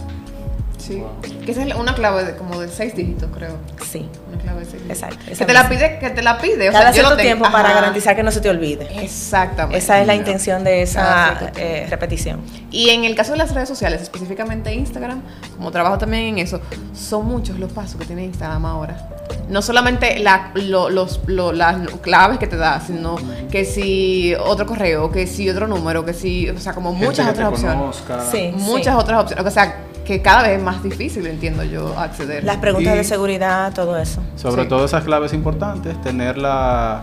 Sí. 0.88 1.02
Que 1.44 1.52
esa 1.52 1.62
es 1.64 1.74
una 1.74 1.94
clave 1.94 2.24
de, 2.24 2.36
como 2.36 2.58
de 2.60 2.68
seis 2.68 2.96
dígitos, 2.96 3.28
creo. 3.34 3.56
Sí. 3.90 4.08
Una 4.32 4.38
clave 4.42 4.60
de 4.60 4.64
seis 4.64 4.82
dígitos. 4.82 4.96
Exacto, 5.02 5.24
Que 5.38 5.44
te 5.44 5.52
la 5.52 5.68
pide, 5.68 5.98
que 5.98 6.10
te 6.10 6.22
la 6.22 6.38
pide. 6.38 6.68
O 6.70 6.72
Cada 6.72 6.92
sea, 6.92 6.92
yo 6.92 7.02
lo 7.02 7.08
cierto 7.10 7.16
tengo- 7.16 7.22
tiempo 7.22 7.44
para 7.52 7.68
Ajá. 7.68 7.74
garantizar 7.80 8.16
que 8.16 8.22
no 8.22 8.30
se 8.30 8.40
te 8.40 8.48
olvide. 8.48 8.88
Exactamente. 9.04 9.78
Esa 9.78 10.00
es 10.00 10.06
la 10.06 10.14
intención 10.14 10.64
de 10.64 10.82
esa 10.82 11.36
cierto 11.38 11.58
eh, 11.60 11.86
repetición. 11.90 12.40
Y 12.70 12.88
en 12.90 13.04
el 13.04 13.14
caso 13.14 13.32
de 13.32 13.38
las 13.38 13.54
redes 13.54 13.68
sociales, 13.68 14.00
específicamente 14.02 14.72
Instagram, 14.72 15.20
como 15.56 15.70
trabajo 15.70 15.98
también 15.98 16.24
en 16.24 16.38
eso, 16.38 16.60
son 16.94 17.26
muchos 17.26 17.58
los 17.58 17.70
pasos 17.72 17.96
que 18.00 18.06
tiene 18.06 18.24
Instagram 18.24 18.64
ahora. 18.64 19.08
No 19.50 19.60
solamente 19.62 20.18
la- 20.18 20.50
lo- 20.54 20.88
los, 20.90 21.20
lo- 21.26 21.52
las 21.52 21.76
claves 22.00 22.38
que 22.38 22.46
te 22.46 22.56
da, 22.56 22.80
sino 22.80 23.16
que 23.50 23.64
si 23.66 24.34
otro 24.34 24.66
correo, 24.66 25.10
que 25.10 25.26
si 25.26 25.48
otro 25.50 25.66
número, 25.66 26.04
que 26.04 26.14
si, 26.14 26.48
o 26.48 26.58
sea, 26.58 26.72
como 26.72 26.92
muchas 26.92 27.28
otras 27.28 27.48
opciones. 27.48 27.76
conozca. 27.78 28.20
Sí. 28.30 28.52
Muchas 28.56 28.94
otras 28.96 29.20
opciones. 29.22 29.44
O 29.46 29.50
sea, 29.50 29.76
que 30.08 30.22
cada 30.22 30.42
vez 30.44 30.56
es 30.56 30.62
más 30.64 30.82
difícil, 30.82 31.26
entiendo 31.26 31.62
yo, 31.64 31.98
acceder. 31.98 32.42
Las 32.42 32.56
preguntas 32.56 32.94
Y- 32.94 32.96
de 32.96 33.04
seguridad, 33.04 33.74
todo 33.74 33.98
eso. 33.98 34.22
Sobre 34.36 34.62
Sí. 34.62 34.68
todo 34.70 34.86
esas 34.86 35.04
claves 35.04 35.34
importantes, 35.34 36.00
tenerla. 36.00 37.02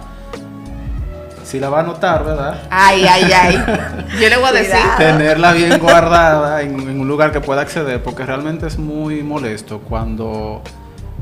Si 1.44 1.60
la 1.60 1.70
va 1.70 1.78
a 1.78 1.82
anotar, 1.82 2.26
¿verdad? 2.26 2.64
Ay, 2.72 3.06
ay, 3.08 3.32
ay. 3.32 3.64
Yo 4.20 4.28
le 4.30 4.38
voy 4.38 4.48
a 4.48 4.52
decir. 4.54 4.76
Tenerla 4.98 5.52
bien 5.54 5.78
guardada 5.78 6.62
en, 6.64 6.80
en 6.80 7.00
un 7.00 7.08
lugar 7.08 7.32
que 7.32 7.42
pueda 7.42 7.62
acceder, 7.62 8.02
porque 8.02 8.26
realmente 8.26 8.66
es 8.66 8.80
muy 8.80 9.22
molesto 9.22 9.82
cuando 9.82 10.64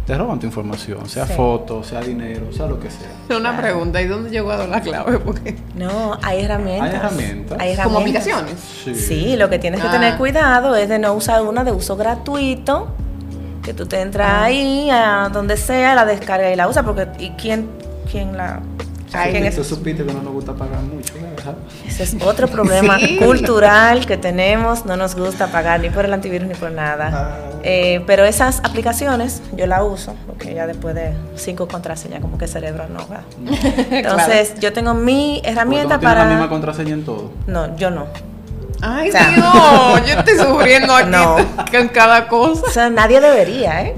te 0.06 0.18
roban 0.18 0.40
tu 0.40 0.46
información, 0.48 1.08
sea 1.10 1.26
Sí. 1.26 1.34
fotos, 1.34 1.88
sea 1.88 2.02
dinero, 2.02 2.52
sea 2.52 2.66
lo 2.68 2.80
que 2.80 2.90
sea. 2.90 3.38
Una 3.38 3.56
pregunta, 3.58 4.02
¿y 4.02 4.08
dónde 4.08 4.32
yo 4.32 4.44
guardo 4.44 4.68
la 4.68 4.82
clave? 4.82 5.18
Porque 5.20 5.56
No, 5.76 6.18
hay 6.22 6.42
herramientas. 6.44 6.90
Hay 6.90 6.96
herramientas. 6.98 7.58
Hay 7.62 7.76
como 7.78 8.00
herramientas. 8.00 8.28
aplicaciones. 8.28 9.00
Sí, 9.08 9.36
lo 9.38 9.50
que 9.50 9.60
tienes 9.60 9.80
que 9.82 9.88
Ah. 9.88 9.92
tener 9.92 10.18
cuidado 10.18 10.76
es 10.76 10.90
de 10.90 11.00
no 11.00 11.14
usar 11.14 11.42
una 11.44 11.64
de 11.64 11.72
uso 11.72 11.96
gratuito, 11.96 12.90
que 13.64 13.74
tú 13.74 13.86
te 13.86 14.02
entras 14.02 14.30
Ah. 14.30 14.44
ahí, 14.44 14.90
a 14.92 15.30
donde 15.32 15.56
sea, 15.56 15.96
la 15.96 16.06
descarga 16.06 16.52
y 16.52 16.56
la 16.58 16.68
usa, 16.68 16.84
porque 16.84 17.08
¿y 17.20 17.30
quién, 17.32 17.70
quién 18.12 18.36
la...? 18.36 18.60
Ay, 19.14 19.32
quién 19.32 19.56
Tú 19.56 19.64
supiste 19.64 20.04
que 20.06 20.12
no 20.14 20.22
nos 20.22 20.34
gusta 20.34 20.54
pagar 20.54 20.80
mucho, 20.82 21.14
¿verdad? 21.16 21.56
Ese 21.88 22.04
es 22.04 22.16
otro 22.24 22.48
problema 22.48 22.98
Sí. 23.00 23.18
cultural 23.18 24.06
que 24.06 24.18
tenemos, 24.18 24.86
no 24.86 24.96
nos 24.98 25.16
gusta 25.16 25.48
pagar 25.48 25.80
ni 25.82 25.90
por 25.90 26.06
el 26.06 26.14
antivirus 26.14 26.48
ni 26.48 26.56
por 26.56 26.72
nada. 26.72 27.12
Ah. 27.14 27.50
Eh, 27.64 28.04
pero 28.08 28.26
esas 28.26 28.60
aplicaciones 28.64 29.42
yo 29.56 29.68
la 29.68 29.84
uso, 29.84 30.16
porque 30.28 30.54
ya 30.54 30.68
después 30.68 30.96
de 30.96 31.14
cinco 31.36 31.68
contraseñas 31.68 32.22
como 32.22 32.38
que 32.38 32.46
el 32.46 32.52
cerebro 32.52 32.86
no 32.90 33.00
va. 33.08 33.22
Entonces 33.92 34.56
yo 34.60 34.74
tengo 34.74 34.94
mi 34.94 35.42
herramienta 35.46 36.00
tú 36.00 36.06
no 36.06 36.12
tienes 36.12 36.16
para... 36.16 36.26
la 36.26 36.32
misma 36.32 36.50
contraseña 36.50 36.94
en 36.94 37.06
todo. 37.06 37.32
No, 37.48 37.76
yo 37.78 37.90
no. 37.90 38.08
Ay, 38.82 39.10
O 39.10 39.12
sea, 39.14 39.30
Dios, 39.30 40.08
yo 40.10 40.20
estoy 40.20 40.38
sufriendo 40.46 40.94
aquí 40.94 41.10
No. 41.12 41.38
con 41.72 41.88
cada 41.90 42.28
cosa. 42.28 42.64
O 42.68 42.72
sea, 42.72 42.90
nadie 42.90 43.22
debería, 43.22 43.82
¿eh? 43.84 43.96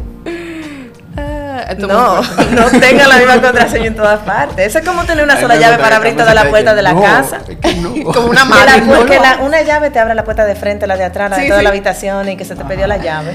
No, 1.77 2.21
no 2.51 2.79
tenga 2.79 3.07
la 3.07 3.17
misma 3.17 3.41
contraseña 3.41 3.87
en 3.87 3.95
todas 3.95 4.19
partes. 4.21 4.67
Eso 4.67 4.79
es 4.79 4.85
como 4.85 5.03
tener 5.05 5.23
una 5.23 5.39
sola 5.39 5.55
llave 5.55 5.77
para 5.77 5.97
abrir 5.97 6.15
toda 6.15 6.33
la 6.33 6.49
puerta 6.49 6.73
de 6.75 6.81
la 6.81 6.93
No, 6.93 7.01
casa. 7.01 7.39
es 7.47 7.57
que 7.57 7.75
no. 7.75 7.93
Como 8.13 8.27
una 8.27 8.43
Que, 8.43 8.49
madre. 8.49 8.71
la, 8.71 8.77
no 8.99 9.05
que 9.05 9.15
lo- 9.15 9.21
la- 9.21 9.37
una 9.41 9.61
llave 9.61 9.89
te 9.89 9.99
abre 9.99 10.15
la 10.15 10.23
puerta 10.23 10.45
de 10.45 10.55
frente, 10.55 10.87
la 10.87 10.97
de 10.97 11.03
atrás, 11.05 11.29
la 11.31 11.37
de 11.37 11.43
Sí, 11.43 11.47
toda 11.49 11.59
sí. 11.59 11.63
la 11.63 11.69
habitación 11.69 12.29
y 12.29 12.37
que 12.37 12.45
se 12.45 12.55
te 12.55 12.63
perdió 12.65 12.87
la 12.87 12.97
llave. 12.97 13.33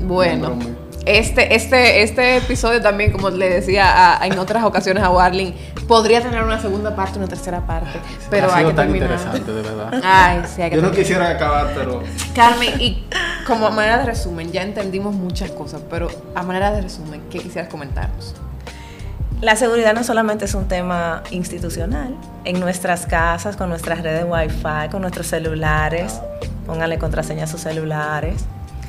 Bueno, 0.00 0.56
este, 1.06 1.54
este, 1.54 2.02
este 2.02 2.36
episodio 2.38 2.80
también, 2.80 3.12
como 3.12 3.30
le 3.30 3.48
decía 3.50 4.18
a- 4.20 4.26
en 4.26 4.38
otras 4.38 4.64
ocasiones 4.64 5.02
a 5.02 5.10
Warling, 5.10 5.54
podría 5.86 6.22
tener 6.22 6.42
una 6.42 6.60
segunda 6.60 6.94
parte, 6.96 7.18
una 7.18 7.28
tercera 7.28 7.60
parte, 7.66 7.98
pero 8.30 8.50
ha 8.50 8.56
hay 8.56 8.58
sido 8.64 8.70
que 8.70 8.76
tan 8.76 8.86
terminar. 8.86 9.10
interesante, 9.10 9.52
de 9.52 9.62
verdad. 9.62 10.00
Ay, 10.02 10.42
sí, 10.54 10.62
hay 10.62 10.70
que 10.70 10.76
Yo 10.76 10.82
no 10.82 10.90
quisiera 10.90 11.28
acabar, 11.28 11.72
pero 11.74 12.02
Carmen, 12.34 12.80
y 12.80 13.04
como 13.46 13.70
manera 13.70 13.98
de 13.98 14.06
resumen, 14.06 14.50
ya 14.50 14.62
entendimos 14.62 15.14
muchas 15.14 15.50
cosas, 15.50 15.82
pero 15.90 16.08
a 16.34 16.42
manera 16.42 16.70
de 16.72 16.80
resumen, 16.80 17.22
¿qué 17.30 17.38
quisieras 17.38 17.70
comentarnos? 17.70 18.34
La 19.40 19.56
seguridad 19.56 19.92
no 19.94 20.04
solamente 20.04 20.46
es 20.46 20.54
un 20.54 20.68
tema 20.68 21.22
institucional, 21.30 22.14
en 22.44 22.60
nuestras 22.60 23.04
casas, 23.04 23.56
con 23.56 23.68
nuestras 23.68 24.00
redes 24.02 24.24
Wi-Fi, 24.26 24.88
con 24.90 25.02
nuestros 25.02 25.26
celulares, 25.26 26.20
pónganle 26.66 26.98
contraseña 26.98 27.44
a 27.44 27.46
sus 27.46 27.60
celulares. 27.60 28.44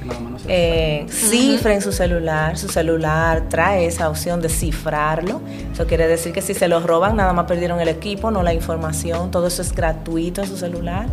Que 0.06 0.10
nada 0.10 0.20
más 0.22 0.32
no 0.32 0.40
se 0.40 0.46
Eh, 0.48 1.06
cifren 1.10 1.82
su 1.82 1.92
celular, 1.92 2.58
su 2.58 2.68
celular 2.68 3.50
trae 3.50 3.86
esa 3.86 4.10
opción 4.10 4.42
de 4.42 4.50
cifrarlo. 4.50 5.42
Eso 5.74 5.86
quiere 5.88 6.08
decir 6.08 6.32
que 6.34 6.42
si 6.42 6.54
se 6.54 6.68
lo 6.68 6.80
roban, 6.80 7.16
nada 7.16 7.34
más 7.34 7.46
perdieron 7.46 7.80
el 7.80 7.88
equipo, 7.88 8.32
no 8.32 8.44
la 8.44 8.54
información, 8.54 9.32
todo 9.32 9.48
eso 9.48 9.62
es 9.62 9.74
gratuito 9.74 10.42
en 10.42 10.48
su 10.48 10.58
celular. 10.58 11.08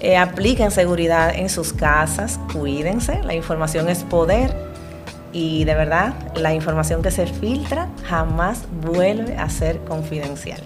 Eh, 0.00 0.16
apliquen 0.16 0.70
seguridad 0.70 1.34
en 1.34 1.48
sus 1.48 1.72
casas, 1.72 2.40
cuídense, 2.52 3.22
la 3.22 3.34
información 3.34 3.88
es 3.88 4.02
poder 4.02 4.54
y 5.32 5.64
de 5.64 5.74
verdad 5.74 6.14
la 6.36 6.54
información 6.54 7.02
que 7.02 7.10
se 7.10 7.26
filtra 7.26 7.88
jamás 8.04 8.64
vuelve 8.82 9.36
a 9.36 9.48
ser 9.50 9.78
confidencial. 9.80 10.60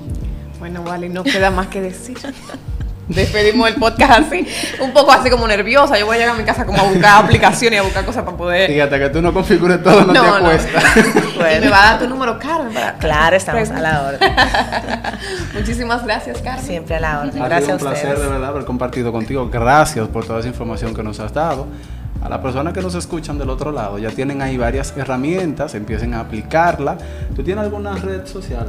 Bueno, 0.59 0.83
vale, 0.83 1.09
no 1.09 1.25
queda 1.25 1.51
más 1.51 1.69
que 1.69 1.81
decir. 1.81 2.19
Despedimos 3.09 3.69
el 3.69 3.77
podcast 3.77 4.21
así, 4.27 4.47
un 4.81 4.93
poco 4.93 5.11
así 5.13 5.31
como 5.31 5.47
nerviosa. 5.49 5.99
Yo 5.99 6.05
voy 6.07 6.17
a 6.17 6.19
llegar 6.21 6.35
a 6.35 6.39
mi 6.39 6.45
casa 6.45 6.67
como 6.67 6.79
a 6.81 6.85
buscar 6.85 7.25
aplicaciones 7.25 7.79
y 7.79 7.81
a 7.81 7.83
buscar 7.83 8.05
cosas 8.05 8.23
para 8.25 8.37
poder. 8.37 8.71
Fíjate 8.71 8.99
que 8.99 9.09
tú 9.09 9.23
no 9.23 9.33
configures 9.33 9.83
todo, 9.83 10.05
no, 10.05 10.13
te 10.13 10.19
acuestas. 10.19 10.85
Y 11.39 11.61
me 11.61 11.71
va 11.71 11.83
a 11.83 11.91
dar 11.93 11.99
tu 12.01 12.09
número, 12.09 12.39
Carmen. 12.39 12.75
para- 12.75 12.95
Claro, 12.99 13.37
estamos 13.37 13.71
a 13.71 13.81
la 13.81 14.03
orden, 14.09 14.33
Muchísimas 15.55 16.05
gracias, 16.05 16.41
Carmen. 16.43 16.65
siempre 16.65 16.97
a 16.97 17.01
la 17.01 17.21
orden. 17.21 17.31
Ha 17.31 17.33
sido 17.33 17.45
Gracias 17.47 17.71
a 17.71 17.73
un 17.75 17.79
placer 17.79 18.09
ustedes. 18.09 18.23
de 18.27 18.29
verdad 18.33 18.49
haber 18.51 18.65
compartido 18.65 19.13
contigo. 19.13 19.49
Gracias 19.51 20.07
por 20.09 20.27
toda 20.27 20.41
esa 20.41 20.49
información 20.49 20.95
que 20.95 21.03
nos 21.03 21.19
has 21.21 21.33
dado. 21.33 21.67
A 22.23 22.29
las 22.29 22.41
personas 22.41 22.73
que 22.73 22.83
nos 22.83 22.95
escuchan 22.97 23.39
del 23.39 23.49
otro 23.49 23.71
lado, 23.71 23.97
ya 23.99 24.11
tienen 24.11 24.43
ahí 24.43 24.57
varias 24.57 24.93
herramientas, 24.97 25.75
empiecen 25.77 26.15
a 26.15 26.21
aplicarla. 26.21 26.99
¿Tú 27.37 27.45
tienes 27.45 27.63
alguna 27.65 27.95
red 27.95 28.27
social 28.27 28.67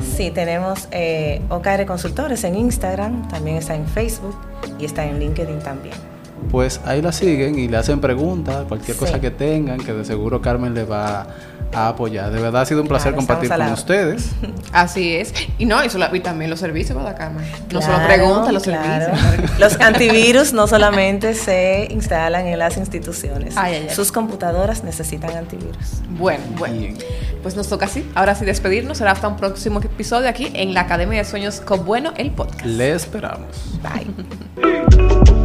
Sí, 0.00 0.30
tenemos 0.30 0.88
eh, 0.90 1.40
Consultores 1.86 2.44
en 2.44 2.56
Instagram, 2.56 3.28
también 3.28 3.56
está 3.56 3.74
en 3.74 3.86
Facebook 3.86 4.36
y 4.78 4.84
está 4.84 5.04
en 5.04 5.18
LinkedIn 5.18 5.60
también. 5.60 6.09
Pues 6.50 6.80
ahí 6.84 7.02
la 7.02 7.12
siguen 7.12 7.58
y 7.58 7.68
le 7.68 7.76
hacen 7.76 8.00
preguntas, 8.00 8.64
cualquier 8.68 8.96
Sí. 8.96 9.00
cosa 9.04 9.20
que 9.20 9.30
tengan, 9.30 9.78
que 9.78 9.92
de 9.92 10.04
seguro 10.04 10.40
Carmen 10.40 10.74
le 10.74 10.84
va 10.84 11.26
a 11.72 11.86
apoyar. 11.88 12.32
De 12.32 12.40
verdad 12.40 12.62
ha 12.62 12.66
sido 12.66 12.82
un 12.82 12.88
placer 12.88 13.12
Claro, 13.12 13.18
compartir 13.18 13.48
con 13.50 13.72
ustedes. 13.72 14.30
Así 14.72 15.14
es. 15.14 15.32
Y 15.56 15.66
no, 15.66 15.84
y, 15.84 15.88
solo- 15.90 16.12
y 16.12 16.18
también 16.18 16.50
los 16.50 16.58
servicios, 16.58 16.96
¿verdad, 16.98 17.16
Carmen? 17.16 17.44
No 17.72 17.80
solo 17.80 17.98
preguntas, 18.06 18.52
los 18.52 18.62
claro. 18.64 19.16
servicios. 19.16 19.50
Los 19.60 19.80
antivirus 19.80 20.52
no 20.52 20.66
solamente 20.66 21.34
se 21.34 21.86
instalan 21.90 22.46
en 22.46 22.58
las 22.58 22.76
instituciones. 22.76 23.56
Ay, 23.56 23.74
ay, 23.74 23.86
ay. 23.88 23.94
Sus 23.94 24.10
computadoras 24.10 24.82
necesitan 24.82 25.36
antivirus. 25.36 26.00
Bueno, 26.18 26.42
bueno. 26.58 26.74
Bien. 26.76 26.98
Pues 27.42 27.54
nos 27.56 27.68
toca 27.68 27.86
así. 27.86 28.04
Ahora 28.16 28.34
sí 28.34 28.44
despedirnos. 28.44 28.98
Será 28.98 29.12
hasta 29.12 29.28
un 29.28 29.36
próximo 29.36 29.78
episodio 29.80 30.28
aquí 30.28 30.50
en 30.54 30.74
la 30.74 30.80
Academia 30.82 31.18
de 31.18 31.24
Sueños 31.24 31.60
con 31.60 31.84
Bueno, 31.84 32.12
el 32.16 32.32
podcast. 32.32 32.64
Le 32.64 32.92
esperamos. 32.94 33.48
Bye. 33.82 35.30